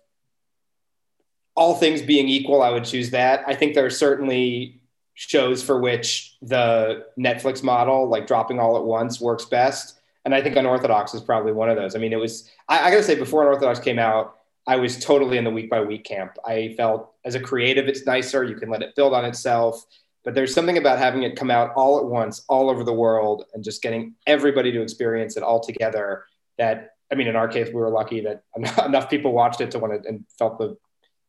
all 1.55 1.75
things 1.75 2.01
being 2.01 2.27
equal, 2.27 2.61
I 2.61 2.71
would 2.71 2.85
choose 2.85 3.11
that. 3.11 3.43
I 3.47 3.55
think 3.55 3.75
there 3.75 3.85
are 3.85 3.91
certainly 3.91 4.81
shows 5.13 5.61
for 5.61 5.79
which 5.79 6.37
the 6.41 7.05
Netflix 7.19 7.61
model, 7.61 8.07
like 8.07 8.25
dropping 8.25 8.59
all 8.59 8.77
at 8.77 8.83
once, 8.83 9.21
works 9.21 9.45
best. 9.45 9.99
And 10.25 10.33
I 10.33 10.41
think 10.41 10.55
Unorthodox 10.55 11.13
is 11.13 11.21
probably 11.21 11.51
one 11.51 11.69
of 11.69 11.75
those. 11.75 11.95
I 11.95 11.99
mean, 11.99 12.13
it 12.13 12.19
was, 12.19 12.49
I, 12.67 12.87
I 12.87 12.91
gotta 12.91 13.03
say, 13.03 13.15
before 13.15 13.43
Unorthodox 13.43 13.79
came 13.79 13.99
out, 13.99 14.37
I 14.65 14.77
was 14.77 14.97
totally 14.97 15.37
in 15.37 15.43
the 15.43 15.51
week 15.51 15.69
by 15.69 15.81
week 15.81 16.05
camp. 16.05 16.37
I 16.45 16.73
felt 16.77 17.13
as 17.25 17.35
a 17.35 17.39
creative, 17.39 17.87
it's 17.87 18.05
nicer. 18.05 18.43
You 18.43 18.55
can 18.55 18.69
let 18.69 18.81
it 18.81 18.95
build 18.95 19.13
on 19.13 19.25
itself. 19.25 19.85
But 20.23 20.35
there's 20.35 20.53
something 20.53 20.77
about 20.77 20.99
having 20.99 21.23
it 21.23 21.35
come 21.35 21.51
out 21.51 21.73
all 21.75 21.99
at 21.99 22.05
once, 22.05 22.43
all 22.47 22.69
over 22.69 22.83
the 22.83 22.93
world, 22.93 23.45
and 23.53 23.63
just 23.63 23.81
getting 23.81 24.15
everybody 24.25 24.71
to 24.71 24.81
experience 24.81 25.35
it 25.35 25.43
all 25.43 25.59
together. 25.59 26.25
That, 26.57 26.91
I 27.11 27.15
mean, 27.15 27.27
in 27.27 27.35
our 27.35 27.47
case, 27.47 27.67
we 27.67 27.73
were 27.73 27.89
lucky 27.89 28.21
that 28.21 28.43
enough 28.85 29.09
people 29.09 29.33
watched 29.33 29.59
it 29.61 29.71
to 29.71 29.79
want 29.79 30.01
to 30.01 30.07
and 30.07 30.25
felt 30.37 30.57
the 30.57 30.77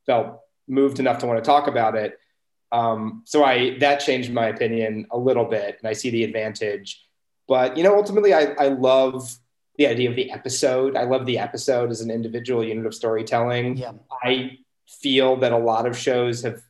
felt 0.07 0.41
moved 0.69 1.01
enough 1.01 1.19
to 1.19 1.27
want 1.27 1.43
to 1.43 1.47
talk 1.47 1.67
about 1.67 1.97
it. 1.97 2.19
Um, 2.73 3.23
so 3.25 3.45
I 3.45 3.79
that 3.79 3.99
changed 3.99 4.33
my 4.33 4.47
opinion 4.47 5.07
a 5.11 5.19
little 5.19 5.45
bit, 5.45 5.77
and 5.81 5.89
I 5.89 5.93
see 5.93 6.11
the 6.11 6.25
advantage. 6.25 7.05
But 7.49 7.77
you 7.77 7.83
know, 7.83 7.97
ultimately, 7.97 8.33
I, 8.33 8.55
I 8.59 8.69
love 8.69 9.39
the 9.77 9.87
idea 9.87 10.11
of 10.11 10.17
the 10.17 10.31
episode. 10.31 10.97
I 10.97 11.05
love 11.05 11.27
the 11.27 11.39
episode 11.39 11.91
as 11.91 12.01
an 12.01 12.11
individual 12.11 12.63
unit 12.63 12.87
of 12.87 12.95
storytelling. 12.95 13.77
Yeah. 13.77 13.93
I 14.23 14.59
feel 14.89 15.37
that 15.37 15.53
a 15.53 15.59
lot 15.59 15.87
of 15.87 15.97
shows 15.97 16.43
have 16.43 16.63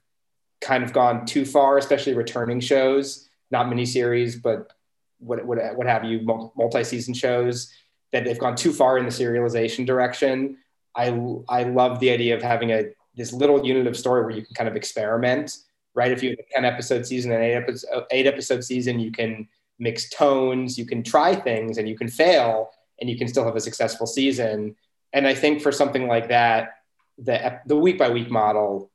kind 0.65 0.83
of 0.83 0.93
gone 0.93 1.27
too 1.27 1.45
far, 1.45 1.79
especially 1.79 2.15
returning 2.15 2.59
shows, 2.59 3.29
not 3.51 3.67
miniseries, 3.67 4.41
but 4.41 4.73
what 5.19 5.45
what 5.45 5.59
what 5.77 5.87
have 5.87 6.05
you, 6.05 6.21
multi-season 6.57 7.15
shows 7.15 7.73
that 8.13 8.25
they've 8.25 8.39
gone 8.39 8.57
too 8.57 8.73
far 8.73 8.99
in 8.99 9.05
the 9.05 9.11
serialization 9.11 9.87
direction. 9.87 10.57
I 10.97 11.09
I 11.49 11.65
love 11.65 12.01
the 12.01 12.11
idea 12.11 12.35
of 12.35 12.43
having 12.43 12.71
a 12.71 12.87
this 13.15 13.33
little 13.33 13.65
unit 13.65 13.87
of 13.87 13.97
story 13.97 14.23
where 14.23 14.35
you 14.35 14.45
can 14.45 14.55
kind 14.55 14.69
of 14.69 14.77
experiment, 14.77 15.57
right? 15.95 16.11
If 16.11 16.23
you 16.23 16.31
have 16.31 16.39
a 16.39 16.55
10 16.55 16.65
episode 16.65 17.07
season 17.07 17.33
and 17.33 17.45
eight 17.45 17.55
episode, 17.55 18.05
eight 18.11 18.27
episode 18.27 18.65
season, 18.65 18.99
you 18.99 19.13
can 19.13 19.49
mix 19.79 20.09
tones, 20.11 20.79
you 20.79 20.87
can 20.87 21.03
try 21.03 21.35
things 21.35 21.79
and 21.79 21.89
you 21.89 21.97
can 21.97 22.09
fail 22.09 22.71
and 23.01 23.09
you 23.09 23.17
can 23.17 23.29
still 23.29 23.45
have 23.45 23.57
a 23.57 23.61
successful 23.61 24.07
season. 24.07 24.75
And 25.13 25.27
I 25.27 25.35
think 25.35 25.63
for 25.63 25.71
something 25.71 26.09
like 26.09 26.29
that, 26.29 26.79
the, 27.19 27.61
the 27.67 27.77
week 27.77 27.99
by 27.99 28.11
week 28.11 28.31
model, 28.31 28.91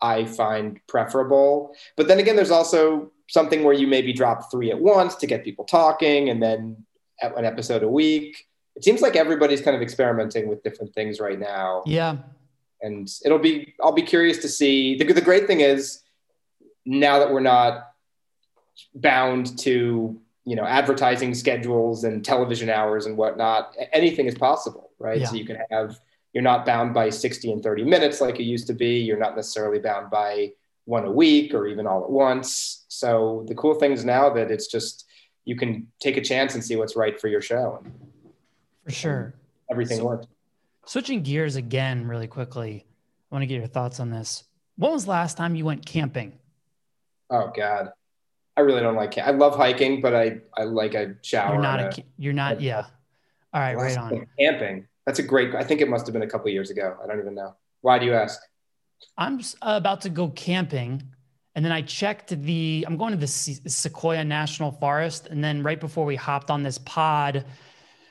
I 0.00 0.24
find 0.24 0.80
preferable. 0.86 1.74
But 1.96 2.08
then 2.08 2.18
again, 2.18 2.36
there's 2.36 2.50
also 2.50 3.12
something 3.28 3.64
where 3.64 3.74
you 3.74 3.86
maybe 3.86 4.12
drop 4.12 4.50
three 4.50 4.70
at 4.70 4.78
once 4.78 5.14
to 5.16 5.26
get 5.26 5.44
people 5.44 5.64
talking 5.64 6.28
and 6.28 6.42
then 6.42 6.84
an 7.22 7.44
episode 7.44 7.82
a 7.82 7.88
week. 7.88 8.46
It 8.76 8.84
seems 8.84 9.00
like 9.00 9.16
everybody's 9.16 9.60
kind 9.60 9.76
of 9.76 9.82
experimenting 9.82 10.48
with 10.48 10.62
different 10.62 10.94
things 10.94 11.20
right 11.20 11.38
now. 11.38 11.82
Yeah 11.86 12.18
and 12.84 13.10
it'll 13.24 13.38
be 13.38 13.74
I'll 13.82 13.92
be 13.92 14.02
curious 14.02 14.38
to 14.38 14.48
see. 14.48 14.96
The, 14.96 15.10
the 15.12 15.20
great 15.20 15.46
thing 15.46 15.60
is 15.60 16.02
now 16.84 17.18
that 17.18 17.32
we're 17.32 17.40
not 17.40 17.90
bound 18.94 19.58
to 19.60 20.20
you 20.44 20.56
know 20.56 20.64
advertising 20.64 21.34
schedules 21.34 22.04
and 22.04 22.24
television 22.24 22.68
hours 22.68 23.06
and 23.06 23.16
whatnot, 23.16 23.74
anything 23.92 24.26
is 24.26 24.36
possible, 24.36 24.90
right? 24.98 25.20
Yeah. 25.20 25.28
So 25.28 25.36
you 25.36 25.46
can 25.46 25.58
have 25.70 25.98
you're 26.34 26.42
not 26.42 26.66
bound 26.66 26.92
by 26.92 27.08
60 27.08 27.52
and 27.52 27.62
30 27.62 27.84
minutes 27.84 28.20
like 28.20 28.40
it 28.40 28.42
used 28.42 28.66
to 28.66 28.74
be. 28.74 28.98
You're 28.98 29.18
not 29.18 29.36
necessarily 29.36 29.78
bound 29.78 30.10
by 30.10 30.50
one 30.84 31.04
a 31.04 31.10
week 31.10 31.54
or 31.54 31.68
even 31.68 31.86
all 31.86 32.02
at 32.02 32.10
once. 32.10 32.84
So 32.88 33.44
the 33.48 33.54
cool 33.54 33.74
thing 33.74 33.92
is 33.92 34.04
now 34.04 34.28
that 34.30 34.50
it's 34.50 34.66
just 34.66 35.06
you 35.44 35.56
can 35.56 35.86
take 36.00 36.16
a 36.16 36.20
chance 36.20 36.54
and 36.54 36.64
see 36.64 36.74
what's 36.74 36.96
right 36.96 37.18
for 37.18 37.28
your 37.28 37.40
show. 37.40 37.84
For 38.84 38.90
sure. 38.90 39.34
Everything 39.70 39.98
so, 39.98 40.06
works. 40.06 40.26
Switching 40.86 41.22
gears 41.22 41.56
again, 41.56 42.06
really 42.06 42.26
quickly, 42.26 42.84
I 43.30 43.34
want 43.34 43.42
to 43.42 43.46
get 43.46 43.56
your 43.56 43.66
thoughts 43.68 44.00
on 44.00 44.10
this. 44.10 44.44
When 44.76 44.90
was 44.90 45.04
the 45.04 45.12
last 45.12 45.36
time 45.36 45.54
you 45.54 45.64
went 45.64 45.86
camping? 45.86 46.38
Oh 47.30 47.50
God, 47.56 47.90
I 48.56 48.60
really 48.60 48.80
don't 48.80 48.96
like. 48.96 49.16
I 49.16 49.30
love 49.30 49.56
hiking, 49.56 50.02
but 50.02 50.14
I 50.14 50.40
I 50.56 50.64
like 50.64 50.94
a 50.94 51.14
shower. 51.22 51.54
You're 51.54 51.62
not 51.62 51.80
a, 51.80 51.88
a. 51.88 52.04
You're 52.18 52.32
not. 52.34 52.60
Yeah. 52.60 52.86
All 53.54 53.60
right, 53.60 53.76
right 53.76 53.96
on. 53.96 54.26
Camping. 54.38 54.86
That's 55.06 55.18
a 55.18 55.22
great. 55.22 55.54
I 55.54 55.64
think 55.64 55.80
it 55.80 55.88
must 55.88 56.06
have 56.06 56.12
been 56.12 56.22
a 56.22 56.28
couple 56.28 56.50
years 56.50 56.70
ago. 56.70 56.96
I 57.02 57.06
don't 57.06 57.18
even 57.20 57.34
know. 57.34 57.54
Why 57.80 57.98
do 57.98 58.06
you 58.06 58.14
ask? 58.14 58.40
I'm 59.18 59.40
uh, 59.60 59.74
about 59.76 60.02
to 60.02 60.08
go 60.08 60.28
camping, 60.28 61.02
and 61.54 61.64
then 61.64 61.72
I 61.72 61.82
checked 61.82 62.30
the. 62.42 62.84
I'm 62.86 62.96
going 62.96 63.12
to 63.12 63.18
the 63.18 63.26
Sequoia 63.26 64.24
National 64.24 64.72
Forest, 64.72 65.28
and 65.30 65.42
then 65.44 65.62
right 65.62 65.78
before 65.78 66.04
we 66.04 66.16
hopped 66.16 66.50
on 66.50 66.62
this 66.62 66.78
pod, 66.78 67.44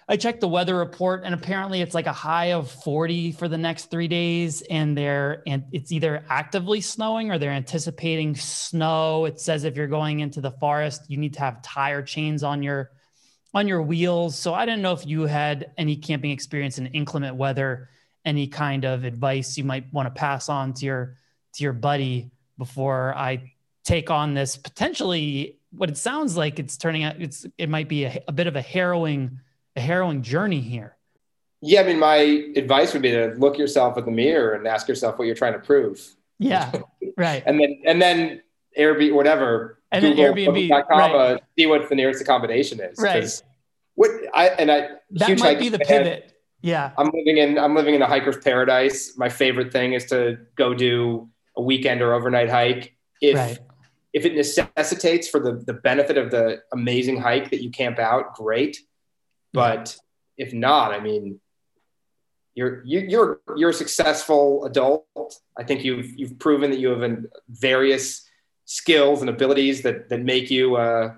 I 0.08 0.18
checked 0.18 0.42
the 0.42 0.48
weather 0.48 0.76
report 0.76 1.24
and 1.24 1.34
apparently 1.34 1.82
it's 1.82 1.94
like 1.94 2.08
a 2.08 2.14
high 2.14 2.52
of 2.54 2.70
40 2.70 3.32
for 3.32 3.48
the 3.48 3.58
next 3.58 3.90
three 3.90 4.08
days. 4.08 4.62
And 4.62 4.98
they're, 4.98 5.42
and 5.48 5.64
it's 5.72 5.92
either 5.92 6.26
actively 6.30 6.82
snowing 6.82 7.32
or 7.32 7.38
they're 7.38 7.52
anticipating 7.52 8.36
snow. 8.36 9.26
It 9.26 9.40
says 9.40 9.64
if 9.64 9.78
you're 9.78 9.88
going 9.88 10.20
into 10.20 10.42
the 10.42 10.52
forest, 10.52 11.04
you 11.08 11.18
need 11.18 11.34
to 11.36 11.40
have 11.40 11.62
tire 11.62 12.02
chains 12.02 12.44
on 12.44 12.64
your, 12.64 12.92
on 13.54 13.68
your 13.68 13.82
wheels. 13.82 14.38
So 14.38 14.54
I 14.54 14.66
didn't 14.66 14.82
know 14.82 14.94
if 14.94 15.06
you 15.06 15.24
had 15.24 15.72
any 15.78 15.96
camping 15.96 16.32
experience 16.32 16.78
in 16.78 16.88
inclement 16.88 17.36
weather, 17.36 17.90
any 18.26 18.48
kind 18.48 18.86
of 18.86 19.04
advice 19.04 19.58
you 19.58 19.64
might 19.64 19.92
want 19.94 20.08
to 20.08 20.20
pass 20.20 20.50
on 20.50 20.74
to 20.74 20.86
your, 20.86 21.18
to 21.54 21.64
your 21.64 21.74
buddy 21.74 22.32
before 22.58 23.14
I 23.16 23.52
take 23.84 24.10
on 24.10 24.34
this 24.34 24.56
potentially 24.56 25.58
what 25.72 25.90
it 25.90 25.98
sounds 25.98 26.38
like 26.38 26.60
it's 26.60 26.78
turning 26.78 27.04
out. 27.04 27.16
It's, 27.20 27.46
it 27.58 27.70
might 27.70 27.90
be 27.90 28.06
a, 28.06 28.24
a 28.28 28.32
bit 28.32 28.48
of 28.48 28.56
a 28.56 28.62
harrowing 28.62 29.40
a 29.76 29.82
harrowing 29.82 30.22
journey 30.22 30.60
here. 30.60 30.96
Yeah, 31.62 31.82
I 31.82 31.86
mean, 31.86 32.00
my 32.00 32.18
advice 32.56 32.94
would 32.94 33.02
be 33.02 33.12
to 33.12 33.34
look 33.38 33.58
yourself 33.58 33.98
in 33.98 34.06
the 34.06 34.12
mirror 34.12 34.54
and 34.54 34.68
ask 34.68 34.88
yourself 34.88 35.18
what 35.18 35.26
you're 35.26 35.36
trying 35.36 35.54
to 35.54 35.60
prove. 35.60 36.16
Yeah, 36.40 36.72
right. 37.18 37.42
and 37.46 37.60
then 37.60 37.82
and 37.86 38.02
then 38.02 38.42
Airbnb, 38.78 39.14
whatever, 39.14 39.80
and 39.94 40.04
Google, 40.04 40.36
then 40.36 40.36
Airbnb, 40.36 40.90
right. 40.90 41.16
uh, 41.16 41.38
see 41.58 41.68
what 41.68 41.88
the 41.88 41.96
nearest 41.96 42.22
accommodation 42.22 42.80
is. 42.82 43.00
Right. 43.00 43.30
What 43.96 44.10
I 44.34 44.48
and 44.50 44.72
I 44.72 44.90
that 45.12 45.40
might 45.40 45.60
be 45.60 45.70
the 45.70 45.80
pivot. 45.80 46.34
Yeah. 46.62 46.92
I'm 46.98 47.12
living 47.14 47.38
in 47.38 47.60
I'm 47.60 47.76
living 47.76 47.94
in 47.94 48.02
a 48.02 48.08
hiker's 48.08 48.38
paradise. 48.38 49.14
My 49.18 49.30
favorite 49.30 49.72
thing 49.72 49.94
is 49.94 50.06
to 50.08 50.40
go 50.56 50.74
do 50.74 51.30
a 51.56 51.62
weekend 51.62 52.02
or 52.02 52.14
overnight 52.14 52.50
hike. 52.50 52.96
If 53.22 53.38
right. 53.38 53.60
if 54.14 54.26
it 54.26 54.34
necessitates 54.34 55.28
for 55.28 55.40
the 55.40 55.64
the 55.66 55.74
benefit 55.74 56.18
of 56.18 56.32
the 56.32 56.62
amazing 56.72 57.22
hike 57.22 57.52
that 57.52 57.62
you 57.62 57.70
camp 57.70 58.00
out, 58.00 58.34
great. 58.34 58.80
But 59.54 59.96
if 60.38 60.54
not, 60.54 60.92
I 60.92 61.00
mean, 61.00 61.40
you're 62.56 62.82
you, 62.84 63.02
you're 63.02 63.42
you're 63.56 63.70
a 63.70 63.74
successful 63.74 64.66
adult. 64.66 65.06
I 65.56 65.64
think 65.64 65.84
you've 65.84 66.18
you've 66.18 66.40
proven 66.40 66.72
that 66.72 66.80
you 66.80 66.90
have 66.90 67.26
various 67.50 68.28
skills 68.66 69.22
and 69.22 69.30
abilities 69.30 69.82
that 69.82 70.10
that 70.10 70.22
make 70.22 70.50
you 70.50 70.76
uh, 70.76 71.14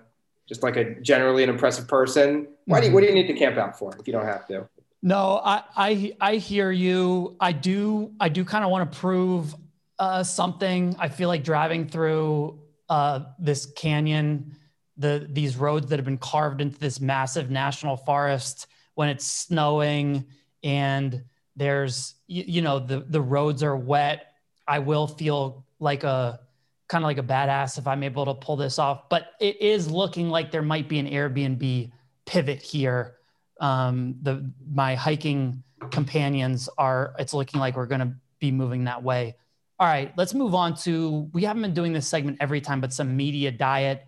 just 0.47 0.63
like 0.63 0.75
a 0.75 0.99
generally 1.01 1.43
an 1.43 1.49
impressive 1.49 1.87
person. 1.87 2.47
Why 2.65 2.81
do 2.81 2.87
you, 2.87 2.93
what 2.93 3.01
do 3.01 3.07
you 3.07 3.13
need 3.13 3.27
to 3.27 3.33
camp 3.33 3.57
out 3.57 3.77
for 3.77 3.95
if 3.99 4.07
you 4.07 4.13
don't 4.13 4.25
have 4.25 4.47
to? 4.47 4.67
No, 5.01 5.41
I 5.43 5.63
I, 5.75 6.15
I 6.19 6.35
hear 6.35 6.71
you. 6.71 7.35
I 7.39 7.51
do 7.51 8.13
I 8.19 8.29
do 8.29 8.43
kind 8.43 8.63
of 8.63 8.71
want 8.71 8.91
to 8.91 8.99
prove 8.99 9.55
uh, 9.99 10.23
something. 10.23 10.95
I 10.99 11.09
feel 11.09 11.29
like 11.29 11.43
driving 11.43 11.87
through 11.87 12.59
uh, 12.89 13.21
this 13.39 13.65
canyon 13.65 14.55
the 14.97 15.27
these 15.29 15.57
roads 15.57 15.87
that 15.87 15.99
have 15.99 16.05
been 16.05 16.17
carved 16.17 16.61
into 16.61 16.79
this 16.79 16.99
massive 16.99 17.49
national 17.49 17.97
forest 17.97 18.67
when 18.93 19.09
it's 19.09 19.25
snowing 19.25 20.25
and 20.63 21.23
there's 21.55 22.15
you, 22.27 22.43
you 22.47 22.61
know 22.61 22.79
the 22.79 22.99
the 23.01 23.19
roads 23.19 23.61
are 23.61 23.75
wet 23.75 24.33
i 24.67 24.79
will 24.79 25.07
feel 25.07 25.65
like 25.79 26.03
a 26.03 26.39
kind 26.87 27.03
of 27.03 27.07
like 27.07 27.17
a 27.17 27.23
badass 27.23 27.77
if 27.77 27.87
i'm 27.87 28.03
able 28.03 28.25
to 28.25 28.33
pull 28.33 28.55
this 28.55 28.79
off 28.79 29.09
but 29.09 29.33
it 29.39 29.59
is 29.61 29.89
looking 29.89 30.29
like 30.29 30.51
there 30.51 30.61
might 30.61 30.87
be 30.87 30.99
an 30.99 31.07
airbnb 31.07 31.91
pivot 32.25 32.61
here 32.61 33.15
um, 33.61 34.15
the 34.21 34.51
my 34.69 34.95
hiking 34.95 35.63
companions 35.91 36.67
are 36.77 37.15
it's 37.19 37.33
looking 37.33 37.59
like 37.59 37.77
we're 37.77 37.85
going 37.85 38.01
to 38.01 38.13
be 38.39 38.51
moving 38.51 38.83
that 38.83 39.01
way 39.01 39.35
all 39.79 39.87
right 39.87 40.11
let's 40.17 40.33
move 40.33 40.53
on 40.53 40.75
to 40.75 41.29
we 41.33 41.43
haven't 41.43 41.61
been 41.61 41.73
doing 41.73 41.93
this 41.93 42.07
segment 42.07 42.37
every 42.41 42.59
time 42.59 42.81
but 42.81 42.91
some 42.91 43.15
media 43.15 43.51
diet 43.51 44.05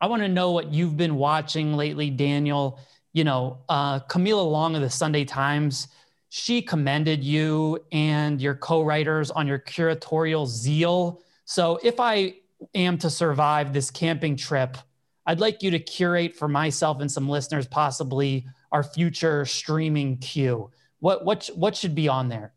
I 0.00 0.08
want 0.08 0.22
to 0.22 0.28
know 0.28 0.52
what 0.52 0.72
you've 0.72 0.96
been 0.96 1.16
watching 1.16 1.74
lately, 1.74 2.10
Daniel. 2.10 2.78
You 3.12 3.24
know, 3.24 3.58
uh, 3.68 4.00
Camilla 4.00 4.42
Long 4.42 4.74
of 4.74 4.82
the 4.82 4.90
Sunday 4.90 5.24
Times, 5.24 5.88
she 6.28 6.60
commended 6.60 7.24
you 7.24 7.82
and 7.92 8.40
your 8.40 8.54
co 8.54 8.82
writers 8.82 9.30
on 9.30 9.46
your 9.46 9.58
curatorial 9.58 10.46
zeal. 10.46 11.22
So 11.46 11.78
if 11.82 11.98
I 11.98 12.34
am 12.74 12.98
to 12.98 13.08
survive 13.08 13.72
this 13.72 13.90
camping 13.90 14.36
trip, 14.36 14.76
I'd 15.24 15.40
like 15.40 15.62
you 15.62 15.70
to 15.70 15.78
curate 15.78 16.36
for 16.36 16.48
myself 16.48 17.00
and 17.00 17.10
some 17.10 17.28
listeners, 17.28 17.66
possibly 17.66 18.46
our 18.70 18.82
future 18.82 19.44
streaming 19.46 20.18
queue. 20.18 20.70
What, 21.00 21.24
what, 21.24 21.48
what 21.54 21.74
should 21.74 21.94
be 21.94 22.08
on 22.08 22.28
there? 22.28 22.52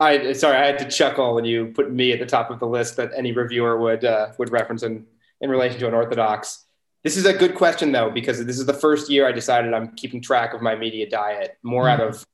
I 0.00 0.32
sorry, 0.32 0.56
I 0.56 0.66
had 0.66 0.80
to 0.80 0.88
chuckle 0.88 1.34
when 1.34 1.44
you 1.44 1.66
put 1.66 1.92
me 1.92 2.10
at 2.10 2.18
the 2.18 2.26
top 2.26 2.50
of 2.50 2.58
the 2.58 2.66
list 2.66 2.96
that 2.96 3.12
any 3.16 3.30
reviewer 3.30 3.78
would 3.78 4.04
uh, 4.04 4.32
would 4.36 4.50
reference 4.50 4.82
in 4.82 5.06
in 5.40 5.48
relation 5.48 5.78
to 5.78 5.86
Unorthodox. 5.86 6.64
This 7.04 7.16
is 7.16 7.24
a 7.24 7.32
good 7.32 7.54
question 7.54 7.92
though, 7.92 8.10
because 8.10 8.44
this 8.44 8.58
is 8.58 8.66
the 8.66 8.74
first 8.74 9.08
year 9.10 9.28
I 9.28 9.32
decided 9.32 9.72
I'm 9.72 9.94
keeping 9.94 10.20
track 10.20 10.54
of 10.54 10.60
my 10.60 10.74
media 10.74 11.08
diet 11.08 11.56
more 11.62 11.84
mm-hmm. 11.84 12.00
out 12.00 12.08
of 12.08 12.26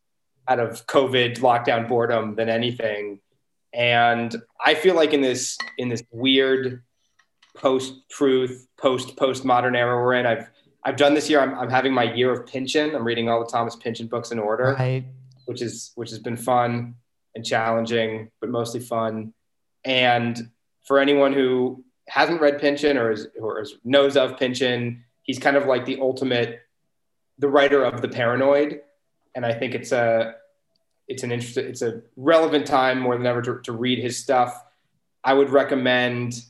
out 0.48 0.60
of 0.60 0.86
COVID 0.86 1.40
lockdown 1.40 1.86
boredom 1.86 2.36
than 2.36 2.48
anything. 2.48 3.20
And 3.72 4.34
I 4.64 4.74
feel 4.74 4.94
like 4.94 5.12
in 5.12 5.20
this 5.20 5.58
in 5.76 5.88
this 5.88 6.02
weird 6.10 6.82
post 7.54 7.94
truth, 8.10 8.66
post 8.78 9.16
postmodern 9.16 9.76
era 9.76 9.96
we're 9.96 10.14
in, 10.14 10.26
I've 10.26 10.48
I've 10.84 10.96
done 10.96 11.14
this 11.14 11.28
year. 11.28 11.40
I'm, 11.40 11.58
I'm 11.58 11.70
having 11.70 11.92
my 11.92 12.14
year 12.14 12.32
of 12.32 12.46
Pynchon. 12.46 12.94
I'm 12.94 13.04
reading 13.04 13.28
all 13.28 13.40
the 13.44 13.50
Thomas 13.50 13.76
Pynchon 13.76 14.06
books 14.06 14.30
in 14.30 14.38
order, 14.38 14.74
right. 14.78 15.04
which 15.46 15.60
is 15.60 15.92
which 15.96 16.10
has 16.10 16.18
been 16.18 16.36
fun 16.36 16.94
and 17.34 17.44
challenging, 17.44 18.30
but 18.40 18.50
mostly 18.50 18.80
fun. 18.80 19.32
And 19.84 20.50
for 20.86 20.98
anyone 20.98 21.32
who 21.32 21.84
hasn't 22.08 22.40
read 22.40 22.58
Pynchon 22.58 22.96
or, 22.96 23.12
is, 23.12 23.28
or 23.40 23.60
is, 23.60 23.74
knows 23.84 24.16
of 24.16 24.38
Pynchon, 24.38 25.04
he's 25.22 25.38
kind 25.38 25.56
of 25.56 25.66
like 25.66 25.84
the 25.84 26.00
ultimate, 26.00 26.60
the 27.38 27.48
writer 27.48 27.84
of 27.84 28.02
the 28.02 28.08
paranoid. 28.08 28.80
And 29.34 29.44
I 29.46 29.52
think 29.52 29.74
it's 29.74 29.92
a, 29.92 30.34
it's 31.08 31.22
an 31.22 31.32
interesting, 31.32 31.66
it's 31.66 31.82
a 31.82 32.02
relevant 32.16 32.66
time 32.66 33.00
more 33.00 33.16
than 33.16 33.26
ever 33.26 33.42
to, 33.42 33.60
to 33.62 33.72
read 33.72 33.98
his 33.98 34.16
stuff. 34.16 34.64
I 35.24 35.34
would 35.34 35.50
recommend 35.50 36.42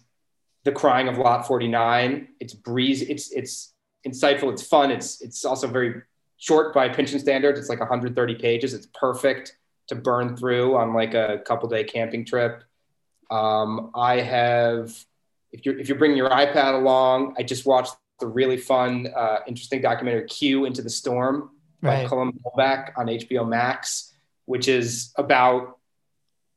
The 0.65 0.73
Crying 0.73 1.09
of 1.09 1.17
Lot 1.19 1.47
49. 1.47 2.29
It's 2.41 2.55
breezy, 2.55 3.07
it's, 3.07 3.33
it's 3.33 3.73
insightful, 4.07 4.53
it's 4.53 4.63
fun. 4.63 4.91
It's, 4.91 5.21
it's 5.23 5.45
also 5.45 5.67
very 5.69 6.03
short 6.37 6.75
by 6.75 6.89
Pynchon 6.89 7.19
standards. 7.19 7.59
It's 7.59 7.69
like 7.69 7.81
130 7.81 8.35
pages. 8.37 8.75
It's 8.75 8.89
perfect 8.99 9.57
to 9.89 9.95
burn 9.95 10.37
through 10.37 10.77
on 10.77 10.95
like 10.95 11.15
a 11.15 11.41
couple 11.45 11.69
day 11.69 11.85
camping 11.85 12.25
trip. 12.25 12.63
Um, 13.31 13.91
I 13.95 14.21
have 14.21 14.95
if 15.53 15.65
you're 15.65 15.79
if 15.79 15.89
you're 15.89 15.99
bringing 15.99 16.17
your 16.17 16.31
iPad 16.31 16.75
along, 16.75 17.35
I 17.39 17.43
just 17.43 17.67
watched 17.67 17.95
the 18.21 18.27
really 18.27 18.57
fun, 18.57 19.09
uh, 19.15 19.39
interesting 19.47 19.81
documentary 19.81 20.27
"Q 20.27 20.65
Into 20.65 20.83
the 20.83 20.91
Storm" 20.91 21.51
by 21.83 22.05
right. 22.05 22.09
Hoback 22.09 22.93
on 22.97 23.07
HBO 23.07 23.49
Max, 23.49 24.13
which 24.49 24.69
is 24.69 25.13
about 25.17 25.79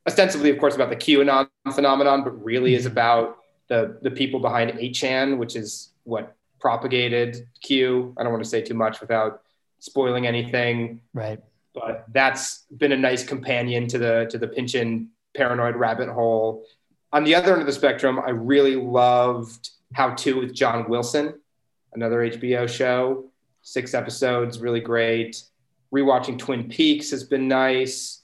ostensibly, 0.07 0.49
of 0.49 0.57
course, 0.57 0.75
about 0.75 0.89
the 0.89 0.95
QAnon 0.95 1.47
phenomenon, 1.73 2.23
but 2.23 2.31
really 2.43 2.73
is 2.73 2.83
mm-hmm. 2.83 2.93
about 2.93 3.37
the 3.67 3.99
the 4.01 4.11
people 4.11 4.39
behind 4.39 4.71
8chan, 4.71 5.37
which 5.37 5.55
is 5.55 5.93
what 6.03 6.35
propagated 6.59 7.47
Q. 7.61 8.15
I 8.17 8.23
don't 8.23 8.31
want 8.31 8.43
to 8.43 8.49
say 8.49 8.61
too 8.61 8.73
much 8.73 9.01
without 9.01 9.41
spoiling 9.79 10.27
anything. 10.27 11.01
Right. 11.13 11.39
But 11.73 12.05
that's 12.11 12.65
been 12.77 12.91
a 12.91 12.97
nice 12.97 13.23
companion 13.23 13.87
to 13.87 13.97
the 13.97 14.27
to 14.31 14.37
the 14.37 14.47
Pynchon 14.47 15.09
paranoid 15.33 15.75
rabbit 15.75 16.09
hole 16.09 16.65
on 17.13 17.23
the 17.23 17.35
other 17.35 17.51
end 17.51 17.61
of 17.61 17.67
the 17.67 17.73
spectrum, 17.73 18.19
I 18.19 18.29
really 18.29 18.75
loved 18.75 19.69
How 19.93 20.13
To 20.15 20.39
with 20.39 20.53
John 20.53 20.87
Wilson, 20.89 21.39
another 21.93 22.19
HBO 22.19 22.67
show. 22.69 23.25
Six 23.61 23.93
episodes, 23.93 24.59
really 24.59 24.79
great. 24.79 25.43
Rewatching 25.93 26.37
Twin 26.37 26.69
Peaks 26.69 27.11
has 27.11 27.23
been 27.23 27.47
nice. 27.47 28.21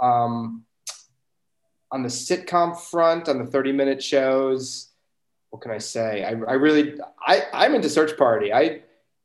Um, 0.00 0.64
on 1.90 2.02
the 2.02 2.08
sitcom 2.08 2.78
front, 2.78 3.28
on 3.28 3.38
the 3.38 3.46
30 3.46 3.72
minute 3.72 4.02
shows, 4.02 4.88
what 5.50 5.60
can 5.60 5.70
I 5.70 5.78
say? 5.78 6.24
I, 6.24 6.30
I 6.30 6.54
really, 6.54 6.98
I, 7.20 7.42
I'm 7.52 7.74
into 7.74 7.90
Search 7.90 8.16
Party. 8.16 8.52
I, 8.52 8.80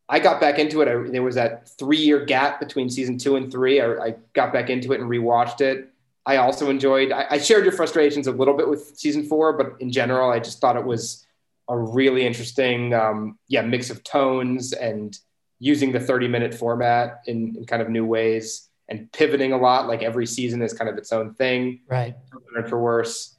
I 0.09 0.19
got 0.19 0.41
back 0.41 0.59
into 0.59 0.81
it. 0.81 0.87
I, 0.87 1.09
there 1.09 1.23
was 1.23 1.35
that 1.35 1.69
three 1.77 1.97
year 1.97 2.25
gap 2.25 2.59
between 2.59 2.89
season 2.89 3.17
two 3.17 3.35
and 3.37 3.51
three. 3.51 3.81
I, 3.81 3.93
I 3.93 4.15
got 4.33 4.51
back 4.51 4.69
into 4.69 4.91
it 4.91 4.99
and 4.99 5.09
rewatched 5.09 5.61
it. 5.61 5.89
I 6.25 6.37
also 6.37 6.69
enjoyed. 6.69 7.13
I, 7.13 7.25
I, 7.31 7.37
shared 7.37 7.63
your 7.63 7.71
frustrations 7.71 8.27
a 8.27 8.33
little 8.33 8.53
bit 8.53 8.67
with 8.67 8.97
season 8.97 9.23
four, 9.23 9.53
but 9.53 9.79
in 9.79 9.89
general, 9.89 10.29
I 10.29 10.39
just 10.39 10.59
thought 10.59 10.75
it 10.75 10.83
was 10.83 11.25
a 11.69 11.77
really 11.77 12.25
interesting, 12.27 12.93
um, 12.93 13.39
yeah, 13.47 13.61
mix 13.61 13.89
of 13.89 14.03
tones 14.03 14.73
and 14.73 15.17
using 15.59 15.91
the 15.91 15.99
30 15.99 16.27
minute 16.27 16.53
format 16.53 17.23
in, 17.25 17.55
in, 17.55 17.65
kind 17.65 17.81
of 17.81 17.89
new 17.89 18.05
ways 18.05 18.69
and 18.89 19.11
pivoting 19.11 19.53
a 19.53 19.57
lot. 19.57 19.87
Like 19.87 20.03
every 20.03 20.25
season 20.25 20.61
is 20.61 20.73
kind 20.73 20.89
of 20.89 20.97
its 20.97 21.11
own 21.11 21.33
thing, 21.33 21.81
right? 21.89 22.15
For, 22.31 22.39
better 22.39 22.67
for 22.67 22.79
worse. 22.79 23.35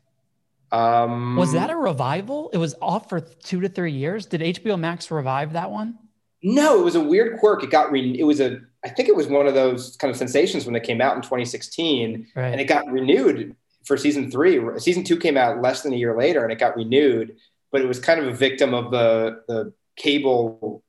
Um, 0.70 1.36
was 1.36 1.52
that 1.52 1.70
a 1.70 1.76
revival? 1.76 2.50
It 2.52 2.58
was 2.58 2.74
off 2.82 3.08
for 3.08 3.20
two 3.20 3.60
to 3.60 3.68
three 3.68 3.92
years. 3.92 4.26
Did 4.26 4.40
HBO 4.40 4.78
Max 4.78 5.10
revive 5.10 5.54
that 5.54 5.70
one? 5.70 5.98
No, 6.42 6.80
it 6.80 6.84
was 6.84 6.94
a 6.94 7.00
weird 7.00 7.38
quirk. 7.38 7.64
It 7.64 7.70
got 7.70 7.90
re- 7.90 8.18
it 8.18 8.24
was 8.24 8.40
a 8.40 8.60
I 8.84 8.88
think 8.88 9.08
it 9.08 9.16
was 9.16 9.26
one 9.26 9.46
of 9.46 9.54
those 9.54 9.96
kind 9.96 10.10
of 10.10 10.16
sensations 10.16 10.64
when 10.64 10.76
it 10.76 10.84
came 10.84 11.00
out 11.00 11.16
in 11.16 11.22
2016, 11.22 12.28
right. 12.36 12.52
and 12.52 12.60
it 12.60 12.64
got 12.64 12.86
renewed 12.86 13.56
for 13.84 13.96
season 13.96 14.30
three. 14.30 14.60
Season 14.78 15.02
two 15.02 15.16
came 15.16 15.36
out 15.36 15.60
less 15.60 15.82
than 15.82 15.92
a 15.92 15.96
year 15.96 16.16
later, 16.16 16.44
and 16.44 16.52
it 16.52 16.58
got 16.58 16.76
renewed. 16.76 17.36
But 17.72 17.80
it 17.80 17.88
was 17.88 17.98
kind 17.98 18.20
of 18.20 18.28
a 18.28 18.32
victim 18.32 18.74
of 18.74 18.90
the 18.90 19.42
the 19.48 19.72
cable 19.96 20.84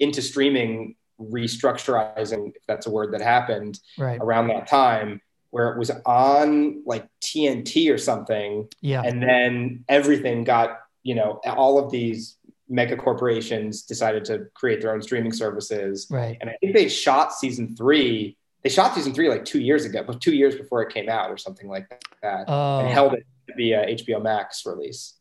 into 0.00 0.22
streaming 0.22 0.96
restructurizing, 1.20 2.48
if 2.56 2.66
that's 2.66 2.86
a 2.86 2.90
word 2.90 3.12
that 3.12 3.20
happened 3.20 3.78
right. 3.98 4.18
around 4.20 4.48
that 4.48 4.66
time, 4.66 5.20
where 5.50 5.70
it 5.70 5.78
was 5.78 5.90
on 6.06 6.82
like 6.86 7.06
TNT 7.20 7.92
or 7.92 7.98
something. 7.98 8.68
Yeah. 8.80 9.02
And 9.04 9.22
then 9.22 9.84
everything 9.88 10.44
got, 10.44 10.80
you 11.02 11.14
know, 11.14 11.40
all 11.44 11.78
of 11.78 11.90
these 11.90 12.38
mega 12.68 12.96
corporations 12.96 13.82
decided 13.82 14.24
to 14.26 14.46
create 14.54 14.80
their 14.80 14.94
own 14.94 15.02
streaming 15.02 15.32
services. 15.32 16.06
Right. 16.08 16.38
And 16.40 16.48
I 16.48 16.56
think 16.60 16.74
they 16.74 16.88
shot 16.88 17.32
season 17.34 17.76
three. 17.76 18.36
They 18.62 18.70
shot 18.70 18.94
season 18.94 19.12
three 19.12 19.28
like 19.28 19.44
two 19.44 19.60
years 19.60 19.84
ago, 19.84 20.04
but 20.06 20.20
two 20.20 20.34
years 20.34 20.54
before 20.54 20.82
it 20.82 20.92
came 20.92 21.08
out 21.08 21.30
or 21.30 21.36
something 21.36 21.68
like 21.68 21.88
that, 22.22 22.44
oh. 22.46 22.80
and 22.80 22.88
held 22.88 23.14
it 23.14 23.26
to 23.48 23.54
be 23.54 23.72
a 23.72 23.86
HBO 23.96 24.22
Max 24.22 24.64
release. 24.64 25.14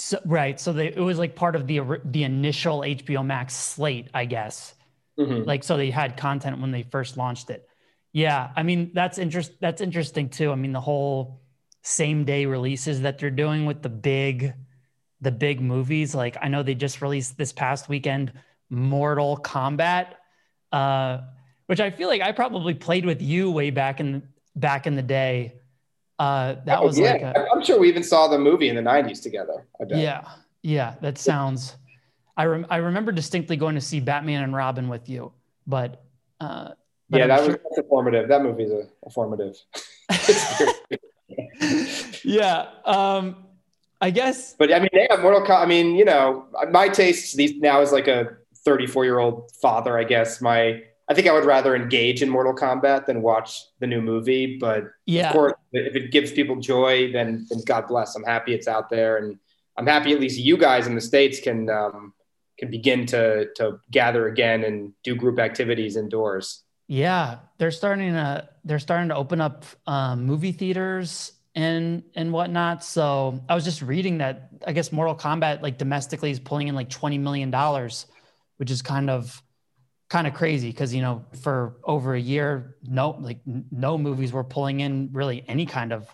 So, 0.00 0.20
right. 0.24 0.60
So 0.60 0.72
they, 0.72 0.86
it 0.86 1.00
was 1.00 1.18
like 1.18 1.34
part 1.34 1.56
of 1.56 1.66
the 1.66 1.80
the 2.04 2.22
initial 2.22 2.80
HBO 2.82 3.26
Max 3.26 3.52
slate, 3.52 4.08
I 4.14 4.26
guess. 4.26 4.74
Mm-hmm. 5.18 5.42
Like 5.42 5.64
so 5.64 5.76
they 5.76 5.90
had 5.90 6.16
content 6.16 6.60
when 6.60 6.70
they 6.70 6.84
first 6.84 7.16
launched 7.16 7.50
it. 7.50 7.68
Yeah, 8.12 8.52
I 8.54 8.62
mean 8.62 8.92
that's 8.94 9.18
interest 9.18 9.54
that's 9.60 9.80
interesting 9.80 10.28
too. 10.28 10.52
I 10.52 10.54
mean 10.54 10.70
the 10.70 10.80
whole 10.80 11.40
same 11.82 12.24
day 12.24 12.46
releases 12.46 13.00
that 13.00 13.18
they're 13.18 13.30
doing 13.30 13.66
with 13.66 13.82
the 13.82 13.88
big 13.88 14.54
the 15.20 15.32
big 15.32 15.60
movies. 15.60 16.14
Like 16.14 16.36
I 16.40 16.46
know 16.46 16.62
they 16.62 16.76
just 16.76 17.02
released 17.02 17.36
this 17.36 17.52
past 17.52 17.88
weekend 17.88 18.32
Mortal 18.70 19.36
Kombat, 19.36 20.12
uh, 20.70 21.22
which 21.66 21.80
I 21.80 21.90
feel 21.90 22.06
like 22.06 22.22
I 22.22 22.30
probably 22.30 22.74
played 22.74 23.04
with 23.04 23.20
you 23.20 23.50
way 23.50 23.70
back 23.70 23.98
in 23.98 24.28
back 24.54 24.86
in 24.86 24.94
the 24.94 25.02
day. 25.02 25.57
Uh, 26.18 26.56
that 26.64 26.80
oh, 26.80 26.86
was 26.86 26.98
yeah. 26.98 27.12
like 27.12 27.22
i 27.22 27.46
am 27.54 27.62
sure 27.62 27.78
we 27.78 27.88
even 27.88 28.02
saw 28.02 28.26
the 28.26 28.38
movie 28.38 28.68
in 28.68 28.74
the 28.74 28.82
90s 28.82 29.22
together. 29.22 29.66
Yeah, 29.88 30.28
yeah, 30.62 30.96
that 31.00 31.16
sounds. 31.16 31.76
I 32.36 32.46
rem- 32.46 32.66
I 32.70 32.76
remember 32.78 33.12
distinctly 33.12 33.56
going 33.56 33.76
to 33.76 33.80
see 33.80 34.00
Batman 34.00 34.42
and 34.42 34.54
Robin 34.54 34.88
with 34.88 35.08
you, 35.08 35.32
but. 35.66 36.02
Uh, 36.40 36.70
but 37.10 37.18
yeah, 37.18 37.24
I'm 37.24 37.28
that 37.28 37.44
sure- 37.44 37.60
was 37.64 37.78
a 37.78 37.82
formative. 37.84 38.28
That 38.28 38.42
movie's 38.42 38.70
a, 38.70 38.88
a 39.04 39.10
formative. 39.10 39.56
yeah. 42.24 42.66
Um, 42.84 43.44
I 44.00 44.10
guess. 44.10 44.54
But 44.54 44.72
I 44.72 44.78
mean, 44.78 44.88
yeah, 44.92 45.16
Mortal 45.16 45.42
Kombat. 45.42 45.62
I 45.62 45.66
mean, 45.66 45.96
you 45.96 46.04
know, 46.04 46.46
my 46.70 46.88
taste 46.88 47.36
these 47.36 47.56
now 47.56 47.80
is 47.80 47.92
like 47.92 48.08
a 48.08 48.36
34 48.64 49.04
year 49.04 49.18
old 49.18 49.50
father. 49.60 49.98
I 49.98 50.04
guess 50.04 50.40
my 50.40 50.82
I 51.10 51.14
think 51.14 51.26
I 51.26 51.32
would 51.32 51.46
rather 51.46 51.74
engage 51.74 52.22
in 52.22 52.28
Mortal 52.28 52.54
Kombat 52.54 53.06
than 53.06 53.22
watch 53.22 53.64
the 53.80 53.86
new 53.86 54.02
movie. 54.02 54.58
But 54.58 54.84
yeah, 55.06 55.28
of 55.28 55.32
course, 55.32 55.54
if 55.72 55.96
it 55.96 56.10
gives 56.12 56.32
people 56.32 56.56
joy, 56.56 57.12
then, 57.12 57.46
then 57.48 57.60
God 57.64 57.88
bless. 57.88 58.14
I'm 58.14 58.24
happy 58.24 58.52
it's 58.52 58.68
out 58.68 58.90
there, 58.90 59.16
and 59.16 59.38
I'm 59.76 59.86
happy 59.86 60.12
at 60.12 60.20
least 60.20 60.38
you 60.38 60.58
guys 60.58 60.86
in 60.86 60.94
the 60.94 61.00
states 61.00 61.40
can 61.40 61.70
um, 61.70 62.12
can 62.58 62.70
begin 62.70 63.06
to 63.06 63.46
to 63.54 63.80
gather 63.90 64.28
again 64.28 64.64
and 64.64 64.92
do 65.02 65.14
group 65.14 65.38
activities 65.38 65.96
indoors. 65.96 66.64
Yeah, 66.88 67.38
they're 67.58 67.70
starting 67.70 68.12
to 68.12 68.48
they're 68.64 68.78
starting 68.78 69.08
to 69.08 69.16
open 69.16 69.40
up 69.40 69.64
um, 69.86 70.26
movie 70.26 70.52
theaters 70.52 71.32
and 71.54 72.02
and 72.14 72.32
whatnot. 72.32 72.84
So 72.84 73.42
I 73.48 73.54
was 73.54 73.64
just 73.64 73.80
reading 73.80 74.18
that 74.18 74.50
I 74.66 74.72
guess 74.72 74.92
Mortal 74.92 75.14
Kombat 75.14 75.62
like 75.62 75.78
domestically 75.78 76.30
is 76.30 76.38
pulling 76.38 76.68
in 76.68 76.74
like 76.74 76.90
twenty 76.90 77.16
million 77.16 77.50
dollars, 77.50 78.06
which 78.58 78.70
is 78.70 78.82
kind 78.82 79.08
of 79.08 79.42
kind 80.08 80.26
of 80.26 80.34
crazy 80.34 80.70
because 80.70 80.94
you 80.94 81.02
know 81.02 81.24
for 81.42 81.76
over 81.84 82.14
a 82.14 82.20
year 82.20 82.76
no 82.82 83.10
like 83.20 83.40
no 83.70 83.98
movies 83.98 84.32
were 84.32 84.44
pulling 84.44 84.80
in 84.80 85.10
really 85.12 85.44
any 85.48 85.66
kind 85.66 85.92
of 85.92 86.08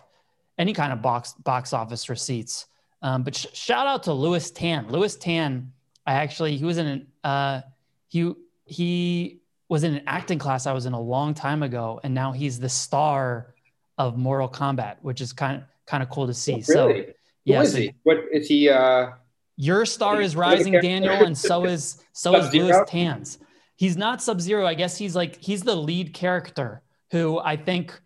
any 0.57 0.73
kind 0.73 0.93
of 0.93 1.01
box 1.01 1.33
box 1.33 1.73
office 1.73 2.09
receipts. 2.09 2.65
Um, 3.01 3.23
but 3.23 3.35
sh- 3.35 3.47
shout 3.53 3.87
out 3.87 4.03
to 4.03 4.13
Lewis 4.13 4.51
Tan. 4.51 4.89
Lewis 4.89 5.15
Tan, 5.15 5.71
I 6.05 6.13
actually 6.13 6.57
he 6.57 6.65
was 6.65 6.77
in 6.77 6.87
an 6.87 7.07
uh, 7.23 7.61
he 8.07 8.33
he 8.65 9.39
was 9.67 9.83
in 9.83 9.95
an 9.95 10.03
acting 10.07 10.39
class 10.39 10.65
I 10.65 10.73
was 10.73 10.85
in 10.85 10.93
a 10.93 10.99
long 10.99 11.33
time 11.33 11.63
ago, 11.63 11.99
and 12.03 12.13
now 12.13 12.31
he's 12.31 12.59
the 12.59 12.69
star 12.69 13.53
of 13.97 14.17
Mortal 14.17 14.49
Kombat, 14.49 14.97
which 15.01 15.21
is 15.21 15.33
kind 15.33 15.57
of 15.57 15.63
kind 15.85 16.03
of 16.03 16.09
cool 16.09 16.27
to 16.27 16.33
see. 16.33 16.63
Oh, 16.69 16.87
really? 16.87 17.05
So, 17.05 17.13
yeah, 17.45 17.61
is 17.61 17.71
so, 17.71 17.77
he? 17.77 17.93
What 18.03 18.17
is 18.31 18.47
he? 18.47 18.69
Uh, 18.69 19.11
your 19.57 19.85
star 19.85 20.21
is 20.21 20.35
rising, 20.35 20.73
Daniel, 20.73 21.13
and 21.13 21.37
so 21.37 21.65
is 21.65 22.03
so 22.13 22.35
is 22.35 22.53
Lewis 22.53 22.77
Tan's. 22.87 23.39
He's 23.75 23.97
not 23.97 24.21
Sub 24.21 24.39
Zero. 24.39 24.65
I 24.65 24.73
guess 24.73 24.97
he's 24.97 25.15
like 25.15 25.41
he's 25.43 25.61
the 25.61 25.75
lead 25.75 26.13
character 26.13 26.81
who 27.11 27.39
I 27.39 27.57
think 27.57 27.99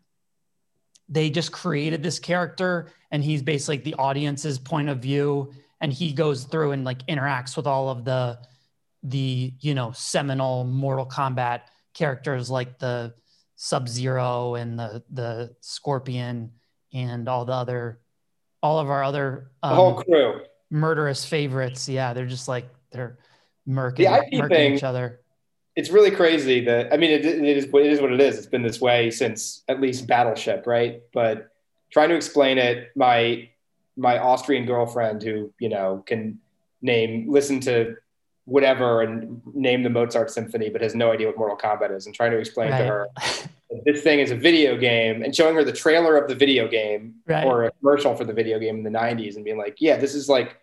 they 1.07 1.29
just 1.29 1.51
created 1.51 2.03
this 2.03 2.19
character, 2.19 2.91
and 3.11 3.23
he's 3.23 3.41
basically 3.41 3.77
the 3.77 3.95
audience's 3.95 4.59
point 4.59 4.89
of 4.89 4.99
view, 4.99 5.53
and 5.81 5.91
he 5.91 6.13
goes 6.13 6.43
through 6.43 6.71
and 6.71 6.83
like 6.83 7.05
interacts 7.07 7.55
with 7.55 7.67
all 7.67 7.89
of 7.89 8.05
the 8.05 8.39
the 9.03 9.53
you 9.59 9.75
know 9.75 9.91
seminal 9.91 10.63
Mortal 10.63 11.05
Kombat 11.05 11.61
characters 11.93 12.49
like 12.49 12.79
the 12.79 13.13
Sub 13.55 13.87
Zero 13.87 14.55
and 14.55 14.77
the 14.77 15.03
the 15.11 15.55
Scorpion 15.61 16.51
and 16.93 17.29
all 17.29 17.45
the 17.45 17.53
other 17.53 17.99
all 18.61 18.79
of 18.79 18.89
our 18.89 19.03
other 19.03 19.51
um, 19.61 19.75
whole 19.75 20.03
crew 20.03 20.41
murderous 20.69 21.25
favorites. 21.25 21.87
Yeah, 21.89 22.13
they're 22.13 22.25
just 22.25 22.47
like 22.47 22.69
they're 22.91 23.17
murking, 23.67 24.29
the 24.31 24.37
murking 24.37 24.49
thing, 24.49 24.73
each 24.75 24.83
other. 24.83 25.21
It's 25.79 25.89
really 25.89 26.11
crazy 26.11 26.59
that 26.65 26.93
I 26.93 26.97
mean 26.97 27.11
it, 27.11 27.25
it 27.25 27.57
is 27.57 27.65
it 27.65 27.85
is 27.85 28.01
what 28.01 28.11
it 28.11 28.19
is. 28.19 28.37
It's 28.37 28.47
been 28.47 28.63
this 28.63 28.81
way 28.81 29.09
since 29.11 29.63
at 29.69 29.79
least 29.79 30.07
Battleship, 30.07 30.67
right? 30.67 31.01
But 31.13 31.51
trying 31.91 32.09
to 32.09 32.15
explain 32.15 32.57
it, 32.57 32.91
my 32.95 33.49
my 33.95 34.17
Austrian 34.17 34.65
girlfriend 34.65 35.23
who 35.23 35.53
you 35.59 35.69
know 35.69 36.03
can 36.05 36.39
name 36.81 37.31
listen 37.31 37.61
to 37.61 37.95
whatever 38.45 39.01
and 39.03 39.41
name 39.53 39.83
the 39.83 39.89
Mozart 39.89 40.31
symphony, 40.31 40.69
but 40.69 40.81
has 40.81 40.95
no 40.95 41.11
idea 41.11 41.27
what 41.27 41.37
Mortal 41.37 41.57
Kombat 41.57 41.95
is, 41.95 42.07
and 42.07 42.13
trying 42.13 42.31
to 42.31 42.37
explain 42.37 42.71
right. 42.71 42.79
to 42.79 42.85
her 42.85 43.07
this 43.85 44.01
thing 44.01 44.19
is 44.19 44.31
a 44.31 44.35
video 44.35 44.77
game 44.77 45.21
and 45.23 45.35
showing 45.35 45.55
her 45.55 45.63
the 45.63 45.71
trailer 45.71 46.17
of 46.17 46.27
the 46.27 46.35
video 46.35 46.67
game 46.67 47.15
right. 47.27 47.45
or 47.45 47.65
a 47.65 47.71
commercial 47.73 48.15
for 48.15 48.25
the 48.25 48.33
video 48.33 48.59
game 48.59 48.77
in 48.77 48.83
the 48.83 48.89
90s 48.89 49.35
and 49.35 49.45
being 49.45 49.57
like, 49.57 49.77
yeah, 49.79 49.97
this 49.97 50.15
is 50.15 50.27
like 50.27 50.57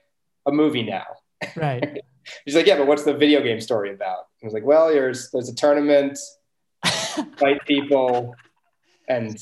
a 0.47 0.53
movie 0.53 0.83
now. 0.83 1.07
Right. 1.55 2.03
She's 2.45 2.57
like, 2.57 2.67
yeah, 2.67 2.77
but 2.77 2.87
what's 2.87 3.05
the 3.05 3.15
video 3.15 3.43
game 3.43 3.61
story 3.61 3.95
about? 3.95 4.26
I 4.43 4.47
was 4.47 4.55
like, 4.55 4.65
well, 4.65 4.89
there's 4.89 5.31
there's 5.31 5.49
a 5.49 5.55
tournament, 5.55 6.19
fight 7.39 7.65
people, 7.67 8.35
and 9.09 9.39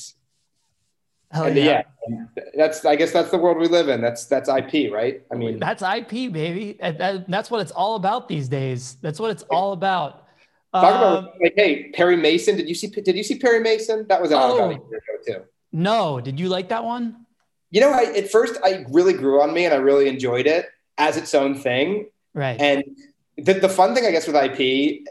Hell 1.35 1.47
and 1.47 1.57
yeah. 1.57 1.83
yeah. 2.09 2.25
that's 2.55 2.85
I 2.85 2.95
guess 2.95 3.11
that's 3.11 3.31
the 3.31 3.39
world 3.39 3.59
we 3.59 3.67
live 3.67 3.89
in. 3.89 4.01
That's 4.01 4.27
that's 4.27 4.49
IP, 4.49 4.93
right? 4.93 5.21
I 5.33 5.35
mean, 5.35 5.59
that's 5.59 5.83
IP, 5.83 6.33
baby. 6.33 6.79
That, 6.81 7.29
that's 7.29 7.51
what 7.51 7.61
it's 7.61 7.73
all 7.73 7.97
about 7.97 8.29
these 8.29 8.49
days. 8.49 8.99
That's 9.03 9.19
what 9.19 9.33
it's 9.33 9.43
all 9.45 9.73
about. 9.73 10.29
Talk 10.73 10.95
um, 10.95 10.97
about 10.97 11.35
like, 11.43 11.55
hey, 11.57 11.91
Perry 11.91 12.17
Mason. 12.17 12.57
Did 12.57 12.69
you 12.69 12.75
see? 12.77 12.87
Did 12.87 13.17
you 13.17 13.25
see 13.25 13.39
Perry 13.39 13.59
Mason? 13.59 14.07
That 14.09 14.23
was 14.23 14.31
out 14.31 14.51
oh, 14.51 14.57
about 14.57 14.71
a 14.71 14.75
year 14.75 15.03
ago 15.09 15.41
too. 15.41 15.45
No, 15.73 16.21
did 16.21 16.39
you 16.39 16.49
like 16.49 16.69
that 16.69 16.85
one? 16.85 17.27
You 17.73 17.81
know, 17.81 17.91
I 17.91 18.05
at 18.17 18.31
first 18.31 18.57
I 18.63 18.85
really 18.91 19.15
grew 19.15 19.43
on 19.43 19.53
me 19.53 19.65
and 19.65 19.75
I 19.75 19.79
really 19.79 20.07
enjoyed 20.07 20.47
it 20.47 20.69
as 20.99 21.17
its 21.17 21.35
own 21.35 21.57
thing. 21.57 22.07
Right. 22.33 22.61
And 22.61 22.85
the 23.37 23.55
the 23.55 23.69
fun 23.69 23.95
thing, 23.95 24.07
I 24.07 24.11
guess, 24.11 24.27
with 24.27 24.37
IP, 24.37 25.03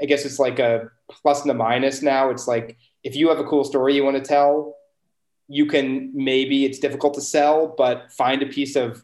I 0.00 0.04
guess 0.06 0.24
it's 0.24 0.38
like 0.38 0.58
a 0.58 0.90
plus 1.10 1.42
and 1.42 1.50
a 1.50 1.54
minus 1.54 2.02
now. 2.02 2.30
It's 2.30 2.48
like 2.48 2.76
if 3.04 3.16
you 3.16 3.28
have 3.28 3.38
a 3.38 3.44
cool 3.44 3.64
story 3.64 3.94
you 3.94 4.04
want 4.04 4.16
to 4.16 4.22
tell, 4.22 4.76
you 5.48 5.66
can 5.66 6.10
maybe 6.14 6.64
it's 6.64 6.78
difficult 6.78 7.14
to 7.14 7.20
sell, 7.20 7.74
but 7.76 8.12
find 8.12 8.42
a 8.42 8.46
piece 8.46 8.76
of 8.76 9.02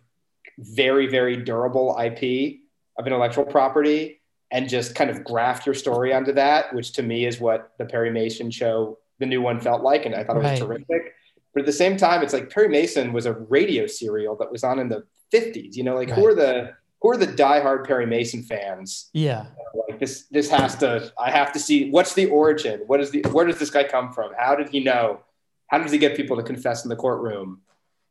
very, 0.59 1.07
very 1.07 1.37
durable 1.37 1.97
IP 1.99 2.61
of 2.99 3.07
intellectual 3.07 3.45
property 3.45 4.21
and 4.51 4.69
just 4.69 4.95
kind 4.95 5.11
of 5.11 5.25
graft 5.25 5.67
your 5.67 5.75
story 5.75 6.13
onto 6.13 6.33
that, 6.33 6.73
which 6.75 6.93
to 6.93 7.03
me 7.03 7.27
is 7.27 7.41
what 7.41 7.73
the 7.79 7.85
Perry 7.85 8.11
Mason 8.11 8.51
show, 8.51 8.99
the 9.19 9.27
new 9.27 9.43
one 9.43 9.61
felt 9.61 9.83
like. 9.83 10.07
And 10.07 10.15
I 10.15 10.23
thought 10.23 10.37
it 10.37 10.43
was 10.43 10.61
right. 10.61 10.69
terrific. 10.69 11.15
But 11.55 11.61
at 11.61 11.67
the 11.67 11.73
same 11.73 11.97
time, 11.97 12.23
it's 12.23 12.33
like 12.33 12.51
Perry 12.51 12.69
Mason 12.69 13.13
was 13.13 13.27
a 13.27 13.33
radio 13.33 13.87
serial 13.87 14.37
that 14.37 14.53
was 14.53 14.63
on 14.63 14.79
in 14.79 14.89
the 14.89 15.05
50s. 15.33 15.75
You 15.75 15.85
know, 15.85 15.95
like 15.95 16.11
right. 16.11 16.19
who 16.19 16.27
are 16.27 16.35
the 16.35 16.73
who 17.05 17.11
are 17.13 17.17
the 17.17 17.29
diehard 17.29 17.87
Perry 17.87 18.07
Mason 18.07 18.43
fans? 18.43 19.11
Yeah. 19.13 19.47
Like 19.89 20.01
this 20.01 20.25
this 20.33 20.51
has 20.51 20.75
to 20.79 21.13
I 21.17 21.31
have 21.31 21.53
to 21.53 21.61
see 21.61 21.91
what's 21.91 22.15
the 22.15 22.27
origin? 22.27 22.81
What 22.89 23.01
is 23.01 23.13
the 23.13 23.23
where 23.31 23.45
does 23.45 23.61
this 23.61 23.71
guy 23.71 23.85
come 23.85 24.13
from? 24.13 24.33
How 24.37 24.57
did 24.57 24.71
he 24.71 24.81
know? 24.81 25.21
how 25.69 25.79
does 25.79 25.93
he 25.93 25.99
get 25.99 26.17
people 26.17 26.37
to 26.37 26.43
confess 26.43 26.85
in 26.85 26.89
the 26.89 26.97
courtroom? 26.97 27.61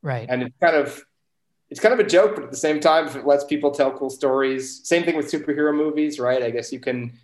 Right. 0.01 0.27
And 0.29 0.43
it's 0.43 0.55
kind 0.61 0.75
of 0.75 1.03
it's 1.69 1.79
kind 1.79 1.93
of 1.93 1.99
a 1.99 2.07
joke, 2.07 2.35
but 2.35 2.43
at 2.43 2.51
the 2.51 2.57
same 2.57 2.79
time, 2.79 3.07
if 3.07 3.15
it 3.15 3.25
lets 3.25 3.45
people 3.45 3.71
tell 3.71 3.91
cool 3.91 4.09
stories. 4.09 4.85
Same 4.87 5.03
thing 5.03 5.15
with 5.15 5.31
superhero 5.31 5.75
movies, 5.75 6.19
right? 6.19 6.43
I 6.43 6.51
guess 6.51 6.71
you 6.71 6.79
can 6.79 7.17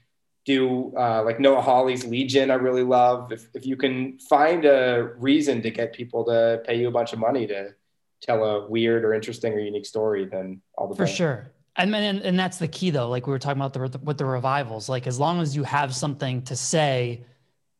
do 0.45 0.93
uh, 0.97 1.21
like 1.23 1.39
Noah 1.39 1.61
Hawley's 1.61 2.05
Legion. 2.05 2.49
I 2.49 2.55
really 2.55 2.83
love 2.83 3.31
if 3.31 3.49
if 3.53 3.65
you 3.65 3.75
can 3.75 4.17
find 4.19 4.65
a 4.65 5.11
reason 5.17 5.61
to 5.61 5.69
get 5.69 5.93
people 5.93 6.23
to 6.25 6.61
pay 6.65 6.79
you 6.79 6.87
a 6.87 6.91
bunch 6.91 7.13
of 7.13 7.19
money 7.19 7.45
to 7.47 7.75
tell 8.21 8.43
a 8.43 8.67
weird 8.67 9.03
or 9.05 9.13
interesting 9.13 9.53
or 9.53 9.59
unique 9.59 9.85
story, 9.85 10.25
then 10.25 10.61
all 10.77 10.87
the 10.87 10.95
for 10.95 11.03
better. 11.03 11.15
sure. 11.15 11.51
And, 11.79 11.95
and 11.95 12.19
and 12.21 12.37
that's 12.37 12.57
the 12.57 12.67
key 12.67 12.89
though. 12.89 13.07
Like 13.07 13.25
we 13.25 13.31
were 13.31 13.39
talking 13.39 13.61
about 13.61 13.73
the 13.73 13.99
with 13.99 14.17
the 14.17 14.25
revivals. 14.25 14.89
Like 14.89 15.07
as 15.07 15.17
long 15.17 15.39
as 15.39 15.55
you 15.55 15.63
have 15.63 15.95
something 15.95 16.41
to 16.43 16.55
say, 16.55 17.23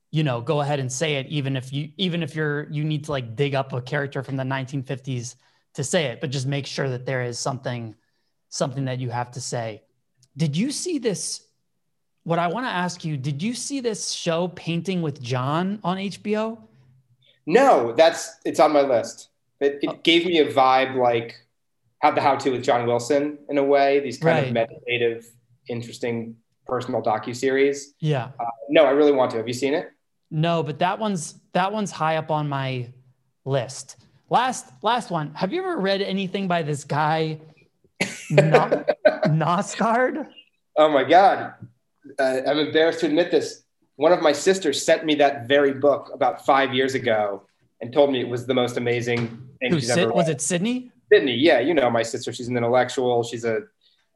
you 0.10 0.24
know, 0.24 0.40
go 0.40 0.62
ahead 0.62 0.80
and 0.80 0.90
say 0.90 1.16
it. 1.16 1.28
Even 1.28 1.58
if 1.58 1.74
you 1.74 1.90
even 1.98 2.24
if 2.24 2.34
you're 2.34 2.70
you 2.72 2.86
need 2.86 3.04
to 3.06 3.12
like 3.12 3.36
dig 3.36 3.56
up 3.56 3.74
a 3.74 3.82
character 3.82 4.24
from 4.24 4.38
the 4.38 4.44
1950s 4.44 5.36
to 5.74 5.84
say 5.84 6.06
it, 6.06 6.22
but 6.22 6.30
just 6.30 6.48
make 6.48 6.66
sure 6.66 6.90
that 6.90 7.06
there 7.06 7.24
is 7.24 7.38
something 7.38 7.94
something 8.48 8.86
that 8.86 9.00
you 9.00 9.10
have 9.10 9.32
to 9.32 9.42
say. 9.42 9.84
Did 10.38 10.56
you 10.56 10.72
see 10.72 10.98
this? 10.98 11.46
What 12.24 12.40
I 12.40 12.48
want 12.48 12.66
to 12.66 12.72
ask 12.72 13.04
you, 13.04 13.18
did 13.18 13.44
you 13.44 13.54
see 13.54 13.82
this 13.82 14.12
show 14.12 14.48
Painting 14.50 15.02
with 15.02 15.22
John 15.22 15.80
on 15.84 15.98
HBO? 15.98 16.58
No, 17.46 17.94
that's 17.94 18.38
it's 18.46 18.62
on 18.62 18.72
my 18.72 18.82
list. 18.82 19.28
It, 19.60 19.80
it 19.82 19.90
oh. 19.90 20.00
gave 20.04 20.26
me 20.26 20.40
a 20.40 20.52
vibe 20.52 20.96
like 20.96 21.36
how 22.00 22.12
the 22.12 22.22
how 22.22 22.36
to 22.36 22.52
with 22.52 22.64
John 22.64 22.86
Wilson 22.86 23.38
in 23.50 23.58
a 23.58 23.64
way. 23.64 24.00
These 24.00 24.18
kind 24.18 24.38
right. 24.38 24.48
of 24.48 24.54
meditative, 24.54 25.26
interesting 25.68 26.36
personal 26.66 27.02
docu 27.02 27.36
series. 27.36 27.94
Yeah. 28.00 28.30
Uh, 28.40 28.46
no, 28.70 28.86
I 28.86 28.92
really 28.92 29.12
want 29.12 29.32
to. 29.32 29.38
Have 29.38 29.48
you 29.48 29.54
seen 29.54 29.74
it? 29.74 29.92
No, 30.32 30.64
but 30.64 30.80
that 30.80 31.00
one's 31.00 31.40
that 31.54 31.72
one's 31.72 31.92
high 31.92 32.18
up 32.18 32.32
on 32.32 32.48
my 32.48 32.88
list. 33.46 33.98
Last 34.30 34.68
last 34.82 35.10
one. 35.10 35.34
Have 35.34 35.52
you 35.52 35.62
ever 35.62 35.78
read 35.78 36.02
anything 36.02 36.48
by 36.48 36.62
this 36.62 36.84
guy, 36.84 37.40
no- 38.30 38.86
Knausgaard? 39.26 40.28
Oh 40.78 40.88
my 40.88 41.04
god, 41.04 41.56
uh, 42.18 42.38
I'm 42.48 42.58
embarrassed 42.58 43.02
to 43.02 43.08
admit 43.08 43.32
this. 43.32 43.64
One 43.98 44.14
of 44.14 44.22
my 44.22 44.32
sisters 44.32 44.86
sent 44.86 45.04
me 45.04 45.16
that 45.16 45.46
very 45.46 45.74
book 45.74 46.10
about 46.14 46.46
five 46.46 46.74
years 46.74 46.96
ago 46.96 47.44
and 47.82 47.92
told 47.92 48.14
me 48.14 48.22
it 48.22 48.30
was 48.30 48.46
the 48.46 48.54
most 48.54 48.78
amazing 48.78 49.28
thing 49.60 49.72
Who, 49.72 49.80
she's 49.82 49.90
ever 49.90 50.08
read. 50.08 50.16
Was 50.16 50.30
it 50.30 50.40
Sydney? 50.40 50.92
Sydney, 51.12 51.36
yeah, 51.36 51.60
you 51.60 51.74
know 51.74 51.90
my 51.90 52.04
sister. 52.04 52.32
She's 52.32 52.48
an 52.48 52.58
intellectual. 52.58 53.24
She's 53.24 53.46
a 53.46 53.62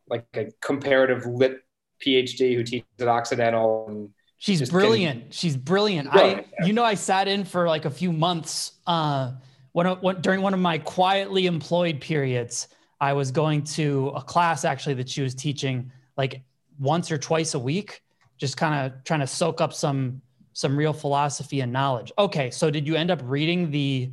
like 0.07 0.25
a 0.35 0.49
comparative 0.61 1.25
lit 1.25 1.63
PhD 2.05 2.55
who 2.55 2.63
teaches 2.63 2.87
at 2.99 3.07
Occidental. 3.07 3.85
And 3.87 4.09
She's 4.37 4.69
brilliant. 4.69 5.21
Can, 5.23 5.31
She's 5.31 5.55
brilliant. 5.55 6.11
brilliant. 6.11 6.47
I, 6.59 6.65
you 6.65 6.73
know, 6.73 6.83
I 6.83 6.95
sat 6.95 7.27
in 7.27 7.45
for 7.45 7.67
like 7.67 7.85
a 7.85 7.89
few 7.89 8.11
months. 8.11 8.73
Uh, 8.85 9.31
when, 9.71 9.87
when 9.87 10.21
during 10.21 10.41
one 10.41 10.53
of 10.53 10.59
my 10.59 10.77
quietly 10.77 11.47
employed 11.47 11.99
periods, 12.01 12.67
I 12.99 13.13
was 13.13 13.31
going 13.31 13.63
to 13.63 14.09
a 14.15 14.21
class 14.21 14.65
actually 14.65 14.95
that 14.95 15.09
she 15.09 15.21
was 15.21 15.33
teaching 15.33 15.91
like 16.15 16.41
once 16.79 17.11
or 17.11 17.17
twice 17.17 17.53
a 17.53 17.59
week, 17.59 18.01
just 18.37 18.57
kind 18.57 18.85
of 18.85 19.03
trying 19.03 19.21
to 19.21 19.27
soak 19.27 19.61
up 19.61 19.73
some 19.73 20.21
some 20.55 20.77
real 20.77 20.93
philosophy 20.93 21.61
and 21.61 21.73
knowledge. 21.73 22.11
Okay, 22.17 22.51
so 22.51 22.69
did 22.69 22.87
you 22.87 22.95
end 22.95 23.09
up 23.09 23.19
reading 23.23 23.71
the 23.71 24.11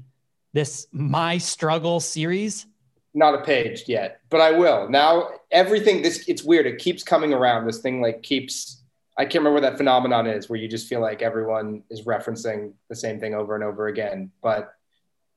this 0.52 0.86
My 0.92 1.38
Struggle 1.38 2.00
series? 2.00 2.66
Not 3.12 3.34
a 3.34 3.42
page 3.42 3.84
yet, 3.86 4.20
but 4.30 4.40
I 4.40 4.52
will. 4.52 4.88
Now 4.88 5.30
everything 5.50 6.02
this 6.02 6.28
it's 6.28 6.44
weird. 6.44 6.66
It 6.66 6.78
keeps 6.78 7.02
coming 7.02 7.34
around. 7.34 7.66
This 7.66 7.80
thing 7.80 8.00
like 8.00 8.22
keeps 8.22 8.80
I 9.20 9.24
can't 9.24 9.44
remember 9.44 9.54
what 9.54 9.62
that 9.62 9.76
phenomenon 9.76 10.26
is 10.26 10.48
where 10.48 10.58
you 10.58 10.66
just 10.66 10.88
feel 10.88 11.00
like 11.00 11.20
everyone 11.20 11.82
is 11.90 12.02
referencing 12.02 12.72
the 12.88 12.96
same 12.96 13.20
thing 13.20 13.34
over 13.34 13.54
and 13.54 13.62
over 13.62 13.88
again. 13.88 14.30
But 14.42 14.72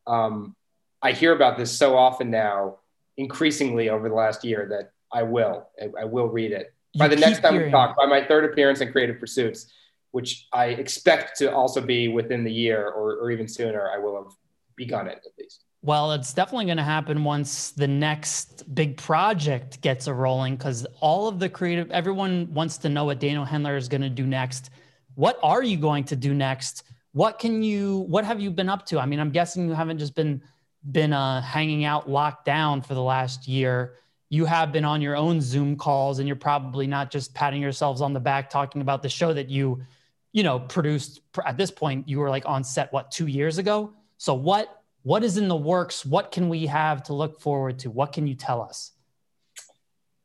um, 0.08 0.56
I 1.02 1.12
hear 1.12 1.34
about 1.34 1.58
this 1.58 1.78
so 1.78 1.98
often 1.98 2.32
now, 2.32 2.78
increasingly 3.18 3.90
over 3.90 4.08
the 4.08 4.16
last 4.16 4.46
year 4.46 4.68
that 4.70 4.92
I 5.12 5.24
will. 5.24 5.68
I, 5.82 6.04
I 6.04 6.06
will 6.06 6.28
read 6.28 6.52
it. 6.54 6.74
You 6.94 7.00
by 7.00 7.10
the 7.10 7.18
next 7.18 7.42
time 7.42 7.58
we 7.58 7.70
talk, 7.70 7.98
by 7.98 8.06
my 8.06 8.24
third 8.24 8.46
appearance 8.46 8.80
in 8.80 8.92
Creative 8.92 9.20
Pursuits, 9.20 9.74
which 10.12 10.48
I 10.54 10.68
expect 10.68 11.38
to 11.40 11.54
also 11.54 11.82
be 11.82 12.08
within 12.08 12.44
the 12.44 12.54
year 12.54 12.88
or, 12.88 13.16
or 13.18 13.32
even 13.32 13.48
sooner, 13.48 13.92
I 13.92 13.98
will 13.98 14.24
have 14.24 14.32
begun 14.78 15.08
it 15.08 15.20
at 15.26 15.32
least. 15.38 15.63
Well, 15.86 16.14
it's 16.14 16.34
definitely 16.34 16.64
going 16.64 16.78
to 16.78 16.84
happen 16.84 17.26
once 17.26 17.72
the 17.72 17.90
next 17.90 18.74
big 18.74 18.96
project 18.96 19.82
gets 19.82 20.08
a 20.08 20.14
rolling 20.14 20.56
because 20.56 20.88
all 21.02 21.28
of 21.28 21.40
the 21.40 21.50
creative, 21.50 21.92
everyone 21.92 22.48
wants 22.54 22.78
to 22.80 22.90
know 22.90 23.04
what 23.04 23.20
Daniel 23.20 23.46
Hendler 23.46 23.78
is 23.78 23.90
going 23.90 24.00
to 24.00 24.10
do 24.10 24.26
next. 24.26 24.70
What 25.16 25.38
are 25.44 25.62
you 25.62 25.76
going 25.76 26.06
to 26.06 26.16
do 26.16 26.34
next? 26.34 26.84
What 27.12 27.38
can 27.38 27.62
you, 27.62 28.06
what 28.08 28.24
have 28.24 28.40
you 28.40 28.50
been 28.50 28.70
up 28.70 28.86
to? 28.88 29.00
I 29.00 29.06
mean, 29.06 29.20
I'm 29.20 29.32
guessing 29.32 29.68
you 29.68 29.74
haven't 29.74 29.98
just 29.98 30.16
been, 30.16 30.42
been 30.90 31.12
uh, 31.12 31.42
hanging 31.42 31.84
out 31.84 32.10
locked 32.10 32.46
down 32.46 32.82
for 32.82 32.94
the 32.94 33.04
last 33.04 33.46
year. 33.46 33.96
You 34.30 34.46
have 34.46 34.72
been 34.72 34.86
on 34.86 35.02
your 35.02 35.18
own 35.18 35.42
Zoom 35.42 35.76
calls 35.76 36.20
and 36.20 36.30
you're 36.30 36.38
probably 36.38 36.88
not 36.88 37.12
just 37.12 37.34
patting 37.34 37.62
yourselves 37.62 38.00
on 38.00 38.14
the 38.14 38.22
back 38.22 38.50
talking 38.50 38.80
about 38.82 39.04
the 39.04 39.10
show 39.10 39.34
that 39.34 39.50
you, 39.50 39.84
you 40.32 40.44
know, 40.44 40.62
produced 40.62 41.20
at 41.46 41.58
this 41.58 41.72
point, 41.72 42.08
you 42.08 42.20
were 42.20 42.30
like 42.30 42.46
on 42.46 42.64
set, 42.64 42.94
what, 42.94 43.12
two 43.12 43.28
years 43.28 43.58
ago? 43.58 43.94
So 44.18 44.34
what, 44.34 44.83
what 45.04 45.24
is 45.24 45.38
in 45.38 45.48
the 45.48 45.56
works? 45.56 46.06
What 46.06 46.32
can 46.32 46.50
we 46.50 46.66
have 46.68 47.04
to 47.04 47.14
look 47.14 47.40
forward 47.40 47.80
to? 47.80 47.90
What 47.90 48.14
can 48.14 48.26
you 48.26 48.36
tell 48.36 48.62
us? 48.62 48.92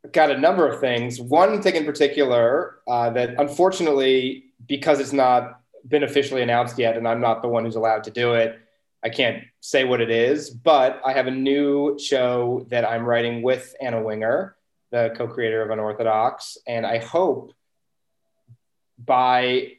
I've 0.04 0.12
got 0.12 0.30
a 0.30 0.38
number 0.38 0.66
of 0.66 0.80
things. 0.80 1.20
One 1.20 1.60
thing 1.60 1.74
in 1.74 1.84
particular 1.84 2.78
uh, 2.88 3.10
that 3.10 3.34
unfortunately, 3.38 4.44
because 4.66 5.00
it's 5.00 5.12
not 5.12 5.60
been 5.86 6.04
officially 6.04 6.42
announced 6.42 6.78
yet, 6.78 6.96
and 6.96 7.06
I'm 7.06 7.20
not 7.20 7.42
the 7.42 7.48
one 7.48 7.64
who's 7.64 7.76
allowed 7.76 8.04
to 8.04 8.10
do 8.10 8.34
it, 8.34 8.58
I 9.02 9.10
can't 9.10 9.44
say 9.60 9.84
what 9.84 10.00
it 10.00 10.10
is, 10.10 10.50
but 10.50 11.00
I 11.04 11.12
have 11.12 11.26
a 11.26 11.32
new 11.32 11.98
show 11.98 12.66
that 12.68 12.84
I'm 12.84 13.04
writing 13.04 13.42
with 13.42 13.74
Anna 13.80 14.02
Winger, 14.02 14.56
the 14.90 15.12
co 15.16 15.28
creator 15.28 15.62
of 15.62 15.70
Unorthodox. 15.70 16.58
And 16.66 16.86
I 16.86 16.98
hope 16.98 17.52
by 18.98 19.77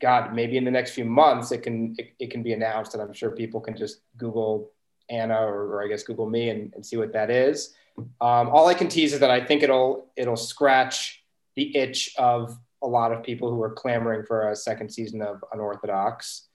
God, 0.00 0.34
maybe 0.34 0.56
in 0.56 0.64
the 0.64 0.70
next 0.70 0.92
few 0.92 1.04
months 1.04 1.52
it 1.52 1.62
can 1.62 1.94
it, 1.98 2.12
it 2.18 2.30
can 2.30 2.42
be 2.42 2.52
announced, 2.52 2.94
and 2.94 3.02
I'm 3.02 3.12
sure 3.12 3.30
people 3.30 3.60
can 3.60 3.76
just 3.76 4.00
Google 4.16 4.70
Anna 5.08 5.40
or, 5.40 5.74
or 5.74 5.84
I 5.84 5.88
guess 5.88 6.02
Google 6.02 6.28
me 6.28 6.48
and, 6.48 6.72
and 6.74 6.84
see 6.84 6.96
what 6.96 7.12
that 7.12 7.30
is. 7.30 7.74
Um, 8.20 8.48
all 8.48 8.66
I 8.68 8.74
can 8.74 8.88
tease 8.88 9.12
is 9.12 9.20
that 9.20 9.30
I 9.30 9.44
think 9.44 9.62
it'll 9.62 10.10
it'll 10.16 10.36
scratch 10.36 11.22
the 11.56 11.76
itch 11.76 12.14
of 12.16 12.58
a 12.82 12.86
lot 12.86 13.12
of 13.12 13.22
people 13.22 13.50
who 13.50 13.62
are 13.62 13.70
clamoring 13.70 14.24
for 14.24 14.50
a 14.50 14.56
second 14.56 14.90
season 14.90 15.20
of 15.20 15.44
Unorthodox. 15.52 16.46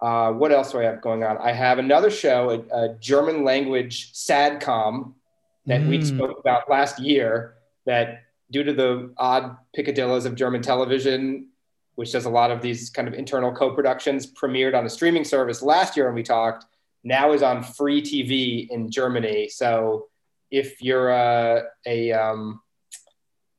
Uh, 0.00 0.32
what 0.32 0.52
else 0.52 0.72
do 0.72 0.78
I 0.78 0.84
have 0.84 1.02
going 1.02 1.24
on? 1.24 1.36
I 1.38 1.52
have 1.52 1.78
another 1.78 2.10
show, 2.10 2.64
a, 2.70 2.84
a 2.84 2.94
German 2.94 3.44
language 3.44 4.12
sadcom 4.14 5.14
that 5.66 5.82
mm. 5.82 5.88
we 5.88 6.04
spoke 6.04 6.38
about 6.38 6.70
last 6.70 7.00
year. 7.00 7.54
That 7.84 8.22
due 8.50 8.64
to 8.64 8.72
the 8.72 9.12
odd 9.16 9.56
picadillos 9.76 10.24
of 10.24 10.34
German 10.34 10.62
television, 10.62 11.48
which 11.98 12.12
does 12.12 12.26
a 12.26 12.30
lot 12.30 12.52
of 12.52 12.62
these 12.62 12.90
kind 12.90 13.08
of 13.08 13.14
internal 13.14 13.50
co-productions, 13.50 14.24
premiered 14.32 14.72
on 14.72 14.86
a 14.86 14.88
streaming 14.88 15.24
service 15.24 15.62
last 15.62 15.96
year 15.96 16.06
when 16.06 16.14
we 16.14 16.22
talked. 16.22 16.64
Now 17.02 17.32
is 17.32 17.42
on 17.42 17.60
free 17.60 18.00
TV 18.00 18.70
in 18.70 18.88
Germany. 18.88 19.48
So 19.48 20.06
if 20.48 20.80
you're 20.80 21.08
a, 21.08 21.64
a, 21.86 22.12
um, 22.12 22.60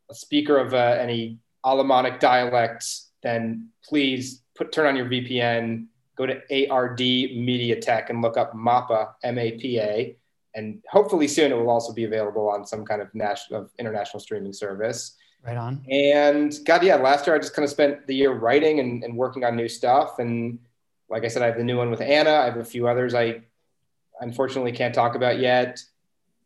a 0.10 0.16
speaker 0.16 0.56
of 0.56 0.74
uh, 0.74 0.96
any 1.02 1.40
Alemannic 1.66 2.22
dialects, 2.22 3.10
then 3.24 3.72
please 3.84 4.42
put 4.56 4.72
turn 4.72 4.88
on 4.88 4.96
your 4.96 5.08
VPN, 5.08 5.88
go 6.16 6.26
to 6.26 6.36
ARD 6.70 7.00
Mediathek 7.00 8.10
and 8.10 8.22
look 8.22 8.38
up 8.38 8.54
MAPA, 8.54 9.16
M-A-P-A, 9.22 10.16
and 10.56 10.82
hopefully 10.90 11.28
soon 11.28 11.52
it 11.52 11.56
will 11.56 11.70
also 11.70 11.92
be 11.92 12.06
available 12.06 12.48
on 12.48 12.66
some 12.66 12.86
kind 12.86 13.02
of 13.02 13.14
national, 13.14 13.64
of 13.64 13.72
international 13.78 14.22
streaming 14.22 14.54
service. 14.54 15.18
Right 15.46 15.58
on. 15.58 15.86
And 15.90 16.54
God, 16.66 16.84
yeah, 16.84 16.96
last 16.96 17.26
year 17.26 17.36
I 17.36 17.40
just 17.40 17.56
kind 17.56 17.64
of 17.64 17.70
spent 17.70 18.08
the 18.08 18.16
year 18.16 18.32
writing 18.32 18.80
and, 18.80 19.04
and 19.04 19.16
working 19.16 19.44
on 19.44 19.56
new 19.56 19.70
stuff. 19.70 20.20
And 20.20 20.60
like 21.10 21.24
I 21.24 21.28
said, 21.28 21.42
I 21.42 21.48
have 21.48 21.58
the 21.58 21.64
new 21.64 21.78
one 21.78 21.90
with 21.90 22.02
Anna. 22.02 22.32
I 22.32 22.46
have 22.46 22.58
a 22.58 22.66
few 22.66 22.88
others 22.88 23.16
I 23.16 23.42
unfortunately 24.22 24.72
can't 24.72 24.94
talk 24.94 25.16
about 25.16 25.40
yet. 25.40 25.82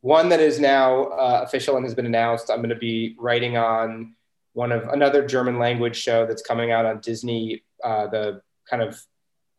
One 0.01 0.29
that 0.29 0.39
is 0.39 0.59
now 0.59 1.05
uh, 1.05 1.41
official 1.43 1.75
and 1.75 1.85
has 1.85 1.95
been 1.95 2.05
announced. 2.05 2.51
I'm 2.51 2.57
going 2.57 2.69
to 2.69 2.75
be 2.75 3.15
writing 3.17 3.57
on 3.57 4.15
one 4.53 4.71
of 4.71 4.87
another 4.89 5.25
German 5.25 5.57
language 5.57 5.95
show 5.95 6.25
that's 6.25 6.41
coming 6.41 6.71
out 6.71 6.85
on 6.85 6.99
Disney, 6.99 7.63
uh, 7.83 8.07
the 8.07 8.41
kind 8.69 8.83
of 8.83 9.01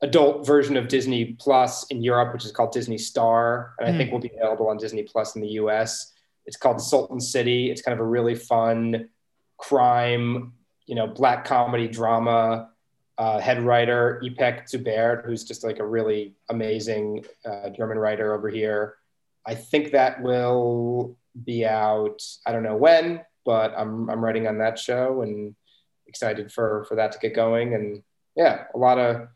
adult 0.03 0.47
version 0.47 0.77
of 0.77 0.87
Disney 0.87 1.33
Plus 1.39 1.87
in 1.87 2.03
Europe, 2.03 2.33
which 2.33 2.45
is 2.45 2.53
called 2.53 2.73
Disney 2.73 2.99
Star, 2.99 3.75
and 3.79 3.89
mm. 3.89 3.95
I 3.95 3.97
think 3.97 4.11
hmm. 4.11 4.15
will 4.15 4.21
be 4.21 4.31
available 4.37 4.69
on 4.69 4.77
Disney 4.77 5.03
Plus 5.03 5.35
in 5.35 5.43
the 5.43 5.49
US. 5.49 6.13
It's 6.47 6.59
called 6.59 6.81
Sultan 6.81 7.21
City. 7.21 7.71
It's 7.71 7.81
kind 7.83 7.99
of 7.99 8.05
a 8.05 8.09
really 8.09 8.35
fun 8.35 9.09
crime, 9.57 10.53
you 10.87 10.95
know, 10.95 11.07
black 11.07 11.45
comedy 11.45 11.89
drama. 11.89 12.71
Uh, 13.17 13.39
head 13.39 13.63
writer 13.63 14.21
Ipek 14.25 14.65
Zubert, 14.65 15.25
who's 15.25 15.45
just 15.45 15.63
like 15.63 15.79
a 15.79 15.87
really 15.87 16.35
amazing 16.49 17.25
uh, 17.47 17.71
German 17.71 17.97
writer 17.97 18.35
over 18.35 18.49
here. 18.49 18.97
I 19.47 19.55
think 19.55 19.93
that 19.93 20.21
will 20.21 21.17
be 21.45 21.65
out. 21.65 22.21
I 22.45 22.51
don't 22.51 22.65
know 22.65 22.77
when, 22.77 23.21
but 23.45 23.73
I'm 23.77 24.11
I'm 24.11 24.25
writing 24.25 24.49
on 24.49 24.59
that 24.59 24.81
show 24.81 25.23
and 25.23 25.55
excited 26.09 26.51
for 26.51 26.85
for 26.89 26.97
that 26.97 27.13
to 27.13 27.19
get 27.19 27.35
going. 27.35 27.75
And 27.75 28.03
yeah, 28.37 28.65
a 28.75 28.79
lot 28.79 28.99
of 28.99 29.29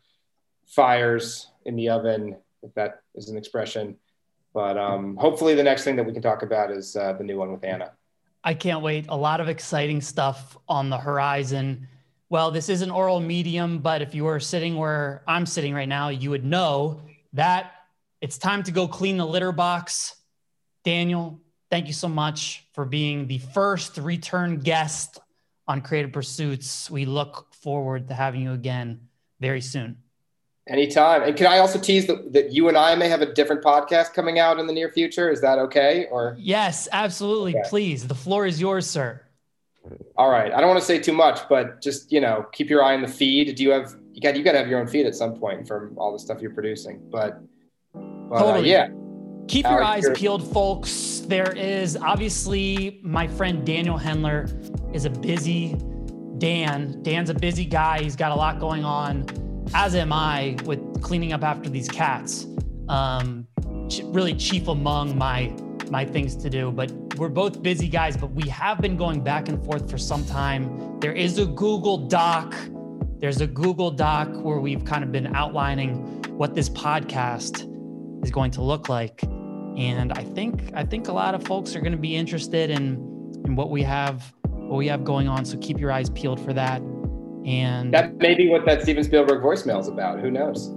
fires 0.67 1.51
in 1.65 1.75
the 1.75 1.89
oven, 1.89 2.37
if 2.63 2.73
that 2.75 3.01
is 3.15 3.29
an 3.29 3.37
expression. 3.37 3.97
But 4.53 4.77
um, 4.77 5.15
hopefully, 5.15 5.55
the 5.55 5.63
next 5.63 5.83
thing 5.83 5.95
that 5.97 6.05
we 6.05 6.13
can 6.13 6.21
talk 6.21 6.41
about 6.41 6.71
is 6.71 6.95
uh, 6.95 7.13
the 7.13 7.23
new 7.23 7.37
one 7.37 7.51
with 7.51 7.63
Anna. 7.63 7.91
I 8.43 8.53
can't 8.53 8.81
wait. 8.81 9.05
A 9.09 9.17
lot 9.17 9.41
of 9.41 9.49
exciting 9.49 10.01
stuff 10.01 10.57
on 10.67 10.89
the 10.89 10.97
horizon. 10.97 11.87
Well, 12.29 12.51
this 12.51 12.69
is 12.69 12.81
an 12.81 12.91
oral 12.91 13.19
medium, 13.19 13.79
but 13.79 14.01
if 14.01 14.15
you 14.15 14.23
were 14.23 14.39
sitting 14.39 14.75
where 14.77 15.23
I'm 15.27 15.45
sitting 15.45 15.73
right 15.73 15.89
now, 15.89 16.09
you 16.09 16.29
would 16.29 16.45
know 16.45 17.01
that 17.33 17.71
it's 18.21 18.37
time 18.37 18.63
to 18.63 18.71
go 18.71 18.87
clean 18.87 19.17
the 19.17 19.25
litter 19.25 19.51
box. 19.51 20.15
Daniel, 20.83 21.39
thank 21.69 21.87
you 21.87 21.93
so 21.93 22.07
much 22.07 22.65
for 22.73 22.85
being 22.85 23.27
the 23.27 23.39
first 23.39 23.97
return 23.97 24.59
guest 24.59 25.19
on 25.67 25.81
Creative 25.81 26.11
Pursuits. 26.11 26.89
We 26.89 27.05
look 27.05 27.53
forward 27.53 28.07
to 28.07 28.13
having 28.13 28.41
you 28.41 28.53
again 28.53 29.07
very 29.39 29.61
soon. 29.61 29.97
Anytime. 30.69 31.23
And 31.23 31.35
can 31.35 31.47
I 31.47 31.57
also 31.57 31.79
tease 31.79 32.05
that, 32.07 32.31
that 32.33 32.53
you 32.53 32.67
and 32.67 32.77
I 32.77 32.95
may 32.95 33.09
have 33.09 33.21
a 33.21 33.33
different 33.33 33.63
podcast 33.63 34.13
coming 34.13 34.37
out 34.37 34.59
in 34.59 34.67
the 34.67 34.73
near 34.73 34.89
future? 34.89 35.29
Is 35.29 35.41
that 35.41 35.57
okay? 35.59 36.05
Or 36.11 36.35
yes, 36.37 36.87
absolutely. 36.91 37.57
Okay. 37.57 37.67
Please. 37.67 38.07
The 38.07 38.15
floor 38.15 38.45
is 38.45 38.61
yours, 38.61 38.87
sir. 38.87 39.21
All 40.15 40.29
right. 40.29 40.53
I 40.53 40.59
don't 40.59 40.69
want 40.69 40.79
to 40.79 40.85
say 40.85 40.99
too 40.99 41.13
much, 41.13 41.39
but 41.49 41.81
just, 41.81 42.11
you 42.11 42.21
know, 42.21 42.45
keep 42.51 42.69
your 42.69 42.83
eye 42.83 42.93
on 42.93 43.01
the 43.01 43.07
feed. 43.07 43.55
Do 43.55 43.63
you 43.63 43.71
have 43.71 43.95
you 44.13 44.21
got 44.21 44.37
you 44.37 44.43
got 44.43 44.51
to 44.51 44.59
have 44.59 44.67
your 44.67 44.79
own 44.79 44.87
feed 44.87 45.05
at 45.05 45.15
some 45.15 45.35
point 45.35 45.67
from 45.67 45.97
all 45.97 46.11
the 46.13 46.19
stuff 46.19 46.41
you're 46.41 46.53
producing. 46.53 47.01
But, 47.09 47.41
but 47.93 48.35
uh, 48.35 48.39
totally. 48.39 48.75
Uh, 48.75 48.89
yeah. 48.89 48.89
Keep 49.47 49.65
your 49.65 49.81
eyes 49.81 50.05
peeled, 50.13 50.51
folks. 50.53 51.23
There 51.25 51.51
is 51.57 51.97
obviously 51.97 52.99
my 53.01 53.27
friend 53.27 53.65
Daniel 53.65 53.97
Hendler 53.97 54.45
is 54.93 55.05
a 55.05 55.09
busy 55.09 55.75
Dan. 56.37 57.01
Dan's 57.01 57.31
a 57.31 57.33
busy 57.33 57.65
guy. 57.65 57.99
He's 58.01 58.15
got 58.15 58.31
a 58.31 58.35
lot 58.35 58.59
going 58.59 58.85
on, 58.85 59.25
as 59.73 59.95
am 59.95 60.11
I 60.11 60.57
with 60.65 61.01
cleaning 61.01 61.33
up 61.33 61.43
after 61.43 61.69
these 61.69 61.87
cats. 61.87 62.47
Um, 62.87 63.47
really 64.05 64.33
chief 64.35 64.67
among 64.67 65.17
my 65.17 65.53
my 65.89 66.05
things 66.05 66.35
to 66.35 66.49
do. 66.49 66.71
But 66.71 66.91
we're 67.15 67.29
both 67.29 67.61
busy 67.61 67.87
guys, 67.87 68.15
but 68.15 68.31
we 68.31 68.47
have 68.49 68.79
been 68.79 68.95
going 68.95 69.23
back 69.23 69.49
and 69.49 69.63
forth 69.65 69.89
for 69.89 69.97
some 69.97 70.25
time. 70.25 70.99
There 70.99 71.13
is 71.13 71.37
a 71.39 71.45
Google 71.45 71.97
Doc. 72.07 72.55
There's 73.17 73.41
a 73.41 73.47
Google 73.47 73.91
Doc 73.91 74.29
where 74.43 74.59
we've 74.59 74.85
kind 74.85 75.03
of 75.03 75.11
been 75.11 75.35
outlining 75.35 75.95
what 76.37 76.55
this 76.55 76.69
podcast 76.69 77.65
is 78.23 78.31
going 78.31 78.51
to 78.51 78.61
look 78.61 78.87
like. 78.89 79.23
And 79.77 80.13
I 80.13 80.23
think 80.23 80.71
I 80.73 80.83
think 80.83 81.07
a 81.07 81.13
lot 81.13 81.35
of 81.35 81.43
folks 81.43 81.75
are 81.75 81.81
going 81.81 81.91
to 81.91 81.97
be 81.97 82.15
interested 82.15 82.69
in 82.69 82.95
in 83.45 83.55
what 83.55 83.69
we 83.69 83.83
have 83.83 84.33
what 84.43 84.77
we 84.77 84.87
have 84.87 85.03
going 85.03 85.27
on. 85.27 85.45
So 85.45 85.57
keep 85.57 85.79
your 85.79 85.91
eyes 85.91 86.09
peeled 86.11 86.39
for 86.39 86.53
that. 86.53 86.81
And 87.45 87.93
that 87.93 88.17
may 88.17 88.35
be 88.35 88.49
what 88.49 88.65
that 88.65 88.81
Steven 88.81 89.03
Spielberg 89.03 89.41
voicemail 89.41 89.79
is 89.79 89.87
about. 89.87 90.19
Who 90.19 90.29
knows? 90.29 90.71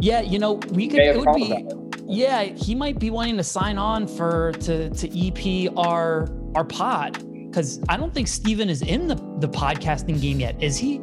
Yeah, 0.00 0.20
you 0.20 0.38
know, 0.38 0.54
we 0.72 0.88
could 0.88 1.00
it 1.00 1.16
would 1.16 1.34
be 1.34 1.66
yeah, 2.06 2.42
he 2.42 2.74
might 2.74 2.98
be 2.98 3.10
wanting 3.10 3.36
to 3.36 3.44
sign 3.44 3.78
on 3.78 4.06
for 4.06 4.52
to 4.60 4.90
to 4.90 5.26
EP 5.28 5.72
our 5.76 6.28
our 6.54 6.64
pod 6.64 7.24
because 7.48 7.82
I 7.88 7.96
don't 7.96 8.12
think 8.12 8.28
Steven 8.28 8.68
is 8.68 8.82
in 8.82 9.06
the 9.06 9.14
the 9.38 9.48
podcasting 9.48 10.20
game 10.20 10.40
yet. 10.40 10.62
Is 10.62 10.76
he? 10.76 11.00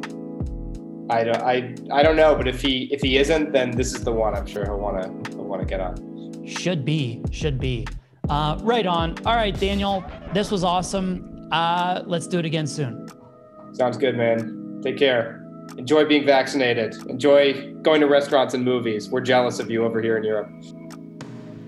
I 1.08 1.24
don't 1.24 1.42
I 1.42 1.74
I 1.90 2.02
don't 2.02 2.16
know, 2.16 2.34
but 2.36 2.46
if 2.46 2.60
he 2.62 2.88
if 2.92 3.00
he 3.00 3.18
isn't, 3.18 3.52
then 3.52 3.72
this 3.72 3.94
is 3.94 4.04
the 4.04 4.12
one 4.12 4.34
I'm 4.36 4.46
sure 4.46 4.64
he'll 4.64 4.78
want 4.78 5.02
to 5.02 5.30
he'll 5.30 5.44
want 5.44 5.62
to 5.62 5.66
get 5.66 5.80
on. 5.80 6.46
Should 6.46 6.84
be, 6.84 7.22
should 7.30 7.58
be. 7.58 7.86
Uh, 8.28 8.58
right 8.62 8.86
on. 8.86 9.16
All 9.26 9.34
right, 9.34 9.58
Daniel, 9.58 10.04
this 10.32 10.50
was 10.50 10.62
awesome. 10.62 11.48
Uh, 11.50 12.02
let's 12.06 12.28
do 12.28 12.38
it 12.38 12.44
again 12.44 12.66
soon. 12.66 13.08
Sounds 13.72 13.96
good, 13.96 14.16
man. 14.16 14.59
Take 14.82 14.98
care. 14.98 15.46
Enjoy 15.76 16.04
being 16.04 16.26
vaccinated. 16.26 16.94
Enjoy 17.08 17.74
going 17.82 18.00
to 18.00 18.06
restaurants 18.06 18.54
and 18.54 18.64
movies. 18.64 19.08
We're 19.08 19.20
jealous 19.20 19.58
of 19.58 19.70
you 19.70 19.84
over 19.84 20.02
here 20.02 20.16
in 20.16 20.24
Europe. 20.24 20.50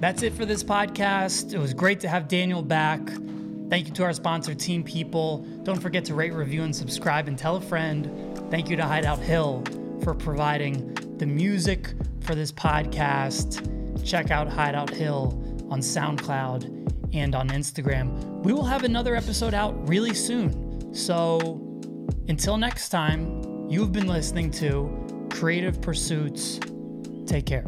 That's 0.01 0.23
it 0.23 0.33
for 0.33 0.45
this 0.45 0.65
podcast. 0.65 1.55
It 1.55 1.59
was 1.59 1.73
great 1.73 2.01
to 2.01 2.09
have 2.09 2.27
Daniel 2.27 2.63
back. 2.63 3.01
Thank 3.71 3.87
you 3.87 3.95
to 3.95 4.03
our 4.03 4.13
sponsor, 4.13 4.55
Team 4.55 4.83
People. 4.83 5.39
Don't 5.63 5.81
forget 5.81 6.05
to 6.07 6.15
rate, 6.15 6.33
review, 6.33 6.63
and 6.65 6.75
subscribe 6.75 7.29
and 7.29 7.39
tell 7.39 7.57
a 7.57 7.61
friend. 7.61 8.11
Thank 8.51 8.69
you 8.69 8.77
to 8.77 8.85
Hideout 8.85 9.21
Hill 9.21 9.65
for 10.03 10.13
providing 10.13 10.93
the 11.19 11.27
music 11.27 11.95
for 12.21 12.35
this 12.35 12.51
podcast. 12.51 13.69
Check 14.05 14.31
out 14.31 14.49
Hideout 14.49 14.91
Hill 14.91 15.39
on 15.71 15.81
SoundCloud 15.81 17.15
and 17.15 17.35
on 17.35 17.49
Instagram. 17.51 18.11
We 18.43 18.53
will 18.53 18.65
have 18.65 18.85
another 18.85 19.15
episode 19.15 19.55
out 19.55 19.89
really 19.89 20.13
soon. 20.13 20.93
So 20.93 21.72
until 22.29 22.57
next 22.57 22.89
time, 22.91 23.69
you've 23.69 23.93
been 23.93 24.07
listening 24.07 24.51
to 24.53 25.29
Creative 25.31 25.81
Pursuits. 25.81 26.61
Take 27.27 27.47
care. 27.47 27.65